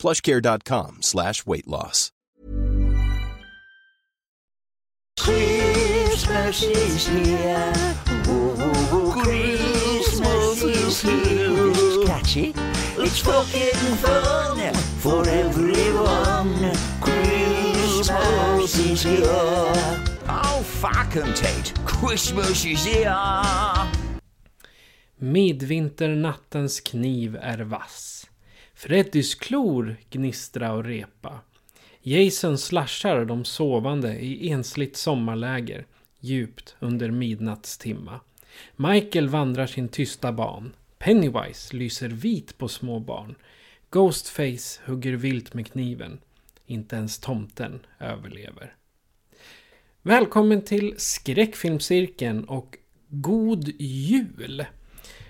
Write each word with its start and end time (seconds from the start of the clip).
plushcare.com 0.00 0.98
slash 1.02 1.46
weight 1.46 1.68
loss. 1.68 2.10
Christmas 5.18 6.62
is 6.62 7.06
here. 7.08 7.72
Oh, 8.26 9.12
Christmas 9.22 10.62
is 10.62 11.02
here. 11.02 11.70
It's 11.70 12.08
catchy. 12.08 12.54
It's 12.96 13.18
fucking 13.20 13.96
fun 13.96 14.74
for 15.00 15.28
everyone. 15.28 16.72
Christmas 17.00 18.78
is 18.78 19.02
here. 19.02 19.22
Oh, 20.28 20.62
fuck 20.64 21.16
'em, 21.16 21.34
Tate. 21.34 21.74
Christmas 21.84 22.64
is 22.64 22.84
here. 22.84 23.16
Midvinternattens 25.18 26.80
kniv 26.80 27.36
är 27.36 27.58
vass. 27.58 28.29
Freddys 28.80 29.34
klor 29.34 29.96
gnistra 30.10 30.72
och 30.72 30.84
repa. 30.84 31.40
Jason 32.02 32.58
slashar 32.58 33.24
de 33.24 33.44
sovande 33.44 34.18
i 34.18 34.50
ensligt 34.50 34.96
sommarläger 34.96 35.86
djupt 36.20 36.76
under 36.78 37.10
midnattstimma. 37.10 38.20
Michael 38.76 39.28
vandrar 39.28 39.66
sin 39.66 39.88
tysta 39.88 40.32
ban. 40.32 40.72
Pennywise 40.98 41.76
lyser 41.76 42.08
vit 42.08 42.58
på 42.58 42.68
små 42.68 43.00
barn. 43.00 43.34
Ghostface 43.90 44.80
hugger 44.86 45.12
vilt 45.12 45.54
med 45.54 45.72
kniven. 45.72 46.20
Inte 46.66 46.96
ens 46.96 47.18
tomten 47.18 47.80
överlever. 47.98 48.74
Välkommen 50.02 50.62
till 50.62 50.94
Skräckfilmscirkeln 50.96 52.44
och 52.44 52.76
God 53.08 53.68
Jul! 53.78 54.64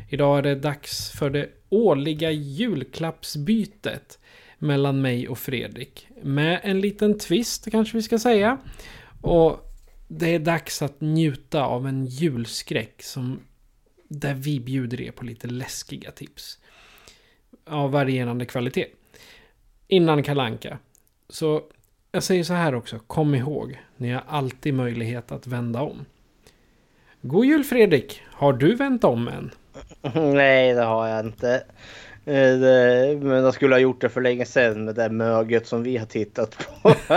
Idag 0.08 0.38
är 0.38 0.42
det 0.42 0.54
dags 0.54 1.10
för 1.10 1.30
det 1.30 1.59
årliga 1.70 2.30
julklappsbytet 2.30 4.18
mellan 4.58 5.02
mig 5.02 5.28
och 5.28 5.38
Fredrik. 5.38 6.08
Med 6.22 6.60
en 6.62 6.80
liten 6.80 7.18
twist 7.18 7.70
kanske 7.70 7.96
vi 7.96 8.02
ska 8.02 8.18
säga. 8.18 8.58
Och 9.20 9.74
det 10.08 10.34
är 10.34 10.38
dags 10.38 10.82
att 10.82 11.00
njuta 11.00 11.64
av 11.64 11.86
en 11.86 12.06
julskräck 12.06 13.02
som 13.02 13.40
där 14.08 14.34
vi 14.34 14.60
bjuder 14.60 15.00
er 15.00 15.10
på 15.10 15.24
lite 15.24 15.46
läskiga 15.46 16.10
tips. 16.10 16.58
Av 17.64 17.90
varierande 17.90 18.46
kvalitet. 18.46 18.86
Innan 19.88 20.22
kalanka. 20.22 20.78
Så 21.28 21.62
jag 22.12 22.22
säger 22.22 22.44
så 22.44 22.54
här 22.54 22.74
också, 22.74 22.98
kom 22.98 23.34
ihåg, 23.34 23.78
ni 23.96 24.10
har 24.10 24.24
alltid 24.28 24.74
möjlighet 24.74 25.32
att 25.32 25.46
vända 25.46 25.82
om. 25.82 26.04
God 27.22 27.46
jul 27.46 27.64
Fredrik! 27.64 28.22
Har 28.26 28.52
du 28.52 28.74
vänt 28.74 29.04
om 29.04 29.28
än? 29.28 29.50
Nej, 30.14 30.74
det 30.74 30.82
har 30.82 31.08
jag 31.08 31.26
inte. 31.26 31.54
Eh, 32.24 32.58
Det, 32.58 33.18
men 33.22 33.44
jag 33.44 33.54
skulle 33.54 33.74
ha 33.74 33.80
gjort 33.80 34.00
det 34.00 34.08
för 34.08 34.20
länge 34.20 34.44
sedan 34.46 34.84
med 34.84 34.94
det 34.94 35.10
möget 35.10 35.66
som 35.66 35.82
vi 35.82 35.96
har 35.96 36.06
tittat 36.06 36.58
på. 36.82 36.94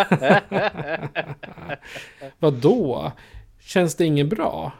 Vad 2.40 2.54
då? 2.54 3.12
Känns 3.60 3.96
det 3.96 4.06
inget 4.06 4.30
bra? 4.30 4.72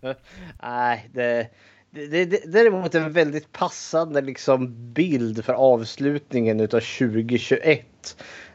Nej, 0.62 1.08
det, 1.12 1.48
det, 1.90 2.06
det, 2.06 2.24
det 2.24 2.52
däremot 2.52 2.94
en 2.94 3.12
väldigt 3.12 3.52
passande 3.52 4.20
liksom 4.20 4.92
bild 4.92 5.44
för 5.44 5.52
avslutningen 5.52 6.60
utav 6.60 6.80
2021. 6.80 7.86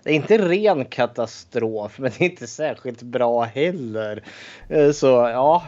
Det 0.04 0.10
är 0.12 0.16
inte 0.16 0.38
ren 0.38 0.86
katastrof, 0.86 2.00
men 2.00 2.12
det 2.18 2.22
är 2.26 2.30
inte 2.30 2.48
särskilt 2.48 3.02
bra 3.02 3.44
heller. 3.44 4.24
Eh, 4.70 4.92
Så 4.92 5.08
ja. 5.08 5.66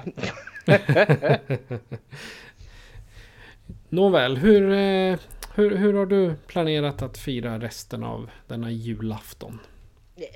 Nåväl, 3.94 4.38
hur, 4.38 4.72
eh, 4.72 5.20
hur, 5.56 5.76
hur 5.76 5.94
har 5.94 6.06
du 6.06 6.36
planerat 6.48 7.02
att 7.02 7.18
fira 7.18 7.60
resten 7.60 8.04
av 8.04 8.30
denna 8.48 8.72
julafton? 8.72 9.60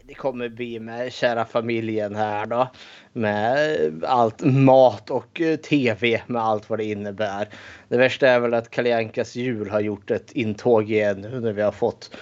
Det 0.03 0.13
kommer 0.13 0.50
bli 0.50 0.79
med 0.79 1.13
kära 1.13 1.45
familjen 1.45 2.16
här 2.16 2.45
då. 2.45 2.68
Med 3.13 4.03
allt 4.03 4.44
mat 4.44 5.09
och 5.09 5.41
eh, 5.41 5.56
tv 5.56 6.22
med 6.28 6.41
allt 6.41 6.69
vad 6.69 6.79
det 6.79 6.85
innebär. 6.85 7.50
Det 7.88 7.97
värsta 7.97 8.28
är 8.28 8.40
väl 8.40 8.53
att 8.53 8.69
Kalle 8.69 8.97
Ankas 8.97 9.35
jul 9.35 9.69
har 9.69 9.79
gjort 9.79 10.12
ett 10.12 10.31
intåg 10.31 10.91
igen 10.91 11.22
nu 11.22 11.39
när 11.39 11.53
vi 11.53 11.62
har 11.62 11.72
fått 11.72 12.18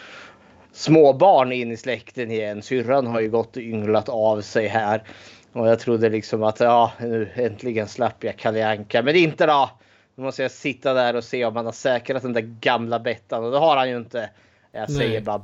småbarn 0.72 1.52
in 1.52 1.72
i 1.72 1.78
släkten 1.78 2.32
igen. 2.32 2.62
Syrran 2.62 3.08
har 3.08 3.22
ju 3.22 3.30
gått 3.30 3.58
och 3.58 3.64
ynglat 3.64 4.10
av 4.10 4.42
sig 4.42 4.68
här. 4.68 5.04
Och 5.52 5.68
jag 5.68 5.80
trodde 5.80 6.10
liksom 6.10 6.44
att 6.44 6.60
ja, 6.60 6.92
nu 7.00 7.30
äntligen 7.36 7.88
slapp 7.88 8.24
jag 8.24 8.38
Kalle 8.38 8.68
Anka. 8.68 9.02
Men 9.02 9.16
inte 9.16 9.46
då! 9.46 9.70
Nu 10.16 10.24
måste 10.24 10.42
jag 10.42 10.52
sitta 10.52 10.94
där 10.94 11.16
och 11.16 11.24
se 11.24 11.46
om 11.46 11.56
han 11.56 11.66
har 11.66 11.74
säkrat 11.74 12.24
den 12.24 12.34
där 12.34 12.56
gamla 12.62 13.00
Bettan 13.00 13.44
och 13.44 13.52
det 13.52 13.58
har 13.58 13.78
han 13.78 13.90
ju 13.90 13.98
inte. 13.98 14.30
Jag 14.72 14.90
Nej. 14.90 14.98
säger 14.98 15.22
bara, 15.22 15.42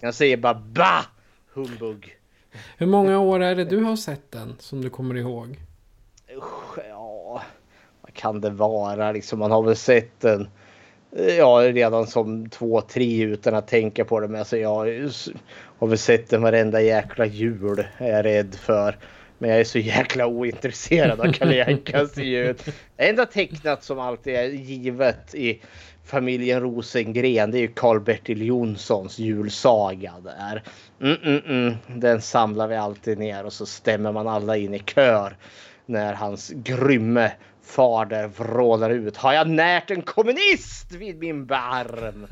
jag 0.00 0.14
säger 0.14 0.36
bara 0.36 0.54
bah! 0.54 1.04
Humbug. 1.52 2.16
Hur 2.76 2.86
många 2.86 3.18
år 3.18 3.42
är 3.42 3.54
det 3.54 3.64
du 3.64 3.82
har 3.82 3.96
sett 3.96 4.30
den 4.30 4.56
som 4.58 4.82
du 4.82 4.90
kommer 4.90 5.14
ihåg? 5.14 5.58
Usch, 6.36 6.78
ja, 6.88 7.42
vad 8.00 8.14
kan 8.14 8.40
det 8.40 8.50
vara 8.50 9.12
liksom? 9.12 9.38
Man 9.38 9.50
har 9.50 9.62
väl 9.62 9.76
sett 9.76 10.20
den. 10.20 10.48
Ja, 11.38 11.60
redan 11.72 12.06
som 12.06 12.50
två, 12.50 12.80
tre 12.80 13.22
utan 13.22 13.54
att 13.54 13.68
tänka 13.68 14.04
på 14.04 14.20
det. 14.20 14.28
Men 14.28 14.38
alltså, 14.38 14.56
jag 14.56 14.74
har 15.78 15.86
väl 15.86 15.98
sett 15.98 16.30
den 16.30 16.42
varenda 16.42 16.80
jäkla 16.80 17.26
jul 17.26 17.86
är 17.98 18.08
jag 18.10 18.24
rädd 18.24 18.54
för. 18.54 18.98
Men 19.40 19.50
jag 19.50 19.60
är 19.60 19.64
så 19.64 19.78
jäkla 19.78 20.26
ointresserad 20.26 21.20
av 21.20 21.32
Kalle 21.32 21.64
Ankas 21.64 22.16
jul. 22.16 22.56
Det 22.96 23.08
enda 23.08 23.26
tecknat 23.26 23.84
som 23.84 23.98
alltid 23.98 24.34
är 24.34 24.44
givet 24.44 25.34
i 25.34 25.60
familjen 26.04 26.60
Rosengren 26.60 27.50
det 27.50 27.58
är 27.58 27.60
ju 27.60 27.68
Karl-Bertil 27.68 28.42
Jonssons 28.42 29.18
julsaga 29.18 30.14
där. 30.24 30.62
Mm, 31.00 31.16
mm, 31.22 31.42
mm. 31.46 31.74
Den 31.86 32.20
samlar 32.20 32.68
vi 32.68 32.76
alltid 32.76 33.18
ner 33.18 33.44
och 33.44 33.52
så 33.52 33.66
stämmer 33.66 34.12
man 34.12 34.28
alla 34.28 34.56
in 34.56 34.74
i 34.74 34.78
kör 34.78 35.36
när 35.86 36.14
hans 36.14 36.50
grymme 36.54 37.32
fader 37.62 38.26
vrålar 38.26 38.90
ut. 38.90 39.16
Har 39.16 39.32
jag 39.32 39.48
närt 39.48 39.90
en 39.90 40.02
kommunist 40.02 40.92
vid 40.92 41.18
min 41.18 41.46
barm? 41.46 42.26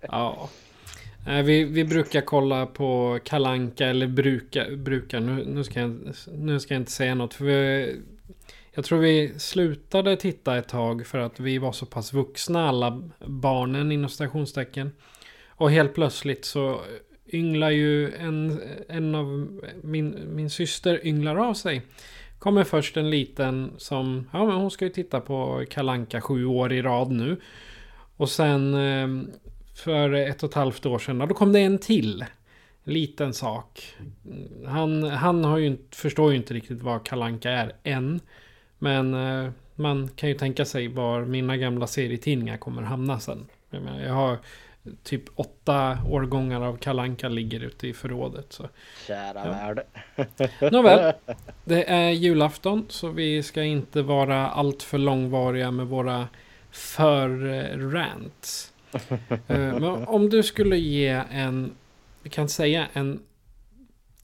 Ja. 0.00 0.48
Nej, 1.26 1.42
Vi, 1.42 1.64
vi 1.64 1.84
brukar 1.84 2.20
kolla 2.20 2.66
på 2.66 3.18
Kalanka 3.24 3.86
eller 3.86 4.06
brukar, 4.06 4.76
brukar 4.76 5.20
nu, 5.20 5.44
nu, 5.46 5.64
ska 5.64 5.80
jag, 5.80 6.14
nu 6.32 6.60
ska 6.60 6.74
jag 6.74 6.80
inte 6.80 6.92
säga 6.92 7.14
något. 7.14 7.34
För 7.34 7.44
vi, 7.44 7.96
jag 8.72 8.84
tror 8.84 8.98
vi 8.98 9.32
slutade 9.38 10.16
titta 10.16 10.56
ett 10.56 10.68
tag 10.68 11.06
för 11.06 11.18
att 11.18 11.40
vi 11.40 11.58
var 11.58 11.72
så 11.72 11.86
pass 11.86 12.12
vuxna 12.12 12.68
alla 12.68 13.02
barnen 13.26 13.92
inom 13.92 14.10
stationstecken. 14.10 14.92
Och 15.48 15.70
helt 15.70 15.94
plötsligt 15.94 16.44
så 16.44 16.80
ynglar 17.32 17.70
ju 17.70 18.14
en, 18.14 18.60
en 18.88 19.14
av 19.14 19.60
min, 19.82 20.18
min 20.34 20.50
syster 20.50 21.06
ynglar 21.06 21.36
av 21.36 21.54
sig. 21.54 21.82
Kommer 22.38 22.64
först 22.64 22.96
en 22.96 23.10
liten 23.10 23.72
som, 23.76 24.28
ja 24.32 24.46
men 24.46 24.54
hon 24.56 24.70
ska 24.70 24.84
ju 24.84 24.90
titta 24.90 25.20
på 25.20 25.64
Kalanka 25.70 26.20
sju 26.20 26.46
år 26.46 26.72
i 26.72 26.82
rad 26.82 27.10
nu. 27.10 27.40
Och 28.16 28.30
sen 28.30 28.74
eh, 28.74 29.34
för 29.74 30.12
ett 30.12 30.42
och 30.42 30.48
ett 30.48 30.54
halvt 30.54 30.86
år 30.86 30.98
sedan, 30.98 31.18
då 31.18 31.26
kom 31.34 31.52
det 31.52 31.60
en 31.60 31.78
till. 31.78 32.24
Liten 32.84 33.34
sak. 33.34 33.94
Han, 34.66 35.02
han 35.04 35.44
har 35.44 35.58
ju, 35.58 35.66
inte- 35.66 35.96
förstår 35.96 36.30
ju 36.30 36.36
inte 36.36 36.54
riktigt 36.54 36.82
vad 36.82 37.06
Kalanka 37.06 37.50
är 37.50 37.72
än. 37.82 38.20
Men 38.78 39.14
eh, 39.14 39.50
man 39.74 40.08
kan 40.16 40.28
ju 40.28 40.34
tänka 40.34 40.64
sig 40.64 40.88
var 40.88 41.24
mina 41.24 41.56
gamla 41.56 41.86
serietidningar 41.86 42.56
kommer 42.56 42.82
hamna 42.82 43.20
sen. 43.20 43.46
Jag, 43.70 43.82
menar, 43.82 44.00
jag 44.00 44.12
har 44.14 44.38
typ 45.02 45.22
åtta 45.34 45.98
årgångar 46.10 46.60
av 46.60 46.76
Kalanka 46.76 47.28
ligger 47.28 47.60
ute 47.60 47.88
i 47.88 47.92
förrådet. 47.92 48.52
Så. 48.52 48.68
Kära 49.06 49.44
värld. 49.44 49.80
Nåväl, 50.72 51.12
det 51.64 51.90
är 51.90 52.10
julafton 52.10 52.86
så 52.88 53.08
vi 53.08 53.42
ska 53.42 53.62
inte 53.62 54.02
vara 54.02 54.48
alltför 54.48 54.98
långvariga 54.98 55.70
med 55.70 55.86
våra 55.86 56.28
för-rants. 56.70 58.70
Men 59.46 59.84
om 59.84 60.30
du 60.30 60.42
skulle 60.42 60.76
ge 60.76 61.22
en, 61.30 61.72
vi 62.22 62.30
kan 62.30 62.48
säga 62.48 62.86
en 62.92 63.20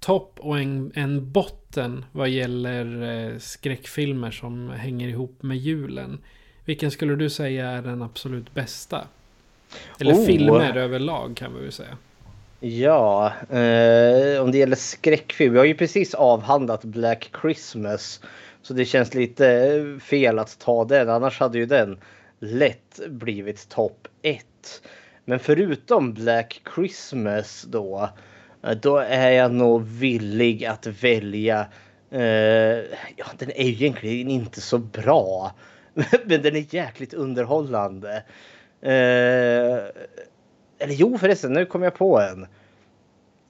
topp 0.00 0.38
och 0.40 0.58
en, 0.58 0.92
en 0.94 1.32
botten 1.32 2.04
vad 2.12 2.28
gäller 2.28 3.02
eh, 3.02 3.38
skräckfilmer 3.38 4.30
som 4.30 4.70
hänger 4.70 5.08
ihop 5.08 5.42
med 5.42 5.56
julen. 5.56 6.18
Vilken 6.64 6.90
skulle 6.90 7.16
du 7.16 7.30
säga 7.30 7.68
är 7.70 7.82
den 7.82 8.02
absolut 8.02 8.54
bästa? 8.54 9.04
Eller 10.00 10.14
Oh. 10.14 10.26
filmer 10.26 10.76
överlag 10.76 11.36
kan 11.36 11.54
vi 11.54 11.62
väl 11.62 11.72
säga. 11.72 11.96
Ja, 12.60 13.32
eh, 13.50 14.42
om 14.42 14.52
det 14.52 14.58
gäller 14.58 14.76
skräckfilm. 14.76 15.52
Vi 15.52 15.58
har 15.58 15.66
ju 15.66 15.74
precis 15.74 16.14
avhandlat 16.14 16.84
Black 16.84 17.30
Christmas. 17.40 18.20
Så 18.62 18.74
det 18.74 18.84
känns 18.84 19.14
lite 19.14 19.98
fel 20.02 20.38
att 20.38 20.58
ta 20.58 20.84
den. 20.84 21.08
Annars 21.08 21.40
hade 21.40 21.58
ju 21.58 21.66
den 21.66 21.98
lätt 22.38 23.00
blivit 23.08 23.68
topp 23.68 24.08
1. 24.22 24.46
Men 25.24 25.38
förutom 25.38 26.14
Black 26.14 26.62
Christmas 26.74 27.62
då. 27.62 28.10
Eh, 28.62 28.70
då 28.70 28.96
är 28.96 29.30
jag 29.30 29.52
nog 29.52 29.82
villig 29.82 30.64
att 30.64 30.86
välja. 30.86 31.66
Eh, 32.10 32.22
ja, 33.16 33.26
den 33.38 33.50
är 33.50 33.64
ju 33.64 33.72
egentligen 33.72 34.28
inte 34.28 34.60
så 34.60 34.78
bra. 34.78 35.54
Men 36.24 36.42
den 36.42 36.56
är 36.56 36.74
jäkligt 36.74 37.14
underhållande. 37.14 38.22
Eh, 38.82 39.78
eller 40.78 40.94
jo 40.94 41.18
förresten, 41.18 41.52
nu 41.52 41.66
kom 41.66 41.82
jag 41.82 41.94
på 41.94 42.20
en. 42.20 42.46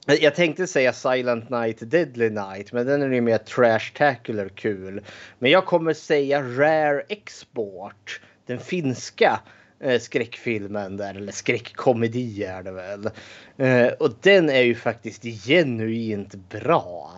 Jag 0.05 0.35
tänkte 0.35 0.67
säga 0.67 0.93
Silent 0.93 1.49
Night, 1.49 1.77
Deadly 1.91 2.29
Night, 2.29 2.73
men 2.73 2.85
den 2.85 3.01
är 3.01 3.09
ju 3.09 3.21
mer 3.21 3.37
trash 3.37 3.93
tackler 3.97 4.49
kul. 4.49 5.01
Men 5.39 5.51
jag 5.51 5.65
kommer 5.65 5.93
säga 5.93 6.41
Rare 6.41 7.01
Export, 7.09 8.21
den 8.45 8.59
finska 8.59 9.39
Eh, 9.83 9.99
skräckfilmen 9.99 10.97
där, 10.97 11.15
eller 11.15 11.31
skräckkomedi 11.31 12.43
är 12.43 12.63
det 12.63 12.71
väl. 12.71 13.09
Eh, 13.57 13.93
och 13.93 14.09
den 14.21 14.49
är 14.49 14.61
ju 14.61 14.75
faktiskt 14.75 15.23
genuint 15.23 16.35
bra. 16.35 17.11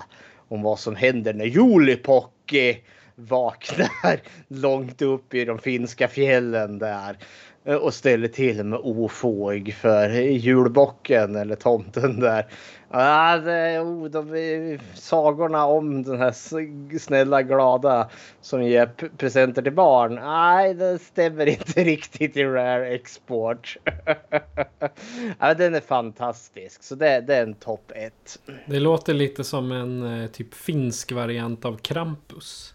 Om 0.47 0.61
vad 0.61 0.79
som 0.79 0.95
händer 0.95 1.33
när 1.33 1.45
Julipocky 1.45 2.75
vaknar 3.15 4.21
långt 4.47 5.01
upp 5.01 5.33
i 5.33 5.45
de 5.45 5.59
finska 5.59 6.07
fjällen 6.07 6.79
där 6.79 7.17
Eh, 7.65 7.75
och 7.75 7.93
ställer 7.93 8.27
till 8.27 8.63
med 8.63 8.79
ofåg 8.83 9.75
för 9.81 10.09
julbocken 10.09 11.35
eller 11.35 11.55
tomten 11.55 12.19
där. 12.19 12.45
Ja, 12.91 13.37
det, 13.37 13.79
oh, 13.79 14.09
de, 14.09 14.33
eh, 14.33 14.79
sagorna 14.93 15.65
om 15.65 16.03
den 16.03 16.19
här 16.19 16.97
snälla 16.99 17.41
glada 17.41 18.09
som 18.41 18.63
ger 18.63 18.85
presenter 19.17 19.61
till 19.61 19.73
barn. 19.73 20.15
Nej, 20.15 20.73
det 20.73 20.99
stämmer 20.99 21.45
inte 21.45 21.83
riktigt 21.83 22.37
i 22.37 22.43
Rare 22.43 22.89
Export. 22.89 23.77
ja, 25.39 25.53
den 25.53 25.75
är 25.75 25.81
fantastisk, 25.81 26.83
så 26.83 26.95
det, 26.95 27.21
det 27.21 27.35
är 27.35 27.43
en 27.43 27.53
topp 27.53 27.91
ett. 27.95 28.39
Det 28.65 28.79
låter 28.79 29.13
lite 29.13 29.43
som 29.43 29.71
en 29.71 30.21
eh, 30.21 30.29
typ 30.29 30.53
finsk 30.53 31.11
variant 31.11 31.65
av 31.65 31.77
Krampus. 31.77 32.73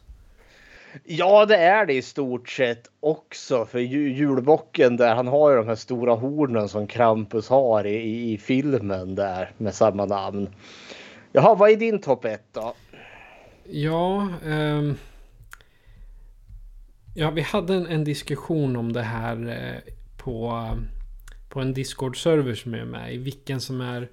Ja, 1.05 1.47
det 1.47 1.57
är 1.57 1.87
det 1.87 1.95
i 1.95 2.03
stort 2.03 2.49
sett 2.49 2.91
också. 3.01 3.67
För 3.67 3.79
julbocken 3.79 4.97
där, 4.97 5.15
han 5.15 5.27
har 5.27 5.51
ju 5.51 5.57
de 5.57 5.67
här 5.67 5.75
stora 5.75 6.15
hornen 6.15 6.69
som 6.69 6.87
Krampus 6.87 7.49
har 7.49 7.87
i, 7.87 8.33
i, 8.33 8.39
filmen 8.39 9.15
där 9.15 9.53
med 9.59 9.75
samma 9.75 10.05
namn. 10.05 10.49
Jaha, 11.33 11.55
vad 11.55 11.71
är 11.71 11.77
din 11.77 12.01
topp 12.01 12.25
ett 12.25 12.49
då? 12.53 12.75
Ja, 13.65 14.29
ehm, 14.47 14.95
ja 17.15 17.31
vi 17.31 17.41
hade 17.41 17.75
en, 17.75 17.87
en 17.87 18.05
diskussion 18.05 18.77
om 18.77 18.93
det 18.93 19.03
här 19.03 19.49
eh, 19.49 19.93
på, 20.17 20.69
på 21.49 21.61
en 21.61 21.75
Discord-server 21.75 22.55
som 22.55 22.75
jag 22.75 22.83
är 22.83 22.87
med 22.87 23.15
i. 23.15 23.19
Vilken 23.19 23.61
som 23.61 23.81
är 23.81 24.09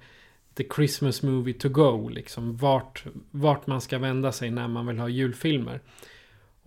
the 0.56 0.64
Christmas 0.74 1.22
movie 1.22 1.54
to 1.54 1.68
go. 1.68 2.08
Liksom 2.08 2.56
vart, 2.56 3.04
vart 3.30 3.66
man 3.66 3.80
ska 3.80 3.98
vända 3.98 4.32
sig 4.32 4.50
när 4.50 4.68
man 4.68 4.86
vill 4.86 4.98
ha 4.98 5.08
julfilmer. 5.08 5.80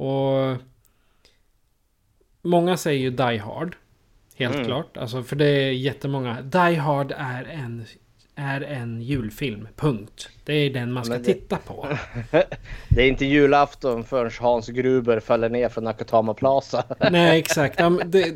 Och 0.06 0.58
många 2.42 2.78
säger 2.78 3.00
ju 3.00 3.10
Die 3.10 3.38
Hard. 3.38 3.76
Helt 4.36 4.54
Mm. 4.56 4.66
klart. 4.66 4.98
Alltså, 4.98 5.24
för 5.24 5.36
det 5.36 5.46
är 5.46 5.72
jättemånga. 5.72 6.42
Die 6.42 6.76
Hard 6.76 7.12
är 7.18 7.44
en, 7.44 7.86
är 8.36 8.62
en 8.62 9.02
julfilm. 9.02 9.68
Punkt. 9.76 10.30
Det 10.46 10.54
är 10.54 10.70
den 10.70 10.92
man 10.94 11.06
ska 11.06 11.14
det- 11.18 11.24
titta 11.24 11.58
på. 11.58 11.88
Det 12.90 13.02
är 13.04 13.08
inte 13.08 13.26
julafton 13.26 14.04
förrän 14.04 14.32
Hans 14.40 14.68
Gruber 14.70 15.20
faller 15.20 15.50
ner 15.50 15.70
från 15.70 15.84
Nakatama 15.84 16.34
Plaza. 16.34 16.84
Nej, 17.12 17.40
exakt. 17.46 17.78
Det, 18.06 18.34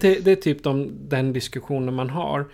det, 0.00 0.24
det 0.24 0.26
är 0.32 0.36
typ 0.36 0.62
de, 0.64 0.90
den 1.08 1.32
diskussionen 1.32 1.94
man 1.94 2.10
har. 2.10 2.46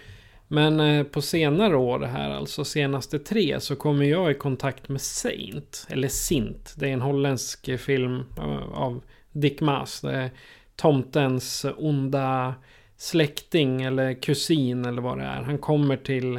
Men 0.53 0.81
eh, 0.81 1.05
på 1.05 1.23
senare 1.23 1.77
år 1.77 2.01
här, 2.01 2.31
alltså 2.31 2.65
senaste 2.65 3.19
tre, 3.19 3.61
så 3.61 3.77
kommer 3.77 4.05
jag 4.05 4.31
i 4.31 4.35
kontakt 4.35 4.89
med 4.89 5.01
Saint. 5.01 5.87
Eller 5.91 6.09
Sint. 6.09 6.75
Det 6.77 6.89
är 6.89 6.93
en 6.93 7.01
holländsk 7.01 7.81
film 7.81 8.25
eh, 8.39 8.73
av 8.73 9.03
Dick 9.33 9.61
Maas. 9.61 10.01
Det 10.01 10.13
är 10.13 10.31
tomtens 10.77 11.67
onda 11.77 12.55
släkting 12.97 13.83
eller 13.83 14.15
kusin 14.15 14.85
eller 14.85 15.03
vad 15.03 15.19
det 15.19 15.25
är. 15.25 15.43
Han 15.43 15.59
kommer 15.59 15.97
till... 15.97 16.37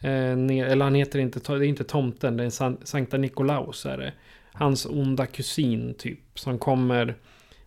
Eh, 0.00 0.32
eller 0.70 0.84
han 0.84 0.94
heter 0.94 1.18
inte, 1.18 1.52
det 1.58 1.66
är 1.66 1.68
inte 1.68 1.84
tomten, 1.84 2.36
det 2.36 2.44
är 2.44 2.84
Sankta 2.86 3.16
Nikolaus 3.16 3.86
är 3.86 3.98
det. 3.98 4.12
Hans 4.52 4.86
onda 4.86 5.26
kusin 5.26 5.94
typ. 5.98 6.38
Som 6.38 6.58
kommer 6.58 7.14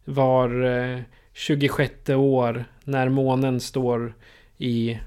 var 0.06 1.04
26 1.34 2.10
år 2.10 2.66
när 2.84 3.10
månen 3.10 3.60
står 3.60 4.14
i 4.58 5.00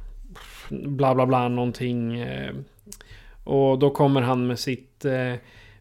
bla 0.71 1.15
bla 1.15 1.27
bla 1.27 1.49
någonting. 1.49 2.21
Eh. 2.21 2.55
Och 3.45 3.79
då 3.79 3.91
kommer 3.91 4.23
han 4.23 4.47
med 4.47 4.59
sitt 4.59 5.05
eh, 5.05 5.35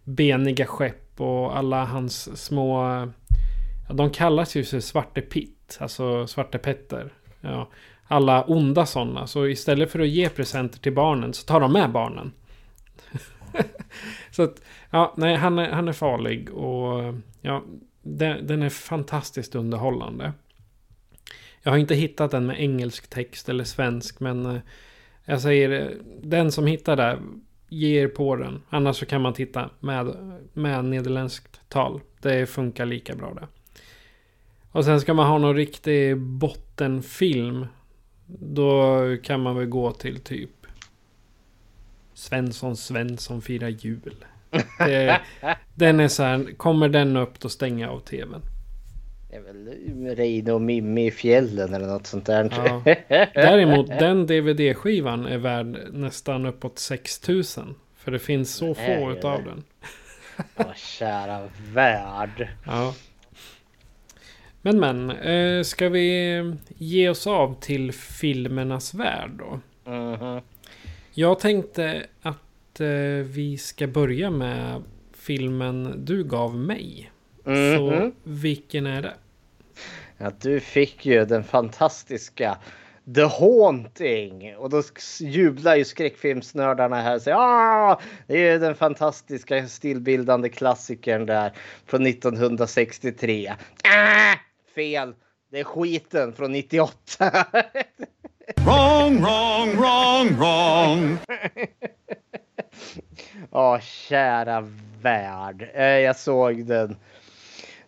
beniga 0.04 0.66
skepp 0.66 1.22
och 1.22 1.58
alla 1.58 1.86
hans 1.86 2.46
små... 2.46 2.84
Ja, 3.88 3.94
de 3.94 4.10
kallas 4.10 4.56
ju 4.56 4.64
för 4.64 4.80
Svarte 4.80 5.22
Pitt, 5.22 5.78
alltså 5.82 6.28
Svarte 6.28 6.58
Petter. 6.58 7.14
Ja, 7.42 7.70
alla 8.08 8.44
onda 8.44 8.86
sådana. 8.86 9.28
Så 9.28 9.48
istället 9.48 9.92
för 9.92 10.00
att 10.00 10.08
ge 10.08 10.30
presenter 10.30 10.80
till 10.80 10.94
barnen 10.94 11.34
så 11.34 11.46
tar 11.46 11.60
de 11.60 11.74
med 11.74 11.92
barnen. 11.92 12.32
så 14.32 14.44
att, 14.44 14.62
ja, 14.90 15.14
nej, 15.18 15.36
han 15.36 15.60
är, 15.60 15.72
han 15.72 15.88
är 15.88 15.94
farlig 15.94 16.54
och 16.54 17.14
ja, 17.42 17.64
den, 18.02 18.48
den 18.48 18.62
är 18.62 18.70
fantastiskt 18.70 19.56
underhållande. 19.56 20.34
Jag 21.64 21.72
har 21.72 21.78
inte 21.78 21.96
hittat 21.96 22.32
den 22.32 22.46
med 22.46 22.60
engelsk 22.60 23.10
text 23.10 23.50
eller 23.50 23.64
svensk, 23.64 24.20
men 24.20 24.46
eh, 24.46 24.62
jag 25.26 25.42
säger 25.42 25.82
eh, 25.82 25.98
den 26.22 26.52
som 26.52 26.68
hittar 26.68 26.96
det, 26.96 27.20
ge 27.70 28.02
er 28.02 28.08
på 28.08 28.36
den. 28.36 28.62
Annars 28.70 28.96
så 28.96 29.06
kan 29.06 29.22
man 29.22 29.34
titta 29.34 29.70
med, 29.80 30.16
med 30.54 30.86
nederländskt 30.86 31.62
tal. 31.70 32.02
Det 32.22 32.46
funkar 32.46 32.86
lika 32.86 33.16
bra 33.16 33.34
det. 33.34 33.48
Och 34.72 34.86
sen 34.86 35.02
ska 35.02 35.14
man 35.14 35.28
ha 35.28 35.38
någon 35.38 35.56
riktig 35.56 36.18
bottenfilm. 36.18 37.66
Då 38.26 38.98
kan 39.24 39.42
man 39.42 39.56
väl 39.56 39.66
gå 39.66 39.92
till 39.92 40.20
typ 40.20 40.50
Svensson 42.14 42.78
Svensson 42.78 43.42
firar 43.42 43.70
jul. 43.70 44.26
Det, 44.78 45.22
den 45.76 46.00
är 46.00 46.08
så 46.08 46.24
här, 46.24 46.58
kommer 46.58 46.90
den 46.90 47.18
upp 47.18 47.40
då 47.40 47.50
stänger 47.50 47.86
jag 47.86 47.96
av 47.96 48.00
tvn. 48.00 48.42
Det 49.34 49.38
är 49.38 49.42
väl 49.42 50.16
Reine 50.16 50.52
och 50.52 50.62
Mimmi 50.62 51.08
i 51.08 51.12
fjällen 51.12 51.74
eller 51.74 51.88
något 51.88 52.08
sånt 52.08 52.26
där. 52.26 52.50
Ja. 52.56 52.96
Däremot 53.34 53.88
den 53.88 54.28
DVD-skivan 54.28 55.26
är 55.26 55.38
värd 55.38 55.78
nästan 55.92 56.46
uppåt 56.46 56.80
6000. 56.80 57.76
För 57.96 58.12
det 58.12 58.20
finns 58.20 58.56
så 58.56 58.70
Är 58.70 58.74
få 58.74 59.12
utav 59.12 59.44
den. 59.44 59.64
Åh, 60.58 60.74
kära 60.76 61.50
värld. 61.74 62.50
Ja. 62.66 62.96
Men 64.62 64.80
men, 64.80 65.10
eh, 65.10 65.64
ska 65.64 65.90
vi 65.90 66.56
ge 66.78 67.10
oss 67.10 67.28
av 67.28 67.60
till 67.60 67.92
filmernas 67.92 68.94
värld 68.94 69.32
då? 69.32 69.60
Mhm. 69.92 70.42
Jag 71.14 71.40
tänkte 71.40 72.06
att 72.22 72.80
eh, 72.80 72.88
vi 73.26 73.58
ska 73.58 73.88
börja 73.88 74.30
med 74.30 74.84
filmen 75.14 76.06
du 76.06 76.24
gav 76.24 76.56
mig. 76.56 77.13
Så 77.44 77.50
Mhm. 77.92 78.12
vilken 78.24 78.86
är 78.88 79.02
det? 79.02 79.14
Ja, 80.18 80.32
du 80.42 80.60
fick 80.60 81.06
ju 81.06 81.26
den 81.26 81.44
fantastiska 81.44 82.58
The 83.16 83.22
Haunting 83.24 84.56
och 84.58 84.70
då 84.70 84.82
jublar 85.20 85.76
ju 85.76 85.86
skräckfilmsnördarna 85.86 87.02
här 87.02 87.16
och 87.16 87.22
säger 87.22 87.38
ah, 87.40 88.00
det 88.28 88.34
är 88.34 88.52
ju 88.54 88.60
den 88.60 88.76
fantastiska 88.76 89.68
stilbildande 89.68 90.50
klassikern 90.50 91.26
där 91.26 91.52
från 91.86 92.06
1963. 92.08 93.54
Ah, 93.84 94.36
fel! 94.76 95.16
Det 95.52 95.60
är 95.60 95.64
skiten 95.64 96.34
från 96.34 96.52
98. 96.52 96.94
Wrong, 98.66 99.22
wrong, 99.22 99.76
wrong, 99.76 100.28
wrong. 100.38 101.18
Ja, 103.52 103.80
kära 103.80 104.70
värld. 105.02 105.70
Eh, 105.74 105.84
Jag 105.84 106.16
såg 106.16 106.66
den. 106.66 106.96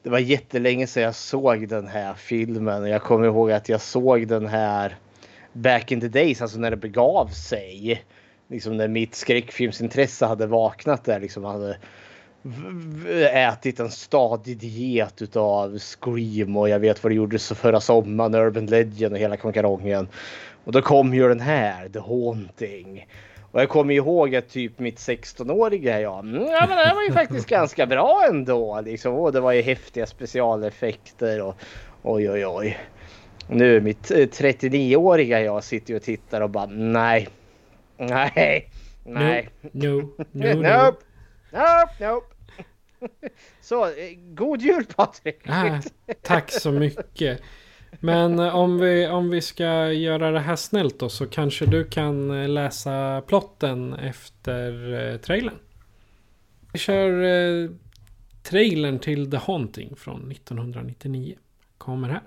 Det 0.06 0.12
var 0.12 0.20
jättelänge 0.20 0.88
sedan 0.88 1.04
jag 1.04 1.16
såg 1.16 1.68
den 1.68 1.88
här 1.88 2.14
filmen. 2.14 2.86
Jag 2.86 3.02
kommer 3.02 3.28
ihåg 3.28 3.52
att 3.52 3.70
jag 3.70 3.82
såg 3.82 4.28
den 4.28 4.48
här 4.48 4.96
back 5.54 5.92
in 5.92 6.02
the 6.02 6.08
days, 6.08 6.42
alltså 6.42 6.60
när 6.60 6.72
det 6.72 6.78
begav 6.78 7.28
sig. 7.28 8.04
Liksom 8.48 8.78
när 8.78 8.88
mitt 8.88 9.16
skräckfilmsintresse 9.16 10.26
hade 10.26 10.48
vaknat 10.48 11.04
där. 11.04 11.20
Liksom 11.20 11.44
hade 11.44 11.78
ätit 13.32 13.80
en 13.80 13.92
stadig 13.92 14.58
diet 14.58 15.22
utav 15.22 15.80
Scream 15.80 16.58
och 16.58 16.70
jag 16.70 16.80
vet 16.80 17.04
vad 17.04 17.12
det 17.12 17.16
gjordes 17.16 17.50
förra 17.50 17.80
sommaren, 17.80 18.36
Urban 18.36 18.66
Legend 18.66 19.14
och 19.14 19.20
hela 19.20 19.38
konkarongen. 19.38 20.08
Och 20.64 20.72
då 20.72 20.82
kom 20.82 21.14
ju 21.14 21.28
den 21.28 21.40
här, 21.40 21.90
The 21.90 22.00
Haunting. 22.00 23.08
Och 23.56 23.62
jag 23.62 23.70
kommer 23.70 23.94
ihåg 23.94 24.36
att 24.36 24.50
typ 24.50 24.80
mitt 24.80 24.98
16-åriga 24.98 26.02
jag, 26.02 26.20
mm, 26.20 26.42
ja 26.42 26.66
men 26.68 26.78
det 26.78 26.84
här 26.84 26.96
var 26.96 27.04
ju 27.04 27.12
faktiskt 27.12 27.48
ganska 27.48 27.86
bra 27.86 28.26
ändå. 28.30 28.82
Liksom. 28.82 29.14
Och 29.14 29.32
det 29.32 29.40
var 29.40 29.52
ju 29.52 29.62
häftiga 29.62 30.06
specialeffekter 30.06 31.42
och 31.42 31.56
oj 32.02 32.32
oj 32.32 32.46
oj. 32.46 32.78
Nu 33.48 33.82
mitt 33.82 34.12
39-åriga 34.12 35.42
jag 35.42 35.64
sitter 35.64 35.90
ju 35.92 35.96
och 35.96 36.04
tittar 36.04 36.42
och 36.42 36.50
bara 36.50 36.66
nej. 36.66 37.28
Nej. 37.98 38.70
Nej. 39.04 39.50
No, 39.72 39.88
no, 39.88 40.14
no, 40.32 40.54
no. 40.54 40.62
nope. 40.62 41.06
Nope, 41.52 41.94
nope. 42.00 42.36
Så, 43.62 43.86
eh, 43.86 43.92
god 44.18 44.62
jul 44.62 44.86
Patrik! 44.86 45.42
Ah, 45.48 45.82
tack 46.22 46.52
så 46.52 46.72
mycket. 46.72 47.42
Men 48.00 48.40
eh, 48.40 48.56
om 48.56 48.78
vi, 48.78 49.08
om 49.08 49.30
vi 49.30 49.42
ska 49.42 49.92
göra 49.92 50.32
det 50.32 50.40
här 50.40 50.56
snällt 50.56 51.00
då 51.00 51.10
så 51.10 51.26
kanske 51.26 51.66
du 51.66 51.84
kan 51.84 52.42
eh, 52.42 52.50
läsa 52.50 53.24
plotten 53.28 53.94
efter 53.94 54.94
eh, 54.94 55.18
trailern. 55.18 55.58
Vi 56.74 56.80
kör 56.80 57.24
eh, 57.24 57.70
trailern 58.44 59.00
till 59.00 59.32
The 59.32 59.38
Haunting 59.38 59.96
från 59.96 60.32
1999. 60.32 61.36
Kommer 61.78 62.10
här. 62.10 62.22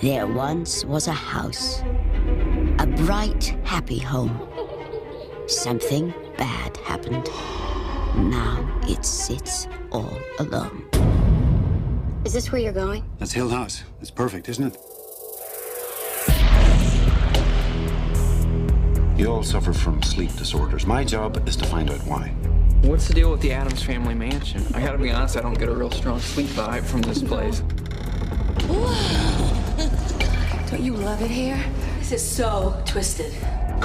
There 0.00 0.26
once 0.26 0.84
was 0.84 1.08
a 1.08 1.12
house, 1.12 1.82
a 2.78 2.86
bright, 3.06 3.54
happy 3.64 3.98
home. 3.98 4.38
Something 5.46 6.12
bad 6.38 6.78
happened. 6.84 7.28
Now 8.16 8.80
it 8.82 9.04
sits 9.04 9.66
all 9.90 10.18
alone. 10.38 10.84
Is 12.24 12.32
this 12.32 12.52
where 12.52 12.60
you're 12.60 12.72
going? 12.72 13.04
That's 13.18 13.32
Hill 13.32 13.48
House. 13.48 13.82
It's 14.00 14.10
perfect, 14.10 14.48
isn't 14.48 14.72
it? 14.72 14.78
You 19.18 19.30
all 19.32 19.42
suffer 19.42 19.72
from 19.72 20.02
sleep 20.02 20.32
disorders. 20.36 20.86
My 20.86 21.04
job 21.04 21.46
is 21.48 21.56
to 21.56 21.64
find 21.66 21.90
out 21.90 22.00
why. 22.06 22.28
What's 22.82 23.08
the 23.08 23.14
deal 23.14 23.30
with 23.30 23.40
the 23.40 23.52
Adams 23.52 23.82
family 23.82 24.14
mansion? 24.14 24.64
I 24.74 24.80
gotta 24.80 24.98
be 24.98 25.10
honest, 25.10 25.36
I 25.36 25.40
don't 25.40 25.58
get 25.58 25.68
a 25.68 25.74
real 25.74 25.90
strong 25.90 26.20
sleep 26.20 26.48
vibe 26.48 26.84
from 26.84 27.02
this 27.02 27.22
place. 27.22 27.60
Don't 30.70 30.82
you 30.82 30.94
love 30.94 31.20
it 31.22 31.30
here? 31.30 31.62
This 31.98 32.12
is 32.12 32.28
so 32.28 32.80
twisted. 32.84 33.32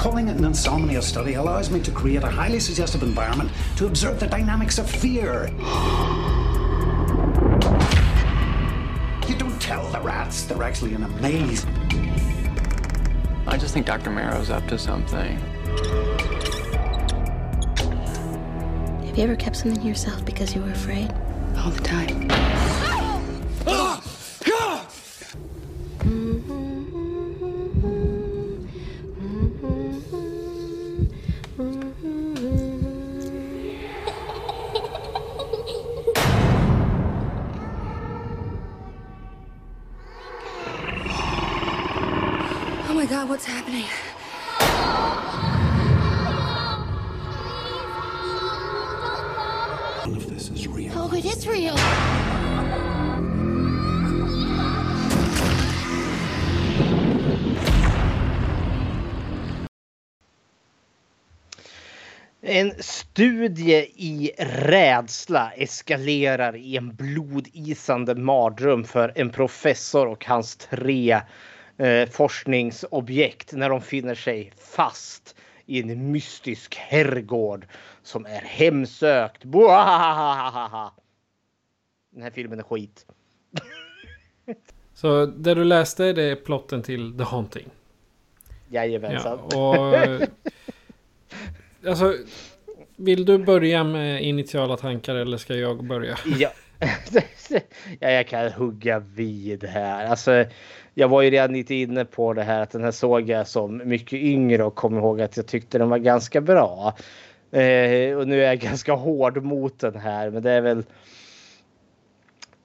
Calling 0.00 0.28
it 0.28 0.38
an 0.38 0.46
insomnia 0.46 1.02
study 1.02 1.34
allows 1.34 1.68
me 1.70 1.78
to 1.78 1.90
create 1.90 2.22
a 2.22 2.26
highly 2.26 2.58
suggestive 2.58 3.02
environment 3.02 3.50
to 3.76 3.84
observe 3.84 4.18
the 4.18 4.26
dynamics 4.26 4.78
of 4.78 4.90
fear. 4.90 5.48
You 9.28 9.36
don't 9.36 9.60
tell 9.60 9.86
the 9.90 10.00
rats 10.00 10.44
they're 10.44 10.62
actually 10.62 10.94
in 10.94 11.02
a 11.02 11.08
maze. 11.20 11.66
I 13.46 13.58
just 13.58 13.74
think 13.74 13.84
Dr. 13.84 14.08
Marrow's 14.08 14.48
up 14.48 14.66
to 14.68 14.78
something. 14.78 15.36
Have 19.04 19.18
you 19.18 19.24
ever 19.24 19.36
kept 19.36 19.56
something 19.56 19.82
to 19.82 19.86
yourself 19.86 20.24
because 20.24 20.54
you 20.54 20.62
were 20.62 20.72
afraid? 20.72 21.12
All 21.58 21.70
the 21.70 21.82
time. 21.82 22.59
God, 43.20 43.28
what's 43.28 43.44
happening? 43.44 43.84
None 50.06 50.16
of 50.16 50.30
this 50.30 50.48
is 50.50 50.66
real. 50.66 50.92
Oh, 50.96 51.14
it 51.14 51.24
is 51.24 51.46
real. 51.46 51.76
En 62.42 62.72
studie 62.78 63.86
i 63.96 64.32
rädsla 64.38 65.52
eskalerar 65.56 66.56
i 66.56 66.76
en 66.76 66.94
blodisande 66.94 68.14
mardröm 68.14 68.84
för 68.84 69.12
en 69.14 69.30
professor 69.30 70.06
och 70.06 70.24
hans 70.24 70.56
tre 70.56 71.20
eh, 71.80 72.08
forskningsobjekt 72.08 73.52
när 73.52 73.68
de 73.68 73.80
finner 73.80 74.14
sig 74.14 74.52
fast 74.56 75.34
i 75.66 75.80
en 75.80 76.12
mystisk 76.12 76.74
herrgård 76.74 77.66
som 78.02 78.26
är 78.26 78.40
hemsökt. 78.40 79.44
Boahahaha. 79.44 80.92
Den 82.10 82.22
här 82.22 82.30
filmen 82.30 82.58
är 82.58 82.62
skit. 82.62 83.06
Så 84.94 85.26
det 85.26 85.54
du 85.54 85.64
läste 85.64 86.12
det 86.12 86.22
är 86.22 86.36
plotten 86.36 86.82
till 86.82 87.18
The 87.18 87.24
Haunting. 87.24 87.68
Jajamensan. 88.68 89.38
Ja, 89.50 89.56
och... 89.56 90.22
Alltså, 91.86 92.14
vill 92.96 93.24
du 93.24 93.38
börja 93.38 93.84
med 93.84 94.22
initiala 94.22 94.76
tankar 94.76 95.14
eller 95.14 95.36
ska 95.36 95.54
jag 95.54 95.84
börja? 95.84 96.18
Ja. 96.38 96.52
ja, 98.00 98.10
jag 98.10 98.28
kan 98.28 98.52
hugga 98.52 98.98
vid 98.98 99.64
här. 99.64 100.06
Alltså, 100.06 100.44
jag 101.00 101.08
var 101.08 101.22
ju 101.22 101.30
redan 101.30 101.52
lite 101.52 101.74
inne 101.74 102.04
på 102.04 102.32
det 102.32 102.42
här 102.42 102.62
att 102.62 102.70
den 102.70 102.84
här 102.84 102.90
såg 102.90 103.28
jag 103.28 103.48
som 103.48 103.82
mycket 103.84 104.18
yngre 104.18 104.64
och 104.64 104.74
kom 104.74 104.98
ihåg 104.98 105.20
att 105.20 105.36
jag 105.36 105.46
tyckte 105.46 105.78
den 105.78 105.88
var 105.88 105.98
ganska 105.98 106.40
bra. 106.40 106.96
Eh, 107.52 108.16
och 108.16 108.28
nu 108.28 108.42
är 108.42 108.46
jag 108.46 108.58
ganska 108.68 108.92
hård 108.92 109.42
mot 109.42 109.78
den 109.78 109.96
här, 109.96 110.30
men 110.30 110.42
det 110.42 110.50
är 110.50 110.60
väl. 110.60 110.84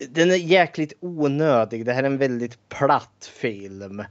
Den 0.10 0.32
är 0.32 0.36
jäkligt 0.36 0.94
onödig. 1.00 1.86
Det 1.86 1.94
här 1.94 2.04
är 2.04 2.08
en 2.08 2.18
väldigt 2.18 2.70
platt 2.70 3.32
film. 3.34 4.04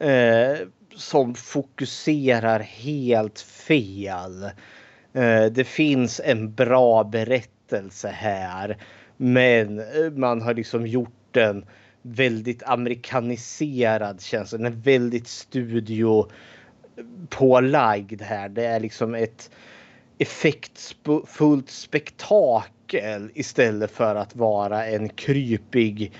Eh, 0.00 0.56
som 0.94 1.34
fokuserar 1.34 2.60
helt 2.60 3.40
fel. 3.40 4.42
Eh, 5.12 5.44
det 5.50 5.66
finns 5.66 6.20
en 6.24 6.54
bra 6.54 7.04
berättelse 7.04 8.08
här. 8.08 8.76
Men 9.16 9.78
eh, 9.78 10.10
man 10.14 10.42
har 10.42 10.54
liksom 10.54 10.86
gjort 10.86 11.28
den 11.30 11.64
väldigt 12.06 12.62
amerikaniserad 12.62 14.20
känsla. 14.20 14.58
Den 14.58 14.66
är 14.66 14.76
väldigt 14.76 15.28
studiopålagd 15.28 18.22
här. 18.22 18.48
Det 18.48 18.64
är 18.64 18.80
liksom 18.80 19.14
ett 19.14 19.50
effektfullt 20.18 21.70
spektakel 21.70 23.30
istället 23.34 23.90
för 23.90 24.14
att 24.14 24.36
vara 24.36 24.86
en 24.86 25.08
krypig 25.08 26.12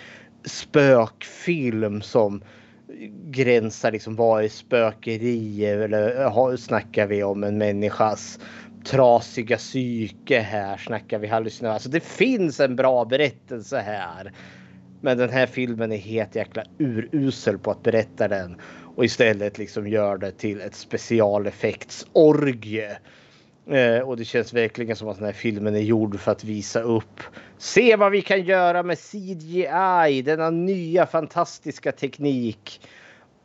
spökfilm 0.45 2.03
som 2.03 2.43
gränsar 3.25 3.93
liksom 3.93 4.17
vad 4.17 4.45
är 4.45 4.49
spökeri 4.49 5.67
eller 5.67 6.57
snackar 6.57 7.07
vi 7.07 7.23
om 7.23 7.45
en 7.45 7.59
människas 7.59 8.39
trasiga 8.85 9.57
psyke 9.57 10.41
här 10.41 10.77
snackar 10.77 11.19
vi 11.19 11.27
hallucinationer. 11.27 11.75
Alltså 11.75 11.89
det 11.89 12.05
finns 12.05 12.61
en 12.61 12.77
bra 12.77 13.05
berättelse 13.05 13.79
här. 13.79 14.33
Men 15.07 15.19
den 15.19 15.31
här 15.31 15.47
filmen 15.47 15.93
är 15.93 15.97
helt 15.97 16.35
jäkla 16.35 16.65
urusel 16.79 17.59
på 17.59 17.71
att 17.71 17.83
berätta 17.83 18.29
den 18.29 18.61
och 18.97 19.05
istället 19.05 19.59
liksom 19.59 19.89
gör 19.89 20.19
det 20.19 20.33
till 20.33 20.61
ett 20.61 20.75
specialeffektsorgie. 20.75 22.99
Eh, 23.71 23.99
och 23.99 24.17
det 24.17 24.25
känns 24.25 24.53
verkligen 24.53 24.97
som 24.97 25.09
att 25.09 25.17
den 25.17 25.27
här 25.27 25.33
filmen 25.33 25.77
är 25.77 25.81
gjord 25.81 26.21
för 26.21 26.33
att 26.33 26.45
visa 26.45 26.81
upp. 26.81 27.23
Se 27.59 27.97
vad 27.97 28.13
vi 28.13 28.23
kan 28.23 28.43
göra 28.43 28.83
med 28.83 28.99
CGI, 28.99 30.23
denna 30.23 30.51
nya 30.51 31.07
fantastiska 31.07 31.93
teknik. 31.93 32.81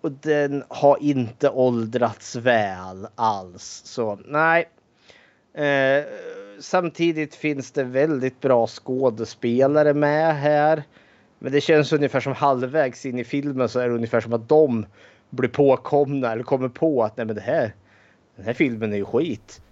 Och 0.01 0.11
den 0.11 0.63
har 0.67 0.97
inte 1.01 1.49
åldrats 1.49 2.35
väl 2.35 3.07
alls. 3.15 3.81
Så 3.85 4.19
nej. 4.25 4.69
Eh, 5.53 6.03
samtidigt 6.59 7.35
finns 7.35 7.71
det 7.71 7.83
väldigt 7.83 8.41
bra 8.41 8.67
skådespelare 8.67 9.93
med 9.93 10.35
här. 10.35 10.83
Men 11.43 11.51
det 11.51 11.61
känns 11.61 11.93
ungefär 11.93 12.19
som 12.19 12.33
halvvägs 12.33 13.05
in 13.05 13.19
i 13.19 13.23
filmen 13.23 13.69
så 13.69 13.79
är 13.79 13.89
det 13.89 13.95
ungefär 13.95 14.21
som 14.21 14.33
att 14.33 14.49
de 14.49 14.85
blir 15.29 15.49
påkomna 15.49 16.31
eller 16.31 16.43
kommer 16.43 16.69
på 16.69 17.03
att 17.03 17.17
nej 17.17 17.25
men 17.25 17.35
det 17.35 17.41
här 17.41 17.73
den 18.35 18.45
här 18.45 18.53
filmen 18.53 18.93
är 18.93 18.97
ju 18.97 19.05
skit. 19.05 19.61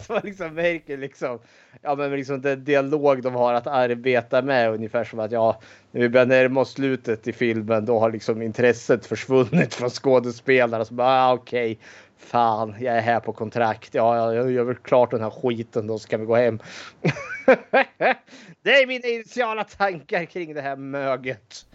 så 0.00 0.12
man 0.12 0.22
liksom 0.24 0.54
märker 0.54 0.96
liksom, 0.96 1.38
ja 1.82 1.94
men 1.94 2.10
liksom 2.10 2.40
den 2.40 2.64
dialog 2.64 3.22
de 3.22 3.34
har 3.34 3.54
att 3.54 3.66
arbeta 3.66 4.42
med 4.42 4.70
ungefär 4.70 5.04
som 5.04 5.20
att 5.20 5.32
ja, 5.32 5.60
när 5.90 6.00
vi 6.00 6.08
börjar 6.08 6.26
närma 6.26 6.60
oss 6.60 6.72
slutet 6.72 7.28
i 7.28 7.32
filmen 7.32 7.84
då 7.84 7.98
har 7.98 8.12
liksom 8.12 8.42
intresset 8.42 9.06
försvunnit 9.06 9.74
från 9.74 9.90
skådespelarna. 9.90 10.84
Så 10.84 10.94
bara, 10.94 11.08
ah, 11.08 11.32
okej, 11.32 11.72
okay 11.72 11.84
fan, 12.24 12.74
jag 12.80 12.96
är 12.96 13.00
här 13.00 13.20
på 13.20 13.32
kontrakt. 13.32 13.94
Ja, 13.94 14.34
jag 14.34 14.50
gör 14.50 14.64
väl 14.64 14.76
klart 14.76 15.10
den 15.10 15.22
här 15.22 15.30
skiten 15.30 15.86
då 15.86 15.98
så 15.98 16.08
kan 16.08 16.20
vi 16.20 16.26
gå 16.26 16.36
hem. 16.36 16.58
det 18.62 18.70
är 18.70 18.86
mina 18.86 19.08
initiala 19.08 19.64
tankar 19.64 20.24
kring 20.24 20.54
det 20.54 20.60
här 20.60 20.76
möget. 20.76 21.66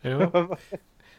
Ja. 0.00 0.56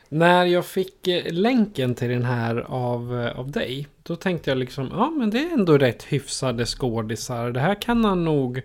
När 0.09 0.45
jag 0.45 0.65
fick 0.65 1.07
eh, 1.07 1.33
länken 1.33 1.95
till 1.95 2.09
den 2.09 2.25
här 2.25 2.65
av, 2.67 3.21
eh, 3.21 3.39
av 3.39 3.51
dig. 3.51 3.87
Då 4.03 4.15
tänkte 4.15 4.51
jag 4.51 4.57
liksom, 4.57 4.89
ja 4.91 5.09
men 5.09 5.29
det 5.29 5.39
är 5.39 5.53
ändå 5.53 5.77
rätt 5.77 6.03
hyfsade 6.03 6.65
skådisar. 6.65 7.51
Det 7.51 7.59
här 7.59 7.81
kan 7.81 8.01
man 8.01 8.23
nog, 8.23 8.61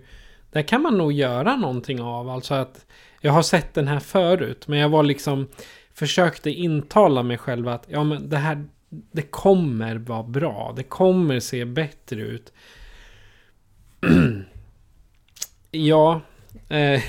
det 0.51 0.63
kan 0.63 0.81
man 0.81 0.97
nog 0.97 1.11
göra 1.11 1.55
någonting 1.55 2.01
av. 2.01 2.29
Alltså 2.29 2.53
att 2.53 2.85
jag 3.21 3.31
har 3.31 3.41
sett 3.41 3.73
den 3.73 3.87
här 3.87 3.99
förut. 3.99 4.67
Men 4.67 4.79
jag 4.79 4.89
var 4.89 5.03
liksom, 5.03 5.47
försökte 5.93 6.49
intala 6.49 7.23
mig 7.23 7.37
själv 7.37 7.67
att, 7.67 7.85
ja 7.87 8.03
men 8.03 8.29
det 8.29 8.37
här, 8.37 8.65
det 9.11 9.21
kommer 9.21 9.95
vara 9.95 10.23
bra. 10.23 10.73
Det 10.75 10.83
kommer 10.83 11.39
se 11.39 11.65
bättre 11.65 12.21
ut. 12.21 12.53
ja. 15.71 16.21
Eh, 16.69 17.01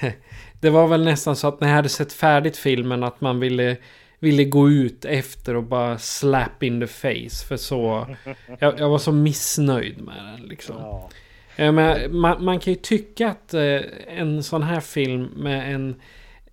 det 0.60 0.70
var 0.70 0.88
väl 0.88 1.04
nästan 1.04 1.36
så 1.36 1.48
att 1.48 1.60
när 1.60 1.68
jag 1.68 1.76
hade 1.76 1.88
sett 1.88 2.12
färdigt 2.12 2.56
filmen 2.56 3.02
att 3.02 3.20
man 3.20 3.40
ville, 3.40 3.76
ville 4.18 4.44
gå 4.44 4.70
ut 4.70 5.04
efter 5.04 5.54
och 5.54 5.64
bara 5.64 5.98
slap 5.98 6.62
in 6.62 6.80
the 6.80 6.86
face. 6.86 7.46
För 7.48 7.56
så... 7.56 8.06
Jag, 8.58 8.80
jag 8.80 8.88
var 8.88 8.98
så 8.98 9.12
missnöjd 9.12 10.02
med 10.02 10.24
den 10.24 10.48
liksom. 10.48 10.76
Ja. 10.78 11.10
Men 11.56 12.16
man, 12.16 12.44
man, 12.44 12.60
kan 12.60 12.72
ju 12.72 12.78
tycka 12.78 13.28
att 13.28 13.54
eh, 13.54 13.80
en 14.06 14.42
sån 14.42 14.62
här 14.62 14.80
film 14.80 15.24
med 15.24 15.74
en, 15.74 16.00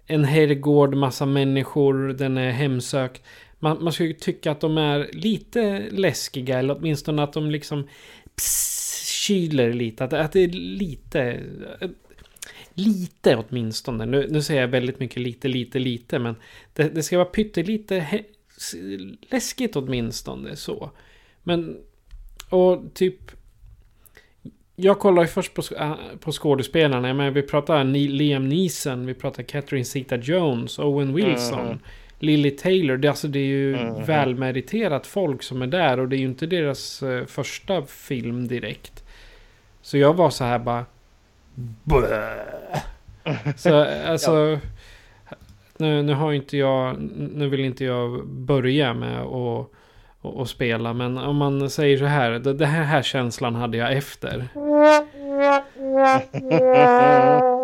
en 0.07 0.23
herrgård, 0.23 0.95
massa 0.95 1.25
människor, 1.25 2.13
den 2.13 2.37
är 2.37 2.51
hemsökt. 2.51 3.21
Man, 3.59 3.83
man 3.83 3.93
skulle 3.93 4.13
tycka 4.13 4.51
att 4.51 4.61
de 4.61 4.77
är 4.77 5.09
lite 5.13 5.89
läskiga 5.91 6.59
eller 6.59 6.77
åtminstone 6.77 7.23
att 7.23 7.33
de 7.33 7.51
liksom 7.51 7.87
pss, 8.35 9.07
kyler 9.25 9.73
lite. 9.73 10.03
Att, 10.03 10.13
att 10.13 10.31
det 10.31 10.39
är 10.39 10.47
lite... 10.47 11.43
Lite 12.77 13.35
åtminstone. 13.35 14.05
Nu, 14.05 14.27
nu 14.29 14.41
säger 14.41 14.61
jag 14.61 14.67
väldigt 14.67 14.99
mycket 14.99 15.17
lite, 15.17 15.47
lite, 15.47 15.79
lite. 15.79 16.19
Men 16.19 16.35
det, 16.73 16.89
det 16.89 17.03
ska 17.03 17.17
vara 17.17 17.29
pyttelite 17.29 17.99
he, 17.99 18.23
läskigt 19.31 19.75
åtminstone 19.75 20.55
så. 20.55 20.91
Men... 21.43 21.77
Och 22.49 22.93
typ... 22.93 23.31
Jag 24.75 24.99
kollar 24.99 25.21
ju 25.21 25.27
först 25.27 25.53
på, 25.53 25.61
äh, 25.79 25.95
på 26.19 26.31
skådespelarna. 26.31 27.13
Men 27.13 27.33
vi 27.33 27.41
pratar 27.41 27.83
Liam 27.83 28.49
Neeson, 28.49 29.05
vi 29.05 29.13
pratar 29.13 29.43
Catherine 29.43 29.85
Zeta-Jones, 29.85 30.79
Owen 30.79 31.13
Wilson. 31.13 31.59
Mm. 31.59 31.79
Lily 32.19 32.51
Taylor, 32.51 32.97
det, 32.97 33.07
alltså, 33.07 33.27
det 33.27 33.39
är 33.39 33.43
ju 33.43 33.75
mm. 33.75 34.05
välmeriterat 34.05 35.07
folk 35.07 35.43
som 35.43 35.61
är 35.61 35.67
där 35.67 35.99
och 35.99 36.09
det 36.09 36.15
är 36.15 36.19
ju 36.19 36.25
inte 36.25 36.45
deras 36.45 37.03
uh, 37.03 37.25
första 37.25 37.85
film 37.85 38.47
direkt. 38.47 39.03
Så 39.81 39.97
jag 39.97 40.13
var 40.13 40.29
så 40.29 40.43
här 40.43 40.59
bara... 40.59 40.85
Så 43.55 43.75
alltså... 44.07 44.31
Ja. 44.31 44.59
Nu, 45.77 46.03
nu 46.03 46.13
har 46.13 46.33
inte 46.33 46.57
jag... 46.57 46.97
Nu 47.15 47.49
vill 47.49 47.59
inte 47.59 47.85
jag 47.85 48.27
börja 48.27 48.93
med 48.93 49.21
att 49.21 49.67
och, 50.25 50.39
och 50.39 50.49
spela. 50.49 50.93
Men 50.93 51.17
om 51.17 51.35
man 51.35 51.69
säger 51.69 51.97
så 51.97 52.05
här. 52.05 52.65
Här, 52.65 52.83
här 52.83 53.01
känslan 53.01 53.55
hade 53.55 53.77
jag 53.77 53.93
efter. 53.93 54.47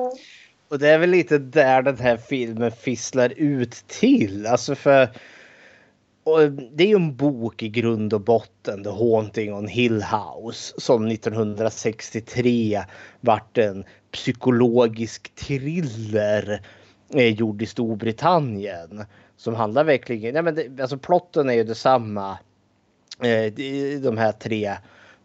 Och 0.72 0.80
det 0.80 0.90
är 0.90 1.00
väl 1.00 1.10
lite 1.10 1.38
där 1.38 1.82
den 1.82 1.98
här 1.98 2.18
filmen 2.18 2.72
fisslar 2.72 3.34
ut 3.38 3.72
till. 3.88 4.48
Alltså 4.48 4.76
för... 4.76 5.10
det 6.72 6.84
är 6.84 6.88
ju 6.88 6.96
en 6.96 7.16
bok 7.16 7.64
i 7.64 7.70
grund 7.70 8.14
och 8.14 8.22
botten, 8.22 8.84
The 8.84 8.90
Haunting 8.90 9.54
on 9.54 9.68
Hill 9.68 10.04
House, 10.04 10.74
som 10.78 11.08
1963 11.08 12.84
vart 13.20 13.58
en 13.58 13.84
psykologisk 14.12 15.36
thriller 15.36 16.62
eh, 17.14 17.34
gjord 17.34 17.62
i 17.62 17.66
Storbritannien. 17.66 19.06
Som 19.38 19.56
handlar 19.56 19.84
verkligen, 19.84 20.34
nej 20.34 20.44
men 20.44 20.56
det, 20.56 20.82
alltså 20.82 20.98
plotten 20.98 21.50
är 21.50 21.54
ju 21.54 21.64
detsamma. 21.64 22.38
Eh, 23.24 23.54
de 24.02 24.18
här 24.18 24.32
tre 24.32 24.76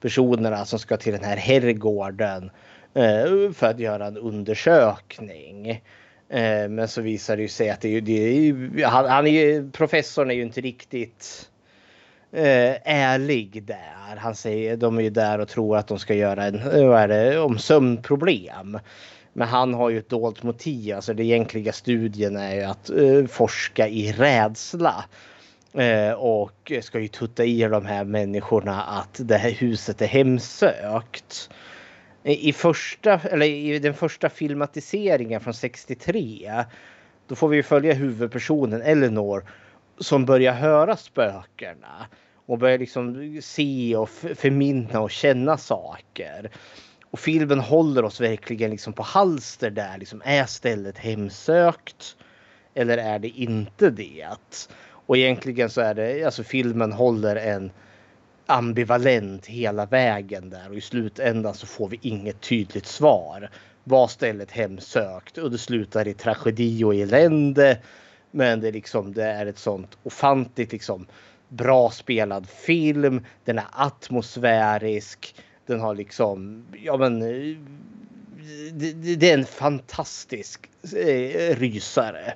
personerna 0.00 0.64
som 0.64 0.78
ska 0.78 0.96
till 0.96 1.12
den 1.12 1.24
här 1.24 1.36
herrgården 1.36 2.50
Eh, 2.96 3.52
för 3.52 3.66
att 3.66 3.80
göra 3.80 4.06
en 4.06 4.16
undersökning. 4.16 5.70
Eh, 6.28 6.68
men 6.68 6.88
så 6.88 7.00
visar 7.00 7.36
det 7.36 7.42
ju 7.42 7.48
sig 7.48 7.70
att 7.70 7.80
det 7.80 7.96
är, 7.96 8.00
det 8.00 8.12
är, 8.12 8.84
han, 8.86 9.04
han 9.04 9.26
är 9.26 9.70
professorn 9.70 10.30
är 10.30 10.34
ju 10.34 10.42
inte 10.42 10.60
riktigt 10.60 11.50
eh, 12.32 12.74
ärlig 12.84 13.62
där. 13.62 14.16
Han 14.16 14.34
säger 14.34 14.76
de 14.76 14.98
är 14.98 15.02
ju 15.02 15.10
där 15.10 15.38
och 15.38 15.48
tror 15.48 15.76
att 15.76 15.88
de 15.88 15.98
ska 15.98 16.14
göra 16.14 16.44
en 16.44 16.88
vad 16.88 17.00
är 17.00 17.08
det, 17.08 17.38
om 17.38 17.58
sömnproblem. 17.58 18.78
Men 19.32 19.48
han 19.48 19.74
har 19.74 19.90
ju 19.90 19.98
ett 19.98 20.08
dolt 20.08 20.42
motiv. 20.42 20.94
Alltså 20.94 21.14
det 21.14 21.24
egentliga 21.24 21.72
studien 21.72 22.36
är 22.36 22.54
ju 22.54 22.62
att 22.62 22.90
uh, 22.90 23.26
forska 23.26 23.88
i 23.88 24.12
rädsla. 24.12 25.04
Uh, 25.78 26.12
och 26.12 26.72
ska 26.80 27.00
ju 27.00 27.08
tutta 27.08 27.44
i 27.44 27.62
de 27.62 27.86
här 27.86 28.04
människorna 28.04 28.82
att 28.82 29.20
det 29.22 29.36
här 29.36 29.50
huset 29.50 30.02
är 30.02 30.06
hemsökt 30.06 31.50
i 32.32 32.52
första, 32.52 33.20
eller 33.30 33.46
i 33.46 33.78
den 33.78 33.94
första 33.94 34.28
filmatiseringen 34.28 35.40
från 35.40 35.54
63. 35.54 36.64
Då 37.28 37.34
får 37.34 37.48
vi 37.48 37.62
följa 37.62 37.94
huvudpersonen 37.94 38.82
Eleanor 38.82 39.44
som 39.98 40.24
börjar 40.24 40.52
höra 40.52 40.96
spökena 40.96 42.06
och 42.46 42.58
börjar 42.58 42.78
liksom 42.78 43.38
se 43.42 43.96
och 43.96 44.08
förminna 44.08 45.00
och 45.00 45.10
känna 45.10 45.56
saker. 45.56 46.50
Och 47.10 47.18
filmen 47.18 47.60
håller 47.60 48.04
oss 48.04 48.20
verkligen 48.20 48.70
liksom 48.70 48.92
på 48.92 49.02
halster 49.02 49.70
där. 49.70 49.98
Liksom, 49.98 50.22
är 50.24 50.44
stället 50.44 50.98
hemsökt? 50.98 52.16
Eller 52.74 52.98
är 52.98 53.18
det 53.18 53.28
inte 53.28 53.90
det? 53.90 54.26
Och 54.88 55.16
egentligen 55.16 55.70
så 55.70 55.80
är 55.80 55.94
det, 55.94 56.24
alltså 56.24 56.42
filmen 56.42 56.92
håller 56.92 57.36
en 57.36 57.70
ambivalent 58.46 59.46
hela 59.46 59.86
vägen 59.86 60.50
där 60.50 60.70
och 60.70 60.76
i 60.76 60.80
slutändan 60.80 61.54
så 61.54 61.66
får 61.66 61.88
vi 61.88 61.98
inget 62.02 62.40
tydligt 62.40 62.86
svar. 62.86 63.50
Var 63.84 64.08
stället 64.08 64.50
hemsökt 64.50 65.38
och 65.38 65.50
det 65.50 65.58
slutar 65.58 66.08
i 66.08 66.14
tragedi 66.14 66.84
och 66.84 66.94
elände. 66.94 67.78
Men 68.30 68.60
det 68.60 68.68
är 68.68 68.72
liksom, 68.72 69.12
det 69.12 69.24
är 69.24 69.46
ett 69.46 69.58
sånt 69.58 69.98
ofantligt 70.02 70.72
liksom 70.72 71.06
bra 71.48 71.90
spelad 71.90 72.48
film. 72.48 73.24
Den 73.44 73.58
är 73.58 73.66
atmosfärisk. 73.70 75.34
Den 75.66 75.80
har 75.80 75.94
liksom, 75.94 76.64
ja 76.82 76.96
men 76.96 77.20
det, 78.72 78.92
det 79.16 79.30
är 79.30 79.38
en 79.38 79.46
fantastisk 79.46 80.70
eh, 80.82 81.56
rysare. 81.56 82.34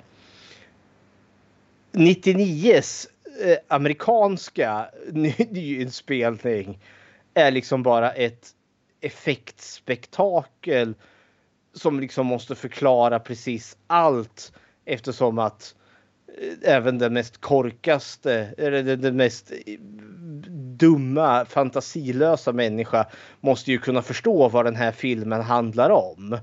99s 1.91 3.07
eh, 3.41 3.57
amerikanska 3.67 4.89
nyinspelning 5.49 6.79
är 7.33 7.51
liksom 7.51 7.83
bara 7.83 8.11
ett 8.11 8.49
effektspektakel 9.01 10.93
som 11.73 11.99
liksom 11.99 12.25
måste 12.25 12.55
förklara 12.55 13.19
precis 13.19 13.77
allt 13.87 14.53
eftersom 14.85 15.39
att 15.39 15.75
eh, 16.41 16.73
även 16.75 16.97
den 16.97 17.13
mest 17.13 17.41
korkaste 17.41 18.53
eller 18.57 18.83
den, 18.83 19.17
mest 19.17 19.51
eh, 19.51 19.79
dumma 20.77 21.45
fantasilösa 21.45 22.53
människa 22.53 23.07
måste 23.39 23.71
ju 23.71 23.77
kunna 23.77 24.01
förstå 24.01 24.49
vad 24.49 24.65
den 24.65 24.75
här 24.75 24.91
filmen 24.91 25.41
handlar 25.41 25.89
om. 25.89 26.37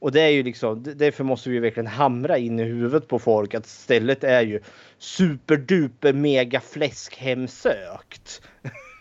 Och 0.00 0.12
det 0.12 0.20
är 0.20 0.28
ju 0.28 0.42
liksom, 0.42 0.82
därför 0.96 1.24
måste 1.24 1.50
vi 1.50 1.58
verkligen 1.58 1.86
hamra 1.86 2.38
in 2.38 2.60
i 2.60 2.64
huvudet 2.64 3.08
på 3.08 3.18
folk 3.18 3.54
att 3.54 3.66
stället 3.66 4.24
är 4.24 4.42
ju 4.42 4.60
superduper 4.98 6.12
mega 6.12 6.60
fläskhemsökt. 6.60 8.42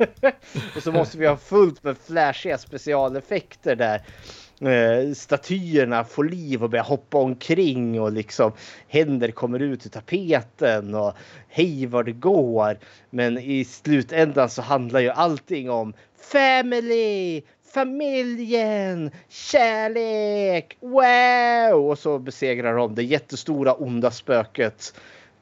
och 0.75 0.83
så 0.83 0.91
måste 0.91 1.17
vi 1.17 1.27
ha 1.27 1.37
fullt 1.37 1.83
med 1.83 1.97
flashiga 1.97 2.57
specialeffekter 2.57 3.75
där 3.75 4.01
eh, 4.61 5.13
statyerna 5.13 6.03
får 6.03 6.23
liv 6.23 6.63
och 6.63 6.69
börjar 6.69 6.83
hoppa 6.83 7.17
omkring 7.17 8.01
och 8.01 8.11
liksom 8.11 8.51
händer 8.87 9.31
kommer 9.31 9.59
ut 9.59 9.85
ur 9.85 9.89
tapeten 9.89 10.95
och 10.95 11.13
hej 11.47 11.85
vad 11.85 12.05
det 12.05 12.11
går. 12.11 12.77
Men 13.09 13.37
i 13.37 13.65
slutändan 13.65 14.49
så 14.49 14.61
handlar 14.61 14.99
ju 14.99 15.09
allting 15.09 15.69
om 15.69 15.93
family, 16.31 17.41
familjen, 17.73 19.11
kärlek, 19.27 20.77
wow! 20.79 21.89
Och 21.89 21.99
så 21.99 22.19
besegrar 22.19 22.77
de 22.77 22.95
det 22.95 23.03
jättestora 23.03 23.73
onda 23.73 24.11
spöket 24.11 24.93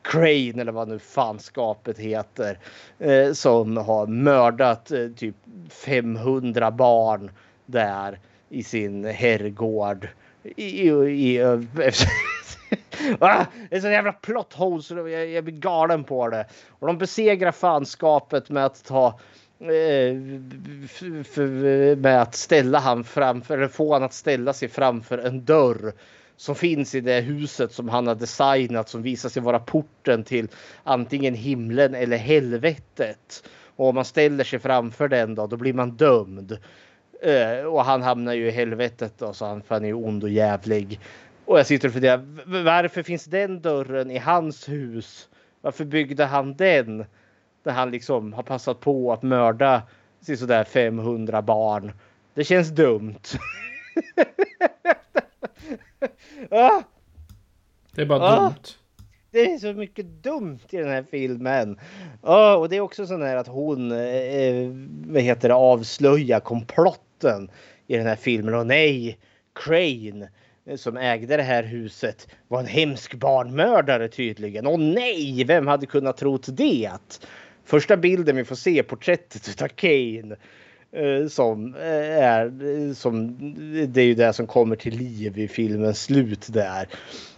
Crane 0.01 0.61
eller 0.61 0.71
vad 0.71 0.88
nu 0.88 0.99
fanskapet 0.99 1.99
heter. 1.99 2.59
Eh, 2.99 3.31
som 3.31 3.77
har 3.77 4.07
mördat 4.07 4.91
eh, 4.91 5.07
typ 5.07 5.35
500 5.69 6.71
barn 6.71 7.31
där 7.65 8.19
i 8.49 8.63
sin 8.63 9.05
herrgård. 9.05 10.07
I, 10.43 10.63
i, 10.63 10.88
i, 10.89 11.43
ah, 13.19 13.45
det 13.69 13.75
är 13.75 13.81
så 13.81 13.88
jävla 13.88 14.13
plot 14.13 14.53
hole 14.53 14.83
så 14.83 14.95
jag, 14.95 15.27
jag 15.27 15.43
blir 15.43 15.53
galen 15.53 16.03
på 16.03 16.29
det. 16.29 16.45
Och 16.69 16.88
de 16.88 16.97
besegrar 16.97 17.51
fanskapet 17.51 18.49
med 18.49 18.65
att 18.65 18.83
ta 18.85 19.07
eh, 19.07 19.13
Eh, 19.59 20.15
med 21.97 22.21
att 22.21 22.35
ställa 22.35 22.79
han 22.79 23.03
framför, 23.03 23.57
eller 23.57 23.67
få 23.67 23.93
han 23.93 24.03
att 24.03 24.13
ställa 24.13 24.53
sig 24.53 24.67
framför 24.67 25.17
en 25.17 25.45
dörr 25.45 25.93
som 26.37 26.55
finns 26.55 26.95
i 26.95 27.01
det 27.01 27.21
huset 27.21 27.71
som 27.71 27.89
han 27.89 28.07
har 28.07 28.15
designat 28.15 28.89
som 28.89 29.01
visar 29.01 29.29
sig 29.29 29.41
vara 29.41 29.59
porten 29.59 30.23
till 30.23 30.47
antingen 30.83 31.33
himlen 31.33 31.95
eller 31.95 32.17
helvetet. 32.17 33.49
Och 33.75 33.87
om 33.87 33.95
man 33.95 34.05
ställer 34.05 34.43
sig 34.43 34.59
framför 34.59 35.07
den 35.07 35.35
då, 35.35 35.47
då 35.47 35.57
blir 35.57 35.73
man 35.73 35.91
dömd. 35.91 36.57
Eh, 37.21 37.65
och 37.65 37.85
han 37.85 38.01
hamnar 38.01 38.33
ju 38.33 38.47
i 38.47 38.51
helvetet 38.51 39.13
då, 39.17 39.33
så 39.33 39.45
han, 39.45 39.63
han 39.67 39.83
är 39.83 39.87
ju 39.87 39.93
ond 39.93 40.23
och 40.23 40.29
jävlig. 40.29 40.99
Och 41.45 41.59
jag 41.59 41.67
sitter 41.67 41.87
och 41.87 41.93
funderar, 41.93 42.63
varför 42.63 43.03
finns 43.03 43.25
den 43.25 43.61
dörren 43.61 44.11
i 44.11 44.17
hans 44.17 44.69
hus? 44.69 45.29
Varför 45.61 45.85
byggde 45.85 46.25
han 46.25 46.55
den? 46.55 47.05
Där 47.65 47.71
han 47.71 47.91
liksom 47.91 48.34
har 48.34 48.43
passat 48.43 48.80
på 48.80 49.13
att 49.13 49.23
mörda 49.23 49.82
sådär 50.21 50.63
500 50.63 51.41
barn. 51.41 51.91
Det 52.34 52.43
känns 52.43 52.69
dumt. 52.69 53.19
ah! 56.51 56.82
Det 57.91 58.01
är 58.01 58.06
bara 58.06 58.23
ah! 58.23 58.39
dumt. 58.39 58.63
Det 59.32 59.51
är 59.51 59.58
så 59.58 59.73
mycket 59.73 60.06
dumt 60.06 60.60
i 60.69 60.78
den 60.78 60.89
här 60.89 61.06
filmen. 61.12 61.80
Oh, 62.21 62.54
och 62.54 62.69
det 62.69 62.75
är 62.75 62.82
också 62.82 63.08
sån 63.08 63.21
här 63.21 63.36
att 63.36 63.47
hon 63.47 63.91
eh, 63.91 64.69
vad 65.08 65.21
heter 65.21 65.49
det, 65.49 65.56
avslöjar 65.56 66.39
komplotten 66.39 67.51
i 67.88 67.97
den 67.97 68.08
här 68.08 68.15
filmen. 68.15 68.54
Och 68.54 68.67
nej, 68.67 69.17
Crane 69.54 70.30
som 70.75 70.97
ägde 70.97 71.38
det 71.38 71.43
här 71.43 71.63
huset 71.63 72.28
var 72.47 72.60
en 72.60 72.65
hemsk 72.65 73.13
barnmördare 73.13 74.08
tydligen. 74.08 74.67
Och 74.67 74.80
nej, 74.80 75.43
vem 75.43 75.67
hade 75.67 75.86
kunnat 75.86 76.17
tro 76.17 76.38
det? 76.38 76.89
Första 77.65 77.97
bilden 77.97 78.36
vi 78.36 78.43
får 78.43 78.56
se 78.56 78.84
porträttet 78.84 79.62
av 79.62 79.67
Kane 79.67 80.36
eh, 80.91 81.28
som 81.28 81.75
eh, 81.75 82.23
är 82.23 82.45
eh, 82.45 82.93
som 82.93 83.38
det 83.88 84.01
är 84.01 84.06
ju 84.06 84.15
det 84.15 84.34
som 84.34 84.47
kommer 84.47 84.75
till 84.75 84.97
liv 84.97 85.39
i 85.39 85.47
filmens 85.47 86.04
slut 86.04 86.47
där. 86.49 86.88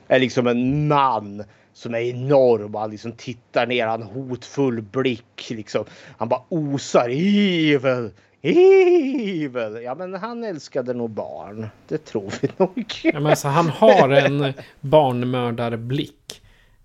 Är 0.08 0.20
liksom 0.20 0.48
en 0.48 0.88
man 0.88 1.44
som 1.74 1.96
är 1.96 2.00
enorm. 2.00 2.76
Han 2.76 2.92
liksom 2.92 3.12
tittar 3.12 3.68
ner, 3.68 3.88
han 3.88 4.04
hotfull 4.04 4.82
blick 4.82 5.50
liksom. 5.50 5.86
Han 6.18 6.30
bara 6.30 6.44
osar 6.50 7.10
evil, 7.10 8.12
evil. 8.42 9.82
Ja, 9.84 9.96
men 9.96 10.14
han 10.14 10.44
älskade 10.44 10.94
nog 10.94 11.10
barn. 11.10 11.68
Det 11.88 12.06
tror 12.06 12.34
vi 12.42 12.50
nog. 12.58 12.86
Ja, 13.04 13.14
men 13.14 13.26
alltså, 13.26 13.48
han 13.48 13.70
har 13.70 14.10
en 14.10 14.54
barnmördarblick. 14.82 16.42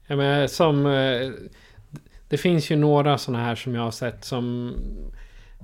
Ja, 0.06 0.16
men, 0.16 0.48
som... 0.48 0.86
Det 2.32 2.38
finns 2.38 2.70
ju 2.70 2.76
några 2.76 3.18
sådana 3.18 3.44
här 3.44 3.54
som 3.54 3.74
jag 3.74 3.82
har 3.82 3.90
sett 3.90 4.24
som... 4.24 4.74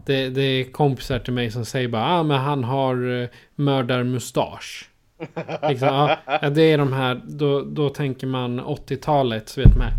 Det, 0.07 0.28
det 0.28 0.42
är 0.42 0.72
kompisar 0.72 1.18
till 1.18 1.33
mig 1.33 1.50
som 1.50 1.64
säger 1.64 1.88
bara 1.88 2.04
ah, 2.04 2.22
men 2.22 2.38
han 2.38 2.64
har 2.64 3.22
eh, 3.22 3.28
mördarmustasch. 3.54 4.90
Liksom, 5.68 6.16
ja, 6.26 6.50
det 6.50 6.62
är 6.62 6.78
de 6.78 6.92
här, 6.92 7.20
då, 7.24 7.62
då 7.62 7.88
tänker 7.88 8.26
man 8.26 8.61
80-talet, 8.61 9.48
så 9.48 9.61
vet 9.61 9.76
här 9.76 9.92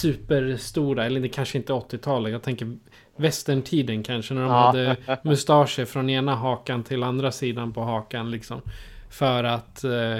superstora, 0.00 1.06
eller 1.06 1.20
det 1.20 1.28
kanske 1.28 1.58
inte 1.58 1.72
80-talet, 1.72 2.32
jag 2.32 2.42
tänker 2.42 2.76
västerntiden 3.16 4.02
kanske, 4.02 4.34
när 4.34 4.42
de 4.42 4.50
hade 4.50 4.96
mustascher 5.22 5.84
från 5.84 6.10
ena 6.10 6.34
hakan 6.34 6.82
till 6.82 7.02
andra 7.02 7.32
sidan 7.32 7.72
på 7.72 7.82
hakan 7.82 8.30
liksom. 8.30 8.60
För 9.10 9.44
att, 9.44 9.84
eh, 9.84 10.18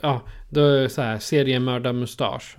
ja, 0.00 0.20
då 0.48 0.60
är 0.60 0.82
det 0.82 0.88
så 0.88 1.02
här, 1.02 1.18
seriemördarmustasch. 1.18 2.56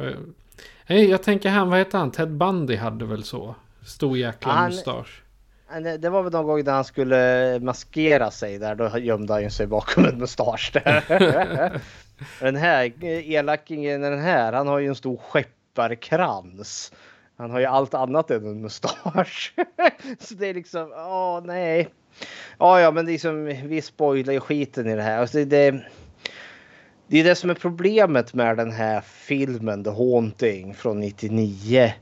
Jag 0.95 1.23
tänker 1.23 1.49
han, 1.49 1.69
vad 1.69 1.79
heter 1.79 1.97
han? 1.97 2.11
Ted 2.11 2.31
Bundy 2.31 2.75
hade 2.75 3.05
väl 3.05 3.23
så? 3.23 3.55
Stor 3.85 4.17
jäkla 4.17 4.51
han, 4.51 4.69
mustasch. 4.69 5.23
Det 5.99 6.09
var 6.09 6.23
väl 6.23 6.31
någon 6.31 6.45
gång 6.45 6.63
när 6.63 6.73
han 6.73 6.83
skulle 6.83 7.59
maskera 7.61 8.31
sig 8.31 8.59
där. 8.59 8.75
Då 8.75 8.97
gömde 8.97 9.33
han 9.33 9.51
sig 9.51 9.67
bakom 9.67 10.05
en 10.05 10.17
mustasch. 10.17 10.71
den 12.39 12.55
här 12.55 13.03
elakingen, 13.03 14.01
den 14.01 14.19
här, 14.19 14.53
han 14.53 14.67
har 14.67 14.79
ju 14.79 14.87
en 14.87 14.95
stor 14.95 15.17
skepparkrans. 15.17 16.91
Han 17.37 17.51
har 17.51 17.59
ju 17.59 17.65
allt 17.65 17.93
annat 17.93 18.31
än 18.31 18.45
en 18.45 18.61
mustasch. 18.61 19.53
Så 20.19 20.33
det 20.33 20.47
är 20.47 20.53
liksom, 20.53 20.91
åh 20.91 21.41
nej. 21.45 21.89
Ja, 22.57 22.81
ja, 22.81 22.91
men 22.91 23.05
det 23.05 23.13
är 23.13 23.17
som, 23.17 23.45
vi 23.45 23.81
spoilar 23.81 24.33
ju 24.33 24.39
skiten 24.39 24.87
i 24.87 24.95
det 24.95 25.01
här. 25.01 25.17
Alltså 25.19 25.37
det, 25.37 25.45
det 25.45 25.83
det 27.11 27.19
är 27.19 27.23
det 27.23 27.35
som 27.35 27.49
är 27.49 27.53
problemet 27.53 28.33
med 28.33 28.57
den 28.57 28.71
här 28.71 29.01
filmen 29.01 29.83
The 29.83 29.89
Haunting 29.89 30.73
från 30.73 30.99
99 30.99 31.93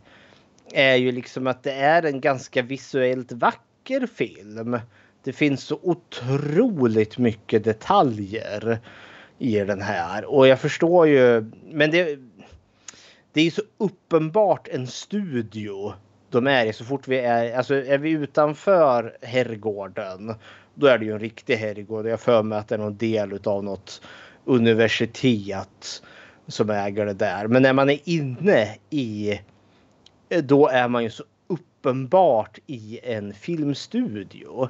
är 0.73 0.95
ju 0.95 1.11
liksom 1.11 1.47
att 1.47 1.63
det 1.63 1.71
är 1.71 2.05
en 2.05 2.21
ganska 2.21 2.61
visuellt 2.61 3.31
vacker 3.31 4.07
film. 4.07 4.79
Det 5.23 5.33
finns 5.33 5.63
så 5.63 5.79
otroligt 5.83 7.17
mycket 7.17 7.63
detaljer 7.63 8.79
i 9.37 9.59
den 9.59 9.81
här 9.81 10.25
och 10.25 10.47
jag 10.47 10.59
förstår 10.59 11.07
ju, 11.07 11.51
men 11.71 11.91
det, 11.91 12.19
det 13.33 13.41
är 13.41 13.51
så 13.51 13.61
uppenbart 13.77 14.67
en 14.67 14.87
studio 14.87 15.93
de 16.29 16.47
är 16.47 16.65
i 16.65 16.73
så 16.73 16.85
fort 16.85 17.07
vi 17.07 17.17
är, 17.17 17.57
alltså 17.57 17.75
är 17.75 17.97
vi 17.97 18.09
utanför 18.09 19.17
herrgården 19.21 20.35
då 20.79 20.87
är 20.87 20.97
det 20.97 21.05
ju 21.05 21.11
en 21.11 21.19
riktig 21.19 21.55
herrgård. 21.55 22.07
Jag 22.07 22.19
för 22.19 22.43
mig 22.43 22.59
att 22.59 22.67
det 22.67 22.75
är 22.75 22.79
någon 22.79 22.97
del 22.97 23.39
av 23.43 23.63
något 23.63 24.01
universitet 24.47 26.03
som 26.47 26.69
äger 26.69 27.05
det 27.05 27.13
där. 27.13 27.47
Men 27.47 27.61
när 27.61 27.73
man 27.73 27.89
är 27.89 27.99
inne 28.03 28.75
i 28.89 29.39
då 30.43 30.67
är 30.67 30.87
man 30.87 31.03
ju 31.03 31.09
så 31.09 31.23
uppenbart 31.47 32.59
i 32.67 32.99
en 33.03 33.33
filmstudio. 33.33 34.69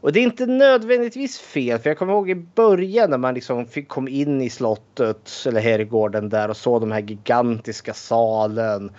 Och 0.00 0.12
det 0.12 0.20
är 0.20 0.22
inte 0.22 0.46
nödvändigtvis 0.46 1.38
fel, 1.38 1.78
för 1.78 1.90
jag 1.90 1.98
kommer 1.98 2.12
ihåg 2.12 2.30
i 2.30 2.34
början 2.34 3.10
när 3.10 3.18
man 3.18 3.34
liksom 3.34 3.66
fick 3.66 3.88
kom 3.88 4.08
in 4.08 4.42
i 4.42 4.50
slottet 4.50 5.30
eller 5.46 5.60
herrgården 5.60 6.28
där 6.28 6.48
och 6.48 6.56
såg 6.56 6.80
de 6.80 6.92
här 6.92 7.00
gigantiska 7.00 7.94
salen 7.94 8.90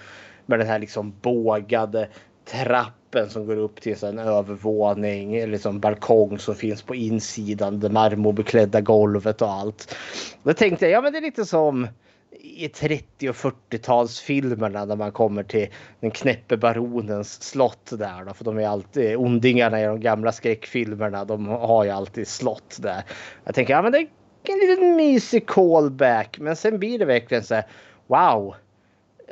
med 0.46 0.60
den 0.60 0.68
här 0.68 0.80
liksom 0.80 1.14
bågade 1.22 2.10
trappen 2.52 3.30
som 3.30 3.46
går 3.46 3.56
upp 3.56 3.82
till 3.82 4.04
en 4.04 4.20
övervåning 4.20 5.36
eller 5.36 5.48
liksom 5.48 5.80
balkong 5.80 6.40
som 6.40 6.56
finns 6.56 6.82
på 6.82 6.96
insidan, 6.96 7.80
det 7.80 7.90
marmorbeklädda 7.90 8.82
golvet 8.82 9.42
och 9.42 9.52
allt. 9.52 9.96
Då 10.44 10.54
tänkte 10.54 10.86
jag, 10.86 10.92
ja 10.92 11.02
men 11.02 11.14
det 11.14 11.20
är 11.20 11.22
lite 11.22 11.46
som 11.46 11.88
i 12.40 12.68
30 12.70 13.30
och 13.30 13.36
40-talsfilmerna 13.36 14.86
när 14.86 14.96
man 14.96 15.12
kommer 15.12 15.44
till 15.44 15.68
den 16.00 16.12
knäppe 16.12 16.58
baronens 16.58 17.44
slott 17.44 17.90
där 17.92 18.26
då, 18.26 18.34
för 18.34 18.46
de 18.46 18.58
är 18.58 18.68
alltid 18.68 19.18
ondingarna 19.18 19.82
i 19.82 19.86
de 19.86 20.00
gamla 20.00 20.32
skräckfilmerna. 20.32 21.26
De 21.26 21.48
har 21.48 21.84
ju 21.84 21.90
alltid 21.90 22.28
slott 22.28 22.78
där. 22.80 23.04
Jag 23.44 23.56
tänker, 23.56 23.74
ja 23.74 23.82
men 23.82 23.92
det 23.92 23.98
är 23.98 24.08
en 24.44 24.70
liten 24.70 24.96
mysig 24.96 25.48
callback, 25.48 26.38
men 26.40 26.56
sen 26.56 26.80
blir 26.80 27.00
det 27.00 27.06
verkligen 27.06 27.44
så 27.44 27.56
här 27.56 27.66
wow. 28.08 28.56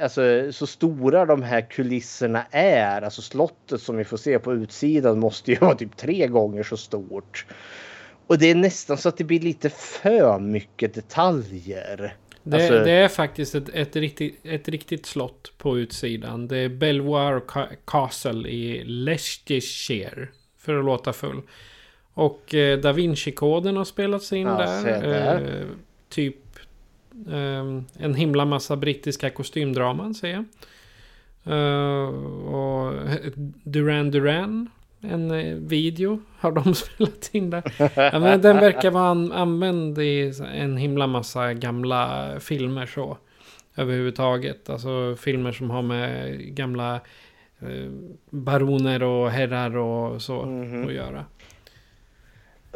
Alltså 0.01 0.51
så 0.51 0.67
stora 0.67 1.25
de 1.25 1.41
här 1.41 1.61
kulisserna 1.61 2.45
är, 2.51 3.01
alltså 3.01 3.21
slottet 3.21 3.81
som 3.81 3.97
vi 3.97 4.03
får 4.03 4.17
se 4.17 4.39
på 4.39 4.53
utsidan 4.53 5.19
måste 5.19 5.51
ju 5.51 5.57
vara 5.61 5.75
typ 5.75 5.97
tre 5.97 6.27
gånger 6.27 6.63
så 6.63 6.77
stort. 6.77 7.45
Och 8.27 8.37
det 8.37 8.51
är 8.51 8.55
nästan 8.55 8.97
så 8.97 9.09
att 9.09 9.17
det 9.17 9.23
blir 9.23 9.39
lite 9.39 9.69
för 9.69 10.39
mycket 10.39 10.93
detaljer. 10.93 12.15
Det, 12.43 12.55
alltså, 12.55 12.73
det, 12.73 12.91
är 12.91 13.07
faktiskt 13.07 13.55
ett, 13.55 13.69
ett, 13.69 13.95
riktigt, 13.95 14.39
ett 14.43 14.69
riktigt 14.69 15.05
slott 15.05 15.51
på 15.57 15.79
utsidan. 15.79 16.47
Det 16.47 16.57
är 16.57 16.69
Belvoir 16.69 17.41
Castle 17.85 18.49
i 18.49 18.83
Leicestershire. 18.83 20.27
För 20.57 20.79
att 20.79 20.85
låta 20.85 21.13
full. 21.13 21.41
Och 22.13 22.55
eh, 22.55 22.79
Da 22.79 22.91
Vinci-koden 22.91 23.77
har 23.77 23.85
spelats 23.85 24.33
in 24.33 24.47
ja, 24.47 24.57
där. 24.57 25.61
Eh, 25.61 25.65
typ 26.09 26.44
en 27.97 28.15
himla 28.15 28.45
massa 28.45 28.75
brittiska 28.75 29.29
kostymdraman 29.29 30.13
ser 30.13 30.29
jag. 30.29 30.45
Uh, 31.47 32.09
och 32.45 32.93
Duran 33.63 34.11
Duran 34.11 34.69
en 35.09 35.31
eh, 35.31 35.55
video 35.55 36.21
har 36.39 36.51
de 36.51 36.73
spelat 36.75 37.29
in 37.31 37.49
där. 37.49 37.63
Ja, 37.95 38.19
men 38.19 38.41
den 38.41 38.55
verkar 38.55 38.91
vara 38.91 39.09
an 39.09 39.31
använd 39.31 39.99
i 39.99 40.33
en 40.55 40.77
himla 40.77 41.07
massa 41.07 41.53
gamla 41.53 42.31
filmer 42.39 42.85
så. 42.85 43.17
Överhuvudtaget. 43.75 44.69
Alltså 44.69 45.15
filmer 45.19 45.51
som 45.51 45.69
har 45.69 45.81
med 45.81 46.39
gamla 46.55 46.95
eh, 47.59 47.91
baroner 48.29 49.03
och 49.03 49.31
herrar 49.31 49.77
och 49.77 50.21
så 50.21 50.41
mm 50.41 50.63
-hmm. 50.63 50.87
att 50.87 50.93
göra. 50.93 51.25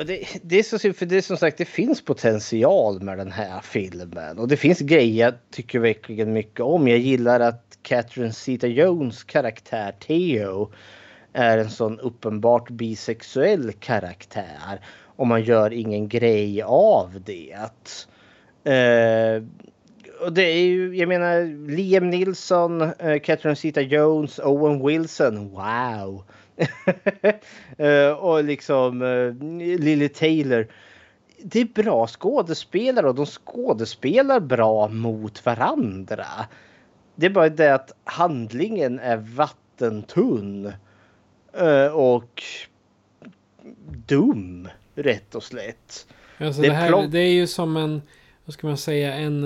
Det, 0.05 0.27
det, 0.43 0.59
är 0.59 0.63
så 0.63 0.93
för 0.93 1.05
det 1.05 1.17
är 1.17 1.21
som 1.21 1.37
sagt 1.37 1.57
det 1.57 1.65
finns 1.65 2.01
potential 2.01 3.01
med 3.01 3.17
den 3.17 3.31
här 3.31 3.61
filmen 3.61 4.39
och 4.39 4.47
det 4.47 4.57
finns 4.57 4.79
grejer 4.79 5.25
jag 5.25 5.33
tycker 5.51 5.79
verkligen 5.79 6.33
mycket 6.33 6.59
om. 6.59 6.87
Jag 6.87 6.99
gillar 6.99 7.39
att 7.39 7.77
Catherine 7.81 8.33
Zeta-Jones 8.33 9.23
karaktär 9.23 9.91
Theo 9.99 10.71
är 11.33 11.57
en 11.57 11.69
sån 11.69 11.99
uppenbart 11.99 12.69
bisexuell 12.69 13.71
karaktär 13.71 14.79
och 15.19 15.27
man 15.27 15.43
gör 15.43 15.73
ingen 15.73 16.07
grej 16.07 16.61
av 16.61 17.21
det. 17.25 17.55
Uh, 18.67 19.43
och 20.21 20.33
det 20.33 20.43
är 20.43 20.63
ju, 20.63 20.97
jag 20.97 21.09
menar, 21.09 21.67
Liam 21.71 22.09
Nilsson, 22.09 22.81
uh, 22.81 22.89
eh, 22.99 23.19
Catherine 23.19 23.55
Zeta-Jones, 23.55 24.39
Owen 24.39 24.85
Wilson. 24.87 25.49
Wow! 25.49 26.23
Uh, 27.79 28.09
och 28.23 28.43
liksom 28.43 29.01
uh, 29.01 29.33
Lily 29.79 30.09
Taylor. 30.09 30.67
Det 31.43 31.59
är 31.59 31.65
bra 31.65 32.07
skådespelare 32.07 33.07
och 33.07 33.15
de 33.15 33.25
skådespelar 33.25 34.39
bra 34.39 34.87
mot 34.87 35.45
varandra. 35.45 36.25
Det 37.15 37.25
är 37.25 37.29
bara 37.29 37.49
det 37.49 37.75
att 37.75 37.91
handlingen 38.03 38.99
är 38.99 39.17
vattentunn. 39.17 40.73
Uh, 41.61 41.87
och 41.87 42.43
dum, 44.07 44.67
rätt 44.95 45.35
och 45.35 45.43
slätt. 45.43 46.07
Alltså 46.37 46.61
det, 46.61 46.67
det, 46.67 46.73
här, 46.73 47.07
det 47.07 47.19
är 47.19 47.33
ju 47.33 47.47
som 47.47 47.77
en, 47.77 48.01
vad 48.45 48.53
ska 48.53 48.67
man 48.67 48.77
säga, 48.77 49.13
en... 49.13 49.43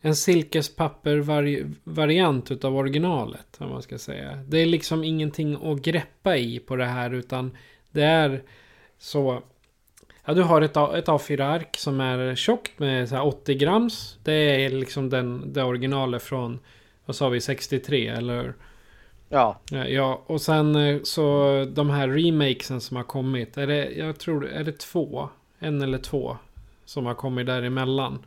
En 0.00 0.16
silkespapper-variant 0.16 2.50
utav 2.50 2.76
originalet. 2.76 3.56
Om 3.58 3.70
man 3.70 3.82
ska 3.82 3.98
säga. 3.98 4.44
Det 4.48 4.58
är 4.58 4.66
liksom 4.66 5.04
ingenting 5.04 5.58
att 5.62 5.82
greppa 5.82 6.36
i 6.36 6.58
på 6.58 6.76
det 6.76 6.86
här. 6.86 7.14
Utan 7.14 7.56
det 7.90 8.02
är 8.02 8.42
så... 8.98 9.42
Ja, 10.24 10.34
du 10.34 10.42
har 10.42 10.62
ett, 10.62 10.76
ett 10.76 11.06
A4-ark 11.06 11.76
som 11.76 12.00
är 12.00 12.34
tjockt 12.34 12.78
med 12.78 13.08
så 13.08 13.20
80 13.20 13.54
grams. 13.54 14.18
Det 14.24 14.64
är 14.64 14.70
liksom 14.70 15.10
den, 15.10 15.52
det 15.52 15.62
originalet 15.62 16.22
från, 16.22 16.58
vad 17.04 17.16
sa 17.16 17.28
vi, 17.28 17.40
63 17.40 18.08
eller? 18.08 18.54
Ja. 19.28 19.60
Ja, 19.88 20.22
och 20.26 20.40
sen 20.40 20.76
eh, 20.76 21.02
så 21.02 21.66
de 21.72 21.90
här 21.90 22.08
remakesen 22.08 22.80
som 22.80 22.96
har 22.96 23.04
kommit. 23.04 23.56
Är 23.56 23.66
det, 23.66 23.90
jag 23.90 24.18
tror, 24.18 24.48
är 24.48 24.64
det 24.64 24.78
två? 24.78 25.28
En 25.58 25.82
eller 25.82 25.98
två 25.98 26.36
som 26.84 27.06
har 27.06 27.14
kommit 27.14 27.46
däremellan. 27.46 28.18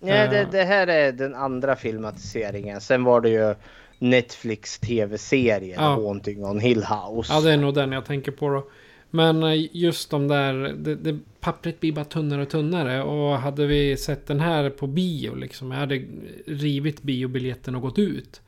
Ja, 0.00 0.26
det, 0.26 0.48
det 0.52 0.64
här 0.64 0.86
är 0.86 1.12
den 1.12 1.34
andra 1.34 1.76
filmatiseringen. 1.76 2.80
Sen 2.80 3.04
var 3.04 3.20
det 3.20 3.30
ju 3.30 3.54
Netflix 3.98 4.78
tv-serien 4.78 5.82
ja. 5.82 5.94
Haunting 5.94 6.44
on 6.44 6.60
Hill 6.60 6.84
House. 6.84 7.32
Ja, 7.32 7.40
det 7.40 7.52
är 7.52 7.56
nog 7.56 7.74
den 7.74 7.92
jag 7.92 8.04
tänker 8.04 8.32
på 8.32 8.48
då. 8.48 8.68
Men 9.10 9.42
eh, 9.42 9.76
just 9.76 10.10
de 10.10 10.28
där, 10.28 10.54
det, 10.54 10.94
det, 10.94 11.18
pappret 11.40 11.80
blir 11.80 11.92
bara 11.92 12.04
tunnare 12.04 12.42
och 12.42 12.50
tunnare. 12.50 13.02
Och 13.02 13.38
hade 13.38 13.66
vi 13.66 13.96
sett 13.96 14.26
den 14.26 14.40
här 14.40 14.70
på 14.70 14.86
bio 14.86 15.34
liksom. 15.34 15.70
Jag 15.70 15.78
hade 15.78 16.04
rivit 16.46 17.02
biobiljetten 17.02 17.74
och 17.74 17.82
gått 17.82 17.98
ut. 17.98 18.40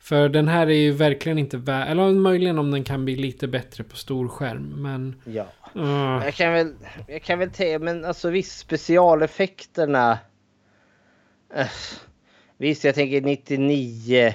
För 0.00 0.28
den 0.28 0.48
här 0.48 0.66
är 0.66 0.74
ju 0.74 0.92
verkligen 0.92 1.38
inte 1.38 1.56
värd, 1.56 1.88
eller 1.88 2.10
möjligen 2.10 2.58
om 2.58 2.70
den 2.70 2.84
kan 2.84 3.04
bli 3.04 3.16
lite 3.16 3.48
bättre 3.48 3.84
på 3.84 3.96
stor 3.96 4.28
skärm. 4.28 4.82
Men... 4.82 5.14
Ja. 5.24 5.46
Uh. 5.76 6.24
Jag 6.24 6.34
kan 6.34 6.52
väl, 6.52 6.74
jag 7.08 7.22
kan 7.22 7.38
väl 7.38 7.52
säga, 7.52 7.78
men 7.78 8.04
alltså 8.04 8.30
visst 8.30 8.58
specialeffekterna. 8.58 10.18
Visst, 12.58 12.84
jag 12.84 12.94
tänker 12.94 13.20
99. 13.20 14.34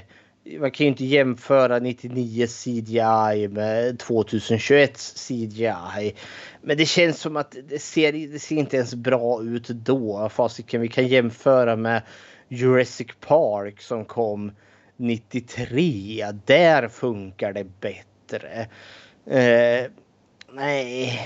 Man 0.60 0.71
kan 0.71 0.86
ju 0.86 0.89
inte 0.89 1.06
jämföra 1.06 1.80
99 1.80 2.47
CGI 2.47 3.47
med 3.47 3.99
2021 3.99 4.97
CGI. 5.28 6.15
Men 6.62 6.78
det 6.78 6.86
känns 6.86 7.19
som 7.19 7.38
att 7.38 7.56
det 7.69 7.80
ser, 7.80 8.12
det 8.32 8.39
ser 8.39 8.56
inte 8.56 8.78
ens 8.78 8.95
bra 8.95 9.43
ut 9.43 9.67
då. 9.67 10.30
Fasiken, 10.30 10.82
vi 10.82 10.88
kan 10.88 11.08
jämföra 11.08 11.76
med 11.76 12.02
Jurassic 12.47 13.08
Park 13.19 13.82
som 13.82 14.06
kom 14.06 14.52
93. 14.97 16.26
Där 16.45 16.88
funkar 16.88 17.54
det 17.54 17.67
bättre. 17.80 18.67
Eh, 19.26 19.91
nej. 20.54 21.19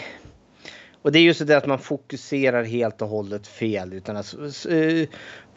Och 1.01 1.11
det 1.11 1.19
är 1.19 1.23
just 1.23 1.47
det 1.47 1.57
att 1.57 1.65
man 1.65 1.79
fokuserar 1.79 2.63
helt 2.63 3.01
och 3.01 3.07
hållet 3.07 3.47
fel. 3.47 3.93
Utan 3.93 4.17
att, 4.17 4.35
eh, 4.69 5.07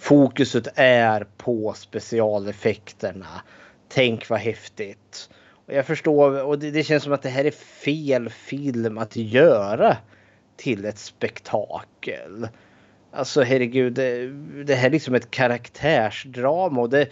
fokuset 0.00 0.68
är 0.74 1.26
på 1.36 1.74
specialeffekterna. 1.76 3.42
Tänk 3.88 4.28
vad 4.28 4.40
häftigt. 4.40 5.30
Och 5.66 5.74
jag 5.74 5.86
förstår 5.86 6.44
och 6.44 6.58
det, 6.58 6.70
det, 6.70 6.82
känns 6.82 7.02
som 7.02 7.12
att 7.12 7.22
det 7.22 7.28
här 7.28 7.44
är 7.44 7.50
fel 7.50 8.28
film 8.28 8.98
att 8.98 9.16
göra 9.16 9.96
till 10.56 10.84
ett 10.84 10.98
spektakel. 10.98 12.48
Alltså 13.12 13.42
herregud, 13.42 13.92
det, 13.92 14.26
det 14.64 14.74
här 14.74 14.86
är 14.86 14.90
liksom 14.90 15.14
ett 15.14 15.30
karaktärsdrama 15.30 16.80
och 16.80 16.90
det, 16.90 17.08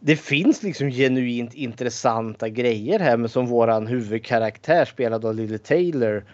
det 0.00 0.16
finns 0.16 0.62
liksom 0.62 0.90
genuint 0.90 1.54
intressanta 1.54 2.48
grejer 2.48 2.98
här 2.98 3.16
med 3.16 3.30
som 3.30 3.46
våran 3.46 3.86
huvudkaraktär 3.86 4.84
spelad 4.84 5.24
av 5.24 5.34
Lily 5.34 5.58
Taylor. 5.58 6.24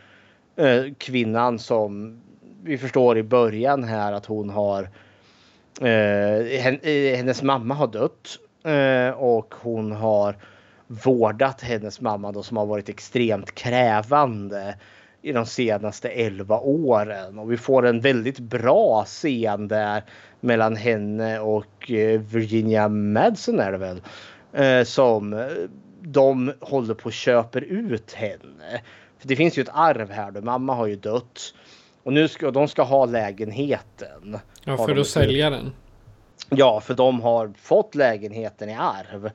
Eh, 0.56 0.84
kvinnan 0.98 1.58
som 1.58 2.20
vi 2.62 2.78
förstår 2.78 3.18
i 3.18 3.22
början 3.22 3.84
här 3.84 4.12
att 4.12 4.26
hon 4.26 4.50
har 4.50 4.82
eh, 4.82 4.88
Eh, 5.80 6.66
eh, 6.66 7.16
hennes 7.16 7.42
mamma 7.42 7.74
har 7.74 7.86
dött 7.86 8.38
eh, 8.64 9.18
och 9.18 9.54
hon 9.60 9.92
har 9.92 10.36
vårdat 10.86 11.60
hennes 11.60 12.00
mamma 12.00 12.32
då 12.32 12.42
som 12.42 12.56
har 12.56 12.66
varit 12.66 12.88
extremt 12.88 13.54
krävande 13.54 14.74
i 15.22 15.32
de 15.32 15.46
senaste 15.46 16.08
11 16.08 16.58
åren 16.60 17.38
och 17.38 17.52
vi 17.52 17.56
får 17.56 17.86
en 17.86 18.00
väldigt 18.00 18.38
bra 18.38 19.04
scen 19.04 19.68
där 19.68 20.04
mellan 20.40 20.76
henne 20.76 21.40
och 21.40 21.90
eh, 21.90 22.20
Virginia 22.20 22.88
Madsen 22.88 23.60
är 23.60 23.72
det 23.72 23.78
väl. 23.78 24.02
Eh, 24.52 24.84
som 24.84 25.32
eh, 25.32 25.46
de 26.00 26.52
håller 26.60 26.94
på 26.94 27.06
och 27.06 27.12
köper 27.12 27.60
ut 27.60 28.12
henne. 28.12 28.82
För 29.18 29.28
det 29.28 29.36
finns 29.36 29.58
ju 29.58 29.62
ett 29.62 29.70
arv 29.72 30.10
här 30.10 30.30
då. 30.30 30.40
Mamma 30.40 30.74
har 30.74 30.86
ju 30.86 30.96
dött. 30.96 31.54
Och 32.08 32.14
nu 32.14 32.28
ska 32.28 32.50
de 32.50 32.68
ska 32.68 32.82
ha 32.82 33.06
lägenheten. 33.06 34.38
Ja, 34.64 34.76
för 34.76 34.96
att 34.96 35.06
sälja 35.06 35.50
den. 35.50 35.72
Ja, 36.50 36.80
för 36.80 36.94
de 36.94 37.20
har 37.20 37.52
fått 37.58 37.94
lägenheten 37.94 38.68
i 38.68 38.74
arv. 38.74 39.30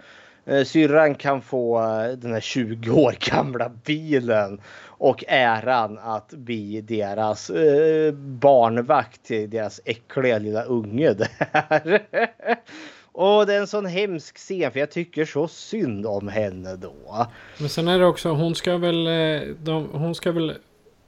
Syrran 0.66 1.16
kan 1.16 1.42
få 1.42 1.82
den 2.18 2.34
här 2.34 2.40
20 2.40 2.92
år 2.92 3.16
gamla 3.32 3.70
bilen 3.70 4.62
och 4.86 5.24
äran 5.28 6.00
att 6.00 6.30
bli 6.30 6.82
deras 6.82 7.50
eh, 7.50 8.14
barnvakt 8.14 9.24
till 9.24 9.50
deras 9.50 9.82
äckliga 9.86 10.38
lilla 10.38 10.64
unge 10.64 11.14
där. 11.14 12.02
och 13.12 13.46
det 13.46 13.54
är 13.54 13.60
en 13.60 13.68
sån 13.68 13.86
hemsk 13.86 14.38
scen 14.38 14.72
för 14.72 14.80
jag 14.80 14.92
tycker 14.92 15.26
så 15.26 15.48
synd 15.48 16.06
om 16.06 16.28
henne 16.28 16.76
då. 16.76 17.28
Men 17.58 17.70
sen 17.70 17.88
är 17.88 18.00
det 18.00 18.06
också, 18.06 18.30
hon 18.30 18.56
ska 18.56 18.78
väl, 18.78 19.08
eh, 19.08 19.42
de, 19.64 19.90
hon 19.92 20.16
ska 20.16 20.32
väl 20.32 20.54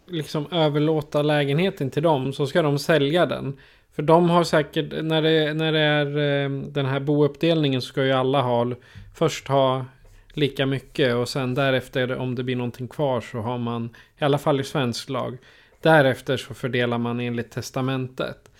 liksom 0.07 0.47
överlåta 0.51 1.21
lägenheten 1.21 1.89
till 1.89 2.03
dem 2.03 2.33
så 2.33 2.47
ska 2.47 2.61
de 2.61 2.79
sälja 2.79 3.25
den. 3.25 3.57
För 3.95 4.03
de 4.03 4.29
har 4.29 4.43
säkert, 4.43 5.03
när 5.03 5.21
det, 5.21 5.53
när 5.53 5.71
det 5.71 5.79
är 5.79 6.07
eh, 6.17 6.49
den 6.49 6.85
här 6.85 6.99
bouppdelningen 6.99 7.81
så 7.81 7.87
ska 7.87 8.03
ju 8.03 8.11
alla 8.11 8.41
ha, 8.41 8.71
först 9.15 9.47
ha 9.47 9.85
lika 10.33 10.65
mycket 10.65 11.15
och 11.15 11.29
sen 11.29 11.53
därefter 11.53 12.15
om 12.15 12.35
det 12.35 12.43
blir 12.43 12.55
någonting 12.55 12.87
kvar 12.87 13.21
så 13.21 13.37
har 13.37 13.57
man, 13.57 13.89
i 14.19 14.23
alla 14.23 14.37
fall 14.37 14.59
i 14.59 14.63
svensk 14.63 15.09
lag, 15.09 15.37
därefter 15.81 16.37
så 16.37 16.53
fördelar 16.53 16.97
man 16.97 17.19
enligt 17.19 17.51
testamentet. 17.51 18.51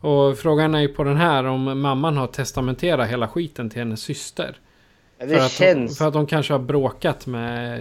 Och 0.00 0.38
frågan 0.38 0.74
är 0.74 0.80
ju 0.80 0.88
på 0.88 1.04
den 1.04 1.16
här 1.16 1.44
om 1.44 1.80
mamman 1.80 2.16
har 2.16 2.26
testamenterat 2.26 3.08
hela 3.08 3.28
skiten 3.28 3.70
till 3.70 3.78
hennes 3.78 4.00
syster. 4.00 4.56
Ja, 5.18 5.26
för, 5.26 5.36
att 5.36 5.50
känns... 5.50 5.90
de, 5.90 5.96
för 5.96 6.08
att 6.08 6.14
de 6.14 6.26
kanske 6.26 6.54
har 6.54 6.58
bråkat 6.58 7.26
med 7.26 7.80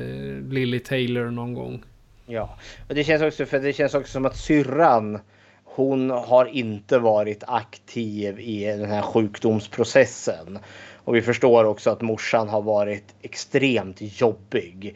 Lily 0.53 0.79
Taylor 0.79 1.31
någon 1.31 1.53
gång. 1.53 1.83
Ja, 2.25 2.57
och 2.89 2.95
det 2.95 3.03
känns 3.03 3.21
också 3.21 3.45
för 3.45 3.59
det 3.59 3.73
känns 3.73 3.93
också 3.93 4.11
som 4.11 4.25
att 4.25 4.37
syrran 4.37 5.19
hon 5.63 6.09
har 6.09 6.45
inte 6.45 6.99
varit 6.99 7.43
aktiv 7.47 8.39
i 8.39 8.65
den 8.65 8.89
här 8.89 9.01
sjukdomsprocessen. 9.01 10.59
Och 10.95 11.15
vi 11.15 11.21
förstår 11.21 11.63
också 11.63 11.89
att 11.89 12.01
morsan 12.01 12.49
har 12.49 12.61
varit 12.61 13.15
extremt 13.21 13.97
jobbig. 14.01 14.95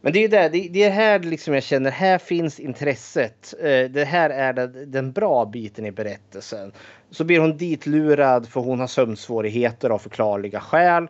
Men 0.00 0.12
det 0.12 0.24
är 0.24 0.28
det, 0.28 0.48
det 0.48 0.82
är 0.82 0.90
här 0.90 1.18
liksom 1.18 1.54
jag 1.54 1.62
känner, 1.62 1.90
här 1.90 2.18
finns 2.18 2.60
intresset. 2.60 3.54
Eh, 3.60 3.90
det 3.90 4.04
här 4.08 4.30
är 4.30 4.52
den 4.86 5.12
bra 5.12 5.44
biten 5.44 5.86
i 5.86 5.92
berättelsen. 5.92 6.72
Så 7.10 7.24
blir 7.24 7.40
hon 7.40 7.56
ditlurad 7.56 8.48
för 8.48 8.60
hon 8.60 8.80
har 8.80 8.86
sömnsvårigheter 8.86 9.90
av 9.90 9.98
förklarliga 9.98 10.60
skäl. 10.60 11.08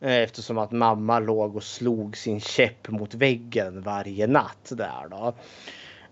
Eh, 0.00 0.16
eftersom 0.22 0.58
att 0.58 0.72
mamma 0.72 1.18
låg 1.18 1.56
och 1.56 1.62
slog 1.62 2.16
sin 2.16 2.40
käpp 2.40 2.88
mot 2.88 3.14
väggen 3.14 3.82
varje 3.82 4.26
natt 4.26 4.72
där 4.72 5.08
då. 5.10 5.34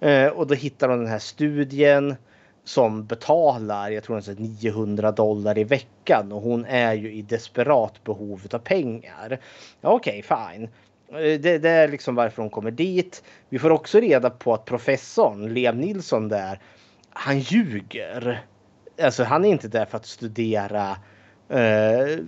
Eh, 0.07 0.29
och 0.29 0.46
då 0.46 0.55
hittar 0.55 0.88
hon 0.88 0.98
den 0.98 1.09
här 1.09 1.18
studien 1.18 2.16
som 2.64 3.07
betalar, 3.07 3.90
jag 3.90 4.05
tror 4.05 4.20
den 4.20 4.35
900 4.37 5.12
dollar 5.12 5.59
i 5.59 5.64
veckan 5.64 6.33
och 6.33 6.42
hon 6.42 6.64
är 6.64 6.94
ju 6.94 7.12
i 7.12 7.22
desperat 7.22 8.05
behov 8.05 8.46
av 8.53 8.59
pengar. 8.59 9.40
Okej, 9.81 10.22
okay, 10.22 10.22
fine. 10.22 10.68
Eh, 11.12 11.40
det, 11.40 11.59
det, 11.59 11.70
är 11.70 11.88
liksom 11.88 12.14
varför 12.14 12.42
hon 12.42 12.51
kommer 12.51 12.70
dit. 12.70 13.22
Vi 13.48 13.59
får 13.59 13.70
också 13.70 14.01
reda 14.01 14.31
på 14.31 14.55
att 14.55 14.64
professorn, 14.64 15.55
Liam 15.55 15.81
Nilsson 15.81 16.29
där, 16.29 16.61
han 17.11 17.38
ljuger. 17.38 18.44
Alltså 19.03 19.24
han 19.24 19.44
är 19.44 19.48
inte 19.48 19.68
där 19.68 19.87
för 19.87 19.96
att 19.96 20.07
studera 20.07 20.96
eh, 21.48 22.18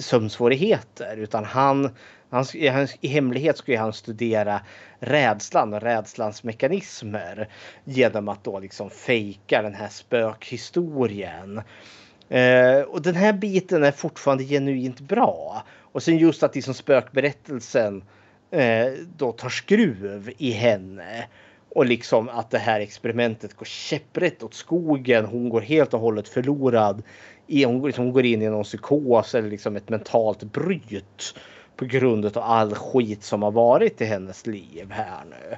sömnsvårigheter 0.00 1.16
utan 1.16 1.44
han 1.44 1.90
Han, 2.30 2.44
i, 2.54 2.86
I 3.00 3.08
hemlighet 3.08 3.58
skulle 3.58 3.78
han 3.78 3.92
studera 3.92 4.60
rädslan 5.00 5.74
och 5.74 5.80
rädslans 5.80 6.44
mekanismer 6.44 7.48
genom 7.84 8.28
att 8.28 8.44
då 8.44 8.58
liksom 8.58 8.90
fejka 8.90 9.62
den 9.62 9.74
här 9.74 9.88
spökhistorien. 9.88 11.62
Eh, 12.28 12.80
och 12.80 13.02
den 13.02 13.14
här 13.14 13.32
biten 13.32 13.84
är 13.84 13.92
fortfarande 13.92 14.44
genuint 14.44 15.00
bra. 15.00 15.62
Och 15.92 16.02
sen 16.02 16.18
just 16.18 16.42
att 16.42 16.54
liksom 16.54 16.74
spökberättelsen 16.74 18.04
eh, 18.50 18.92
då 19.16 19.32
tar 19.32 19.48
skruv 19.48 20.32
i 20.38 20.50
henne. 20.50 21.26
Och 21.70 21.86
liksom 21.86 22.28
att 22.28 22.50
det 22.50 22.58
här 22.58 22.80
experimentet 22.80 23.54
går 23.54 23.66
käpprätt 23.66 24.42
åt 24.42 24.54
skogen. 24.54 25.24
Hon 25.24 25.48
går 25.48 25.60
helt 25.60 25.94
och 25.94 26.00
hållet 26.00 26.28
förlorad. 26.28 27.02
Hon, 27.48 27.86
liksom, 27.86 28.04
hon 28.04 28.12
går 28.12 28.24
in 28.24 28.42
i 28.42 28.48
någon 28.48 28.64
psykos 28.64 29.34
eller 29.34 29.50
liksom 29.50 29.76
ett 29.76 29.88
mentalt 29.88 30.42
bryt. 30.42 31.34
På 31.76 31.84
grund 31.84 32.24
av 32.26 32.38
all 32.38 32.74
skit 32.74 33.22
som 33.22 33.42
har 33.42 33.50
varit 33.50 34.00
i 34.00 34.04
hennes 34.04 34.46
liv 34.46 34.90
här 34.90 35.24
nu. 35.30 35.56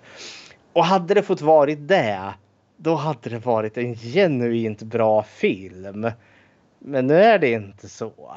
Och 0.72 0.84
hade 0.84 1.14
det 1.14 1.22
fått 1.22 1.40
varit 1.40 1.88
det. 1.88 2.34
Då 2.76 2.94
hade 2.94 3.30
det 3.30 3.38
varit 3.38 3.78
en 3.78 3.94
genuint 3.94 4.82
bra 4.82 5.22
film. 5.22 6.10
Men 6.78 7.06
nu 7.06 7.14
är 7.14 7.38
det 7.38 7.50
inte 7.50 7.88
så. 7.88 8.36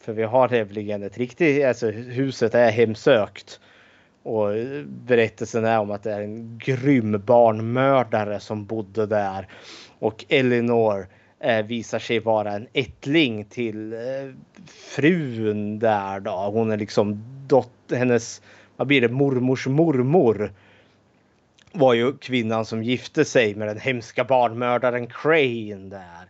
För 0.00 0.12
vi 0.12 0.22
har 0.22 0.48
nämligen 0.48 1.02
ett 1.02 1.18
riktigt, 1.18 1.64
alltså 1.64 1.90
huset 1.90 2.54
är 2.54 2.70
hemsökt. 2.70 3.60
Och 4.24 4.48
berättelsen 4.86 5.64
är 5.64 5.78
om 5.78 5.90
att 5.90 6.02
det 6.02 6.12
är 6.12 6.20
en 6.20 6.58
grym 6.58 7.22
barnmördare 7.26 8.40
som 8.40 8.66
bodde 8.66 9.06
där. 9.06 9.48
Och 9.98 10.24
Elinor 10.28 11.06
eh, 11.40 11.66
visar 11.66 11.98
sig 11.98 12.18
vara 12.18 12.52
en 12.52 12.66
ättling 12.72 13.44
till 13.44 13.92
eh, 13.92 13.98
frun 14.66 15.78
där 15.78 16.20
då. 16.20 16.30
Hon 16.30 16.72
är 16.72 16.76
liksom 16.76 17.24
dotter, 17.46 17.96
hennes, 17.96 18.42
vad 18.76 18.86
blir 18.86 19.00
det, 19.00 19.08
mormors 19.08 19.66
mormor. 19.66 20.52
Var 21.72 21.94
ju 21.94 22.16
kvinnan 22.16 22.64
som 22.64 22.82
gifte 22.82 23.24
sig 23.24 23.54
med 23.54 23.68
den 23.68 23.80
hemska 23.80 24.24
barnmördaren 24.24 25.06
Crane 25.06 25.90
där. 25.90 26.28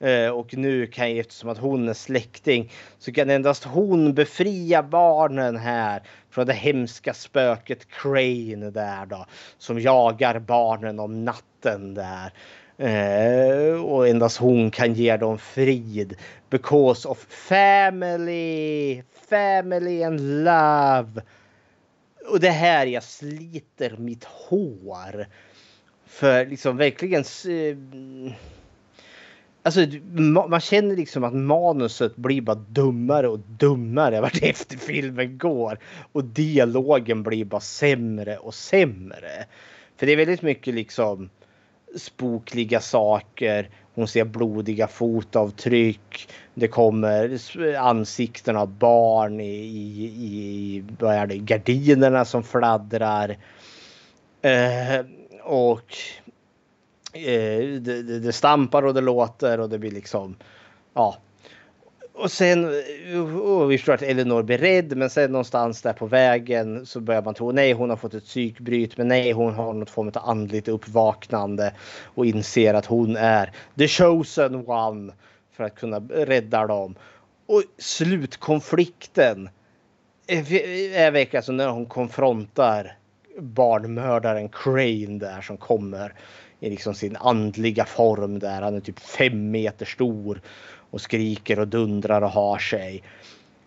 Eh, 0.00 0.30
och 0.30 0.56
nu 0.56 0.86
kan 0.86 1.10
ju 1.10 1.20
eftersom 1.20 1.50
att 1.50 1.58
hon 1.58 1.88
är 1.88 1.94
släkting 1.94 2.72
så 2.98 3.12
kan 3.12 3.30
endast 3.30 3.64
hon 3.64 4.14
befria 4.14 4.82
barnen 4.82 5.56
här 5.56 6.02
från 6.30 6.46
det 6.46 6.52
hemska 6.52 7.14
spöket 7.14 7.88
Crane 7.88 8.70
där 8.70 9.06
då. 9.06 9.26
Som 9.58 9.80
jagar 9.80 10.38
barnen 10.38 11.00
om 11.00 11.24
natten 11.24 11.94
där. 11.94 12.32
Eh, 12.78 13.84
och 13.84 14.08
endast 14.08 14.38
hon 14.38 14.70
kan 14.70 14.94
ge 14.94 15.16
dem 15.16 15.38
frid. 15.38 16.16
Because 16.50 17.08
of 17.08 17.26
family, 17.28 19.02
family 19.28 20.02
and 20.02 20.44
love. 20.44 21.22
Och 22.28 22.40
det 22.40 22.50
här 22.50 22.86
jag 22.86 23.02
sliter 23.02 23.96
mitt 23.96 24.24
hår. 24.24 25.26
För 26.06 26.46
liksom 26.46 26.76
verkligen 26.76 27.20
eh, 27.20 27.76
Alltså, 29.68 29.86
man 30.48 30.60
känner 30.60 30.96
liksom 30.96 31.24
att 31.24 31.34
manuset 31.34 32.16
blir 32.16 32.40
bara 32.40 32.56
dummare 32.68 33.28
och 33.28 33.38
dummare 33.38 34.20
vart 34.20 34.42
efter 34.42 34.76
filmen 34.76 35.38
går. 35.38 35.78
Och 36.12 36.24
dialogen 36.24 37.22
blir 37.22 37.44
bara 37.44 37.60
sämre 37.60 38.36
och 38.36 38.54
sämre. 38.54 39.44
För 39.96 40.06
det 40.06 40.12
är 40.12 40.16
väldigt 40.16 40.42
mycket 40.42 40.74
liksom 40.74 41.30
spokliga 41.96 42.80
saker. 42.80 43.70
Hon 43.94 44.08
ser 44.08 44.24
blodiga 44.24 44.86
fotavtryck. 44.86 46.28
Det 46.54 46.68
kommer 46.68 47.40
ansikten 47.76 48.56
av 48.56 48.68
barn 48.68 49.40
i, 49.40 49.54
i, 49.54 50.04
i 50.04 50.84
vad 50.98 51.14
är 51.14 51.26
det, 51.26 51.36
gardinerna 51.36 52.24
som 52.24 52.42
fladdrar. 52.42 53.36
Eh, 54.42 55.06
och 55.42 55.96
Eh, 57.26 57.80
det, 57.80 58.02
det, 58.02 58.20
det, 58.20 58.32
stampar 58.32 58.82
och 58.82 58.94
det 58.94 59.00
låter 59.00 59.60
och 59.60 59.68
det 59.68 59.78
blir 59.78 59.90
liksom 59.90 60.36
ja. 60.94 61.16
Och 62.12 62.30
sen 62.30 62.64
eh, 63.12 63.38
och 63.38 63.70
vi 63.70 63.78
förstår 63.78 63.92
att 63.92 64.02
Elinor 64.02 64.42
blir 64.42 64.58
rädd 64.58 64.96
men 64.96 65.10
sen 65.10 65.32
någonstans 65.32 65.82
där 65.82 65.92
på 65.92 66.06
vägen 66.06 66.86
så 66.86 67.00
börjar 67.00 67.22
man 67.22 67.34
tro 67.34 67.52
nej 67.52 67.72
hon 67.72 67.90
har 67.90 67.96
fått 67.96 68.14
ett 68.14 68.24
psykbryt 68.24 68.96
men 68.96 69.08
nej 69.08 69.32
hon 69.32 69.54
har 69.54 69.72
något 69.72 69.90
form 69.90 70.08
av 70.08 70.28
andligt 70.28 70.68
uppvaknande 70.68 71.74
och 72.04 72.26
inser 72.26 72.74
att 72.74 72.86
hon 72.86 73.16
är 73.16 73.52
the 73.78 73.88
chosen 73.88 74.68
one 74.68 75.12
för 75.52 75.64
att 75.64 75.74
kunna 75.74 76.00
rädda 76.00 76.66
dem. 76.66 76.94
Och 77.46 77.62
slutkonflikten 77.78 79.48
är 80.26 81.10
verkligen 81.10 81.38
alltså 81.38 81.52
när 81.52 81.68
hon 81.68 81.86
konfrontar 81.86 82.96
barnmördaren 83.38 84.48
Crane 84.48 85.18
där 85.18 85.40
som 85.40 85.56
kommer 85.56 86.14
i 86.60 86.70
liksom 86.70 86.94
sin 86.94 87.16
andliga 87.16 87.84
form 87.84 88.38
där. 88.38 88.62
Han 88.62 88.74
är 88.74 88.80
typ 88.80 88.98
fem 88.98 89.50
meter 89.50 89.86
stor 89.86 90.40
och 90.90 91.00
skriker 91.00 91.58
och 91.58 91.68
dundrar 91.68 92.22
och 92.22 92.30
har 92.30 92.58
sig. 92.58 93.02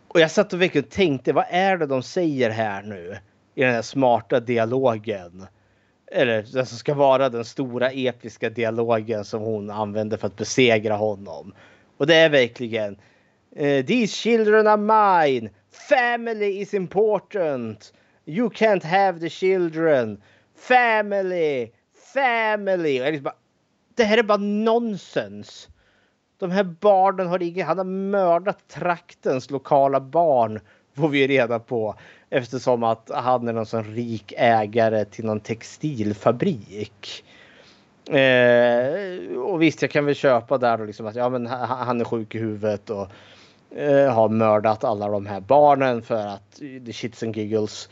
Och 0.07 0.19
jag 0.19 0.31
satt 0.31 0.53
och 0.53 0.61
verkligen 0.61 0.87
tänkte, 0.87 1.33
vad 1.33 1.45
är 1.49 1.77
det 1.77 1.85
de 1.85 2.03
säger 2.03 2.49
här 2.49 2.83
nu 2.83 3.17
i 3.55 3.61
den 3.61 3.73
här 3.73 3.81
smarta 3.81 4.39
dialogen? 4.39 5.47
Eller 6.11 6.45
den 6.53 6.65
som 6.65 6.77
ska 6.77 6.93
vara 6.93 7.29
den 7.29 7.45
stora 7.45 7.91
episka 7.91 8.49
dialogen 8.49 9.25
som 9.25 9.41
hon 9.41 9.69
använder 9.69 10.17
för 10.17 10.27
att 10.27 10.35
besegra 10.35 10.95
honom. 10.95 11.53
Och 11.97 12.07
det 12.07 12.15
är 12.15 12.29
verkligen 12.29 12.97
eh, 13.55 13.85
These 13.85 14.15
children 14.15 14.67
are 14.67 14.77
mine. 15.27 15.49
Family 15.89 16.61
is 16.61 16.73
important. 16.73 17.93
You 18.25 18.49
can't 18.49 18.83
have 18.83 19.19
the 19.19 19.29
children. 19.29 20.21
Family 20.55 21.71
family. 22.13 23.01
Och 23.01 23.05
liksom 23.05 23.23
bara, 23.23 23.35
det 23.95 24.03
här 24.03 24.17
är 24.17 24.23
bara 24.23 24.37
nonsens. 24.37 25.69
De 26.37 26.51
här 26.51 26.63
barnen 26.63 27.27
har 27.27 27.41
inget, 27.41 27.67
han 27.67 27.77
har 27.77 27.85
mördat 27.85 28.67
traktens 28.67 29.49
lokala 29.49 29.99
barn 29.99 30.59
får 30.95 31.09
vi 31.09 31.27
reda 31.27 31.59
på 31.59 31.95
eftersom 32.29 32.83
att 32.83 33.11
han 33.13 33.47
är 33.47 33.53
någon 33.53 33.65
sån 33.65 33.83
rik 33.83 34.33
ägare 34.37 35.05
till 35.05 35.25
någon 35.25 35.39
textilfabrik. 35.39 37.23
Eh, 38.09 39.37
och 39.37 39.61
visst, 39.61 39.81
jag 39.81 39.91
kan 39.91 40.05
väl 40.05 40.15
köpa 40.15 40.57
där 40.57 40.81
och 40.81 40.87
liksom 40.87 41.05
att 41.05 41.15
ja, 41.15 41.29
men 41.29 41.47
han 41.47 42.01
är 42.01 42.05
sjuk 42.05 42.35
i 42.35 42.39
huvudet 42.39 42.89
och 42.89 43.07
eh, 43.77 44.13
har 44.13 44.29
mördat 44.29 44.83
alla 44.83 45.07
de 45.09 45.25
här 45.25 45.39
barnen 45.39 46.01
för 46.01 46.27
att 46.27 46.61
eh, 46.61 46.85
the 46.85 46.93
shits 46.93 47.23
and 47.23 47.37
giggles. 47.37 47.89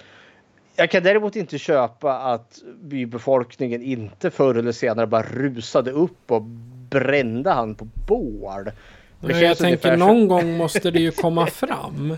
Jag 0.79 0.91
kan 0.91 1.03
däremot 1.03 1.35
inte 1.35 1.57
köpa 1.57 2.13
att 2.13 2.59
bybefolkningen 2.81 3.81
inte 3.81 4.31
förr 4.31 4.55
eller 4.55 4.71
senare 4.71 5.07
bara 5.07 5.23
rusade 5.23 5.91
upp 5.91 6.31
och 6.31 6.41
brände 6.89 7.51
han 7.51 7.75
på 7.75 7.85
bål. 8.07 8.71
Men 9.19 9.39
jag 9.39 9.57
tänker 9.57 9.97
någon 9.97 10.27
gång 10.27 10.57
måste 10.57 10.91
det 10.91 10.99
ju 10.99 11.11
komma 11.11 11.47
fram. 11.47 12.17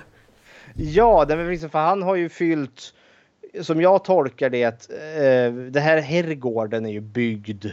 ja, 0.75 1.25
liksom, 1.25 1.69
för 1.69 1.79
han 1.79 2.03
har 2.03 2.15
ju 2.15 2.29
fyllt, 2.29 2.93
som 3.61 3.81
jag 3.81 4.03
tolkar 4.03 4.49
det, 4.49 4.63
att 4.63 4.89
eh, 4.91 5.53
det 5.53 5.79
här 5.79 6.01
herrgården 6.01 6.85
är 6.85 6.91
ju 6.91 7.01
byggd 7.01 7.65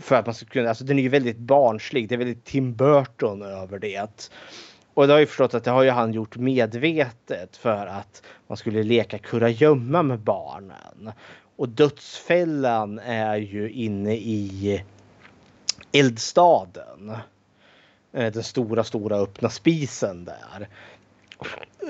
för 0.00 0.16
att 0.16 0.26
man 0.26 0.34
ska 0.34 0.46
kunna, 0.46 0.68
alltså 0.68 0.84
den 0.84 0.98
är 0.98 1.02
ju 1.02 1.08
väldigt 1.08 1.38
barnslig. 1.38 2.08
Det 2.08 2.14
är 2.14 2.18
väldigt 2.18 2.44
Tim 2.44 2.74
Burton 2.74 3.42
över 3.42 3.78
det. 3.78 4.30
Och 4.94 5.06
det 5.06 5.12
har 5.12 5.20
ju 5.20 5.26
förstått 5.26 5.54
att 5.54 5.64
det 5.64 5.70
har 5.70 5.82
ju 5.82 5.90
han 5.90 6.12
gjort 6.12 6.36
medvetet 6.36 7.56
för 7.56 7.86
att 7.86 8.22
man 8.46 8.56
skulle 8.56 8.82
leka 8.82 9.18
kurragömma 9.18 10.02
med 10.02 10.18
barnen. 10.18 11.12
Och 11.56 11.68
dödsfällan 11.68 12.98
är 12.98 13.36
ju 13.36 13.70
inne 13.70 14.14
i 14.14 14.82
eldstaden. 15.92 17.12
Eh, 18.12 18.32
den 18.32 18.42
stora, 18.42 18.84
stora 18.84 19.16
öppna 19.16 19.50
spisen 19.50 20.24
där. 20.24 20.68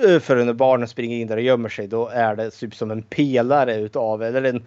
Eh, 0.03 0.19
för 0.19 0.45
när 0.45 0.53
barnen 0.53 0.87
springer 0.87 1.17
in 1.17 1.27
där 1.27 1.37
och 1.37 1.43
gömmer 1.43 1.69
sig 1.69 1.87
då 1.87 2.07
är 2.07 2.35
det 2.35 2.51
typ 2.51 2.75
som 2.75 2.91
en 2.91 3.01
pelare 3.01 3.75
utav, 3.75 4.23
eller 4.23 4.43
en 4.43 4.63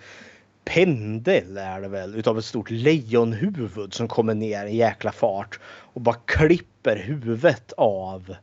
pendel 0.69 1.57
är 1.57 1.81
det 1.81 1.89
väl, 1.89 2.15
utav 2.15 2.39
ett 2.39 2.45
stort 2.45 2.71
lejonhuvud 2.71 3.95
som 3.95 4.09
kommer 4.09 4.35
ner 4.35 4.67
i 4.67 4.77
jäkla 4.77 5.13
fart 5.13 5.61
och 5.65 6.01
bara 6.01 6.17
klipper 6.25 6.97
huvudet 6.97 7.73
av 7.77 8.35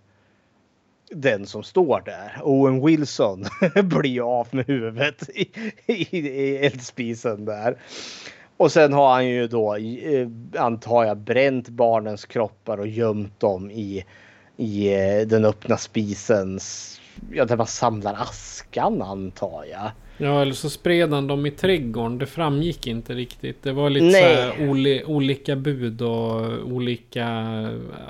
den 1.11 1.45
som 1.45 1.63
står 1.63 2.01
där. 2.05 2.41
Owen 2.43 2.85
Wilson 2.85 3.45
blir 3.83 4.39
av 4.39 4.47
med 4.51 4.67
huvudet 4.67 5.29
i, 5.29 5.49
i, 5.85 6.17
i 6.17 6.57
eldspisen 6.57 7.45
där. 7.45 7.77
Och 8.57 8.71
sen 8.71 8.93
har 8.93 9.13
han 9.13 9.27
ju 9.27 9.47
då, 9.47 9.75
eh, 9.75 10.27
antar 10.57 11.05
jag, 11.05 11.17
bränt 11.17 11.69
barnens 11.69 12.25
kroppar 12.25 12.77
och 12.77 12.87
gömt 12.87 13.39
dem 13.39 13.71
i, 13.71 14.05
i 14.57 14.93
eh, 14.93 15.27
den 15.27 15.45
öppna 15.45 15.77
spisens, 15.77 16.99
ja 17.31 17.45
där 17.45 17.57
man 17.57 17.67
samlar 17.67 18.13
askan 18.13 19.01
antar 19.01 19.65
jag. 19.71 19.91
Ja, 20.17 20.41
eller 20.41 20.53
så 20.53 20.69
spred 20.69 21.13
han 21.13 21.27
dem 21.27 21.45
i 21.45 21.51
trädgården. 21.51 22.17
Det 22.17 22.25
framgick 22.25 22.87
inte 22.87 23.13
riktigt. 23.13 23.63
Det 23.63 23.71
var 23.71 23.89
lite 23.89 24.53
så 24.57 24.63
oli, 24.63 25.03
olika 25.05 25.55
bud 25.55 26.01
och 26.01 26.41
olika 26.65 27.27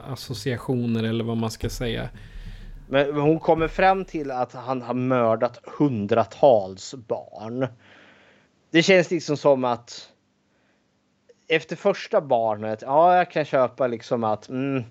associationer 0.07 1.03
eller 1.03 1.23
vad 1.23 1.37
man 1.37 1.51
ska 1.51 1.69
säga. 1.69 2.09
Men 2.89 3.15
hon 3.15 3.39
kommer 3.39 3.67
fram 3.67 4.05
till 4.05 4.31
att 4.31 4.53
han 4.53 4.81
har 4.81 4.93
mördat 4.93 5.59
hundratals 5.77 6.93
barn. 6.93 7.67
Det 8.71 8.83
känns 8.83 9.11
liksom 9.11 9.37
som 9.37 9.63
att 9.63 10.09
efter 11.47 11.75
första 11.75 12.21
barnet, 12.21 12.81
ja 12.81 13.17
jag 13.17 13.31
kan 13.31 13.45
köpa 13.45 13.87
liksom 13.87 14.23
att 14.23 14.49
mm, 14.49 14.83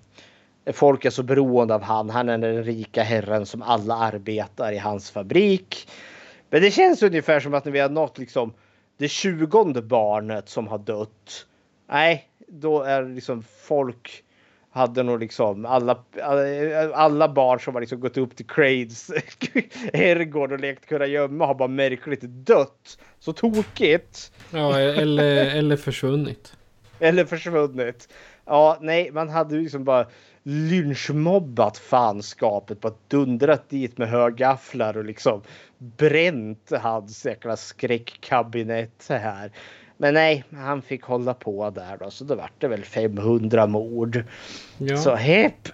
folk 0.73 1.05
är 1.05 1.09
så 1.09 1.23
beroende 1.23 1.75
av 1.75 1.81
han. 1.81 2.09
Han 2.09 2.29
är 2.29 2.37
den 2.37 2.63
rika 2.63 3.03
herren 3.03 3.45
som 3.45 3.61
alla 3.61 3.95
arbetar 3.95 4.71
i 4.71 4.77
hans 4.77 5.11
fabrik. 5.11 5.87
Men 6.49 6.61
det 6.61 6.71
känns 6.71 7.03
ungefär 7.03 7.39
som 7.39 7.53
att 7.53 7.65
när 7.65 7.71
vi 7.71 7.79
har 7.79 7.89
nått 7.89 8.17
liksom 8.17 8.53
det 8.97 9.07
tjugonde 9.07 9.81
barnet 9.81 10.49
som 10.49 10.67
har 10.67 10.77
dött. 10.77 11.45
Nej, 11.89 12.29
då 12.47 12.81
är 12.81 13.03
liksom 13.03 13.43
folk 13.43 14.23
hade 14.75 15.03
nog 15.03 15.19
liksom 15.19 15.65
alla, 15.65 16.03
alla 16.93 17.29
barn 17.29 17.59
som 17.59 17.73
har 17.73 17.81
liksom 17.81 17.99
gått 17.99 18.17
upp 18.17 18.35
till 18.35 18.47
Crades 18.47 19.11
herrgård 19.93 20.51
och 20.51 20.59
lekt 20.59 20.85
kunna 20.85 21.05
gömma 21.05 21.45
har 21.45 21.55
bara 21.55 21.67
märkligt 21.67 22.21
dött. 22.21 22.97
Så 23.19 23.33
tokigt. 23.33 24.31
Ja, 24.51 24.79
eller, 24.79 25.55
eller 25.55 25.77
försvunnit. 25.77 26.53
Eller 26.99 27.25
försvunnit. 27.25 28.09
Ja, 28.45 28.77
nej, 28.81 29.11
man 29.11 29.29
hade 29.29 29.55
liksom 29.55 29.83
bara 29.83 30.07
lynchmobbat 30.47 31.77
fanskapet. 31.77 32.81
Bara 32.81 32.93
dundrat 33.07 33.69
dit 33.69 33.97
med 33.97 34.09
högafflar 34.09 34.97
och 34.97 35.05
liksom 35.05 35.41
bränt 35.77 36.71
hans 36.81 37.25
jäkla 37.25 37.57
skräckkabinett 37.57 39.05
här. 39.09 39.51
Men 39.97 40.13
nej, 40.13 40.43
han 40.51 40.81
fick 40.81 41.03
hålla 41.03 41.33
på 41.33 41.69
där 41.69 41.97
då, 41.97 42.11
så 42.11 42.23
då 42.23 42.35
vart 42.35 42.61
det 42.61 42.67
väl 42.67 42.83
500 42.83 43.67
mord. 43.67 44.23
Ja. 44.77 44.97
Så 44.97 45.15
hepp! 45.15 45.69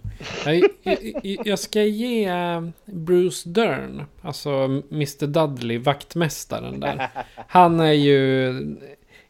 Jag, 0.45 0.61
jag, 0.83 0.97
jag, 1.45 1.59
ska 1.59 1.81
ge 1.81 2.25
eh, 2.25 2.61
Bruce 2.85 3.49
Dern, 3.49 4.03
alltså 4.21 4.49
Mr 4.91 5.27
Dudley, 5.27 5.77
vaktmästaren 5.77 6.79
där. 6.79 7.09
Han 7.47 7.79
är 7.79 7.91
ju 7.91 8.53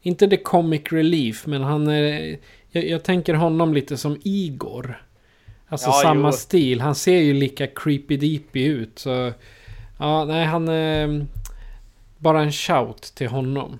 inte 0.01 0.27
the 0.27 0.37
comic 0.37 0.81
relief, 0.91 1.47
men 1.47 1.61
han 1.61 1.87
är... 1.87 2.37
Jag, 2.69 2.85
jag 2.85 3.03
tänker 3.03 3.33
honom 3.33 3.73
lite 3.73 3.97
som 3.97 4.17
Igor. 4.23 5.01
Alltså 5.71 5.89
ja, 5.89 5.93
samma 5.93 6.27
jo. 6.27 6.31
stil. 6.31 6.81
Han 6.81 6.95
ser 6.95 7.17
ju 7.17 7.33
lika 7.33 7.67
creepy 7.67 8.17
deepy 8.17 8.65
ut. 8.65 8.99
Så, 8.99 9.33
ja, 9.99 10.25
nej, 10.25 10.45
han 10.45 10.67
är... 10.67 11.25
Bara 12.17 12.41
en 12.41 12.51
shout 12.51 13.01
till 13.01 13.27
honom. 13.27 13.79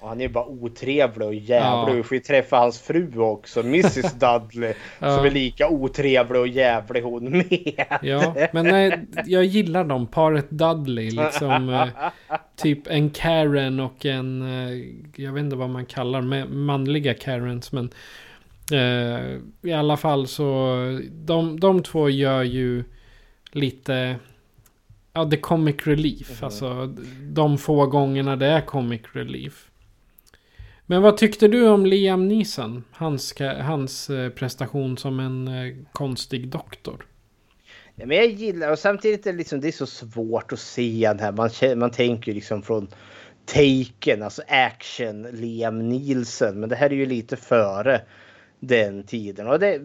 Och 0.00 0.08
han 0.08 0.20
är 0.20 0.28
bara 0.28 0.46
otrevlig 0.46 1.28
och 1.28 1.34
jävlig. 1.34 1.92
Ja. 1.92 1.96
Vi 1.96 2.02
får 2.02 2.14
ju 2.14 2.20
träffa 2.20 2.56
hans 2.56 2.80
fru 2.80 3.18
också, 3.18 3.60
Mrs 3.60 4.12
Dudley. 4.18 4.74
ja. 4.98 5.16
Som 5.16 5.26
är 5.26 5.30
lika 5.30 5.68
otrevlig 5.68 6.40
och 6.40 6.48
jävlig 6.48 7.02
hon 7.02 7.30
med. 7.30 7.98
Ja, 8.02 8.34
men 8.52 8.66
nej, 8.66 9.06
jag 9.26 9.44
gillar 9.44 9.84
dem. 9.84 10.06
Paret 10.06 10.50
Dudley. 10.50 11.10
Liksom, 11.10 11.68
eh, 11.68 11.88
typ 12.56 12.86
en 12.86 13.10
Karen 13.10 13.80
och 13.80 14.06
en... 14.06 14.42
Eh, 14.42 14.84
jag 15.24 15.32
vet 15.32 15.40
inte 15.40 15.56
vad 15.56 15.70
man 15.70 15.86
kallar 15.86 16.20
med 16.20 16.50
manliga 16.50 17.14
Karens. 17.14 17.72
Men 17.72 17.90
eh, 18.72 19.40
i 19.62 19.72
alla 19.72 19.96
fall 19.96 20.26
så... 20.26 20.76
De, 21.10 21.60
de 21.60 21.82
två 21.82 22.08
gör 22.08 22.42
ju 22.42 22.84
lite... 23.52 24.16
Ja, 25.12 25.30
the 25.30 25.36
comic 25.36 25.76
relief. 25.86 26.30
Mm. 26.30 26.44
Alltså 26.44 26.94
de 27.22 27.58
få 27.58 27.86
gångerna 27.86 28.36
det 28.36 28.46
är 28.46 28.60
comic 28.60 29.02
relief. 29.12 29.70
Men 30.86 31.02
vad 31.02 31.16
tyckte 31.16 31.48
du 31.48 31.68
om 31.68 31.86
Liam 31.86 32.28
Neeson? 32.28 32.84
Hans, 32.92 33.34
hans 33.60 34.10
eh, 34.10 34.30
prestation 34.30 34.96
som 34.98 35.20
en 35.20 35.48
eh, 35.48 35.74
konstig 35.92 36.48
doktor. 36.48 37.06
Ja, 37.94 38.06
men 38.06 38.16
jag 38.16 38.26
gillar 38.26 38.70
och 38.70 38.78
samtidigt 38.78 39.26
är 39.26 39.32
det, 39.32 39.38
liksom, 39.38 39.60
det 39.60 39.68
är 39.68 39.72
så 39.72 39.86
svårt 39.86 40.52
att 40.52 40.58
se 40.58 41.08
den 41.08 41.20
här. 41.20 41.32
Man, 41.32 41.78
man 41.78 41.90
tänker 41.90 42.32
liksom 42.32 42.62
från 42.62 42.88
Taken, 43.44 44.22
alltså 44.22 44.42
action, 44.48 45.22
Liam 45.22 45.88
Nielsen. 45.88 46.60
Men 46.60 46.68
det 46.68 46.76
här 46.76 46.90
är 46.90 46.94
ju 46.94 47.06
lite 47.06 47.36
före 47.36 48.00
den 48.66 49.02
tiden. 49.02 49.48
Och 49.48 49.58
det, 49.58 49.80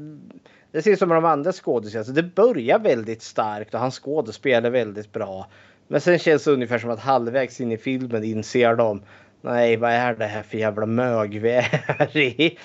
det 0.72 0.82
ser 0.82 0.92
ut 0.92 1.00
som 1.00 1.10
de 1.10 1.26
andra 1.26 1.52
skådespelarna. 1.52 2.00
Alltså 2.00 2.14
det 2.14 2.36
börjar 2.36 2.80
väldigt 2.80 3.22
starkt 3.22 3.74
och 3.74 3.80
han 3.80 3.92
skådespelar 3.92 4.70
väldigt 4.70 5.12
bra. 5.12 5.48
Men 5.88 6.02
sen 6.02 6.20
känns 6.20 6.44
det 6.44 6.52
ungefär 6.52 6.80
som 6.80 6.90
att 6.90 7.00
halvvägs 7.00 7.62
in 7.62 7.72
i 7.72 7.78
filmen 7.78 8.24
inser 8.24 8.76
de 8.76 9.02
nej 9.42 9.78
vad 9.78 9.92
är 9.92 10.16
det 10.16 10.26
här 10.26 10.44
för 10.44 10.58
jävla 10.58 10.86
mög 10.86 11.40
vi 11.40 11.52
är 11.52 12.18
i? 12.18 12.58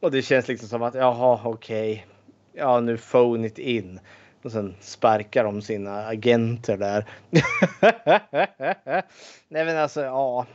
Och 0.00 0.10
det 0.10 0.22
känns 0.22 0.48
liksom 0.48 0.68
som 0.68 0.82
att 0.82 0.94
jaha 0.94 1.40
okej, 1.44 1.92
okay. 1.92 2.04
ja 2.52 2.80
nu 2.80 2.96
phone 2.96 3.46
it 3.46 3.58
in. 3.58 4.00
Och 4.42 4.52
sen 4.52 4.74
sparkar 4.80 5.44
de 5.44 5.62
sina 5.62 6.06
agenter 6.06 6.76
där. 6.76 7.04
nej 9.48 9.64
men 9.64 9.76
alltså 9.76 10.02
ja, 10.02 10.46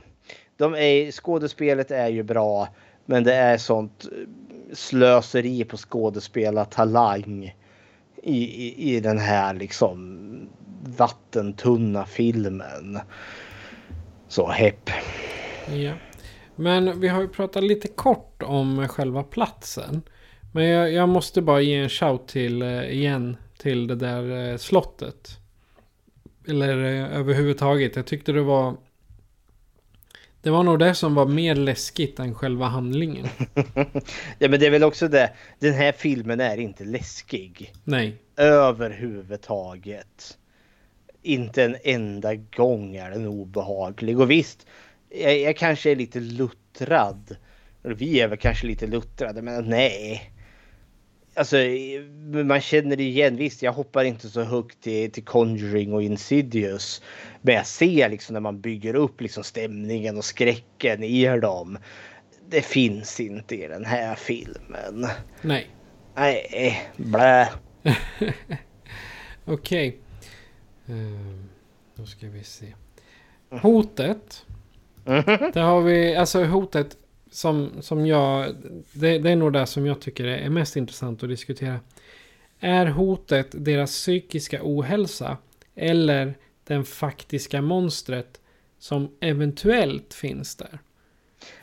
de 0.58 0.76
är, 0.76 1.12
skådespelet 1.12 1.92
är 1.92 2.08
ju 2.08 2.24
bra. 2.24 2.68
Men 3.06 3.24
det 3.24 3.34
är 3.34 3.58
sånt 3.58 4.08
slöseri 4.74 5.64
på 5.64 5.78
skådespelartalang 5.78 7.56
i, 8.24 8.38
i, 8.68 8.96
i 8.96 9.00
den 9.00 9.18
här 9.18 9.54
liksom 9.54 10.50
vattentunna 10.98 12.06
filmen. 12.06 13.00
Så 14.28 14.48
hepp. 14.48 14.90
Ja. 15.70 15.94
Men 16.56 17.00
vi 17.00 17.08
har 17.08 17.22
ju 17.22 17.28
pratat 17.28 17.64
lite 17.64 17.88
kort 17.88 18.44
om 18.44 18.88
själva 18.88 19.24
platsen. 19.24 20.02
Men 20.52 20.66
jag, 20.66 20.92
jag 20.92 21.10
måste 21.10 21.42
bara 21.42 21.62
ge 21.62 21.76
en 21.76 21.90
shout 21.90 22.28
till 22.28 22.62
eh, 22.62 22.92
igen 22.92 23.38
till 23.58 23.88
det 23.88 23.96
där 23.96 24.52
eh, 24.52 24.58
slottet. 24.58 25.30
Eller 26.48 26.84
eh, 26.84 27.20
överhuvudtaget. 27.20 27.96
Jag 27.96 28.06
tyckte 28.06 28.32
det 28.32 28.42
var... 28.42 28.76
Det 30.44 30.50
var 30.50 30.64
nog 30.64 30.80
det 30.80 30.96
som 30.96 31.16
var 31.16 31.26
mer 31.26 31.56
läskigt 31.56 32.20
än 32.20 32.36
själva 32.36 32.66
handlingen. 32.66 33.28
ja 34.40 34.50
men 34.50 34.60
det 34.60 34.66
är 34.66 34.70
väl 34.70 34.84
också 34.84 35.08
det. 35.08 35.34
Den 35.60 35.74
här 35.74 35.92
filmen 35.92 36.40
är 36.40 36.58
inte 36.58 36.84
läskig. 36.84 37.74
Nej. 37.84 38.16
Överhuvudtaget. 38.38 40.38
Inte 41.22 41.64
en 41.64 41.76
enda 41.84 42.36
gång 42.36 42.96
är 42.96 43.12
den 43.12 43.28
obehaglig. 43.28 44.20
Och 44.20 44.32
visst, 44.32 44.68
jag, 45.10 45.40
jag 45.40 45.58
kanske 45.58 45.92
är 45.92 45.96
lite 45.96 46.20
luttrad. 46.20 47.36
Vi 47.82 48.22
är 48.22 48.28
väl 48.28 48.38
kanske 48.38 48.68
lite 48.68 48.88
luttrade, 48.88 49.42
men 49.42 49.70
nej. 49.70 50.33
Alltså, 51.36 51.58
man 52.46 52.62
känner 52.62 52.96
det 52.96 53.04
igen. 53.04 53.36
Visst, 53.36 53.62
jag 53.62 53.74
hoppar 53.74 54.04
inte 54.04 54.30
så 54.30 54.44
högt 54.44 54.82
till, 54.84 55.12
till 55.12 55.24
Conjuring 55.24 55.94
och 55.94 56.04
Insidious. 56.04 57.02
Men 57.42 57.56
jag 57.56 57.68
ser 57.68 58.10
liksom 58.10 58.34
när 58.34 58.40
man 58.40 58.62
bygger 58.62 58.96
upp 58.96 59.22
liksom 59.22 59.44
stämningen 59.44 60.18
och 60.18 60.26
skräcken 60.26 61.04
i 61.04 61.40
dem. 61.40 61.78
Det 62.50 62.62
finns 62.62 63.20
inte 63.20 63.56
i 63.56 63.68
den 63.68 63.86
här 63.86 64.16
filmen. 64.16 65.08
Nej. 65.42 65.68
Nej, 66.16 66.90
blä. 66.98 67.50
Okej. 69.46 69.98
Okay. 70.86 70.96
Uh, 70.96 71.44
då 71.96 72.06
ska 72.06 72.28
vi 72.28 72.44
se. 72.44 72.74
Hotet 73.50 74.46
Mm. 75.06 75.24
Där 75.54 75.62
har 75.62 75.82
vi, 75.82 76.16
alltså 76.16 76.44
hotet 76.44 76.98
som, 77.34 77.72
som 77.82 78.06
jag, 78.06 78.56
det, 78.92 79.18
det, 79.20 79.32
är 79.32 79.36
nog 79.36 79.54
det 79.54 79.66
som 79.66 79.86
jag 79.86 80.02
tycker 80.02 80.24
är 80.24 80.50
mest 80.50 80.76
intressant 80.76 81.24
att 81.24 81.30
diskutera. 81.30 81.80
Är 82.60 82.86
hotet 82.86 83.48
deras 83.52 83.92
psykiska 83.92 84.60
ohälsa 84.64 85.38
eller 85.76 86.34
den 86.64 86.86
faktiska 86.86 87.62
monstret 87.62 88.42
som 88.80 89.12
eventuellt 89.20 90.14
finns 90.14 90.56
där? 90.56 90.80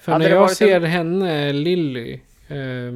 För 0.01 0.19
när 0.19 0.29
jag 0.29 0.51
ser 0.51 0.77
en... 0.77 0.85
henne, 0.85 1.53
Lilly, 1.53 2.13
eh, 2.49 2.93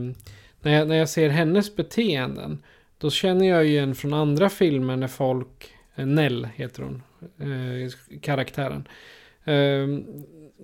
när, 0.61 0.73
jag, 0.73 0.89
när 0.89 0.97
jag 0.97 1.09
ser 1.09 1.29
hennes 1.29 1.77
beteenden, 1.77 2.63
då 2.99 3.11
känner 3.11 3.49
jag 3.49 3.67
igen 3.67 3.95
från 3.95 4.15
andra 4.15 4.51
filmer 4.51 4.97
när 4.97 5.09
folk, 5.09 5.75
eh, 5.95 6.07
Nell 6.07 6.49
heter 6.55 6.83
hon, 6.83 7.03
eh, 7.21 8.19
karaktären. 8.21 8.89
Ehm, 9.45 10.05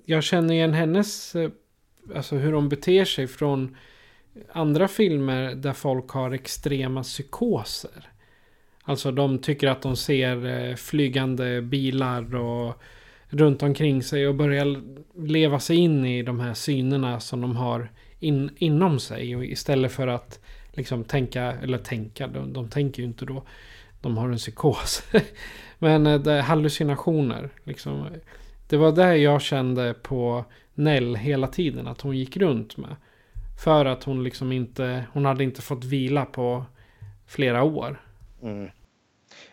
jag 0.05 0.23
känner 0.23 0.53
igen 0.53 0.73
hennes, 0.73 1.35
eh, 1.35 1.49
alltså 2.15 2.35
hur 2.35 2.51
de 2.51 2.69
beter 2.69 3.05
sig 3.05 3.27
från 3.27 3.75
andra 4.51 4.87
filmer 4.87 5.55
där 5.55 5.73
folk 5.73 6.09
har 6.09 6.31
extrema 6.31 7.03
psykoser. 7.03 8.09
Alltså 8.83 9.11
de 9.11 9.39
tycker 9.39 9.67
att 9.67 9.81
de 9.81 9.95
ser 9.95 10.45
eh, 10.45 10.75
flygande 10.75 11.61
bilar 11.61 12.35
och 12.35 12.81
runt 13.29 13.63
omkring 13.63 14.03
sig 14.03 14.27
och 14.27 14.35
börjar 14.35 14.81
leva 15.27 15.59
sig 15.59 15.77
in 15.77 16.05
i 16.05 16.23
de 16.23 16.39
här 16.39 16.53
synerna 16.53 17.19
som 17.19 17.41
de 17.41 17.55
har 17.55 17.89
in, 18.19 18.49
inom 18.57 18.99
sig. 18.99 19.35
Och 19.35 19.45
istället 19.45 19.91
för 19.91 20.07
att 20.07 20.39
liksom 20.71 21.03
tänka, 21.03 21.41
eller 21.43 21.77
tänka, 21.77 22.27
de, 22.27 22.53
de 22.53 22.69
tänker 22.69 23.01
ju 23.01 23.07
inte 23.07 23.25
då. 23.25 23.43
De 24.01 24.17
har 24.17 24.29
en 24.29 24.37
psykos. 24.37 25.03
Men 25.79 26.07
eh, 26.07 26.19
det 26.19 26.31
är 26.31 26.41
hallucinationer. 26.41 27.49
Liksom. 27.63 28.07
Det 28.71 28.77
var 28.77 28.91
det 28.91 29.17
jag 29.17 29.41
kände 29.41 29.93
på 29.93 30.45
Nell 30.73 31.15
hela 31.15 31.47
tiden. 31.47 31.87
Att 31.87 32.01
hon 32.01 32.17
gick 32.17 32.37
runt 32.37 32.77
med. 32.77 32.95
För 33.63 33.85
att 33.85 34.03
hon 34.03 34.23
liksom 34.23 34.51
inte, 34.51 35.05
hon 35.13 35.25
hade 35.25 35.43
inte 35.43 35.61
fått 35.61 35.83
vila 35.83 36.25
på 36.25 36.65
flera 37.27 37.63
år. 37.63 38.01
Mm. 38.43 38.69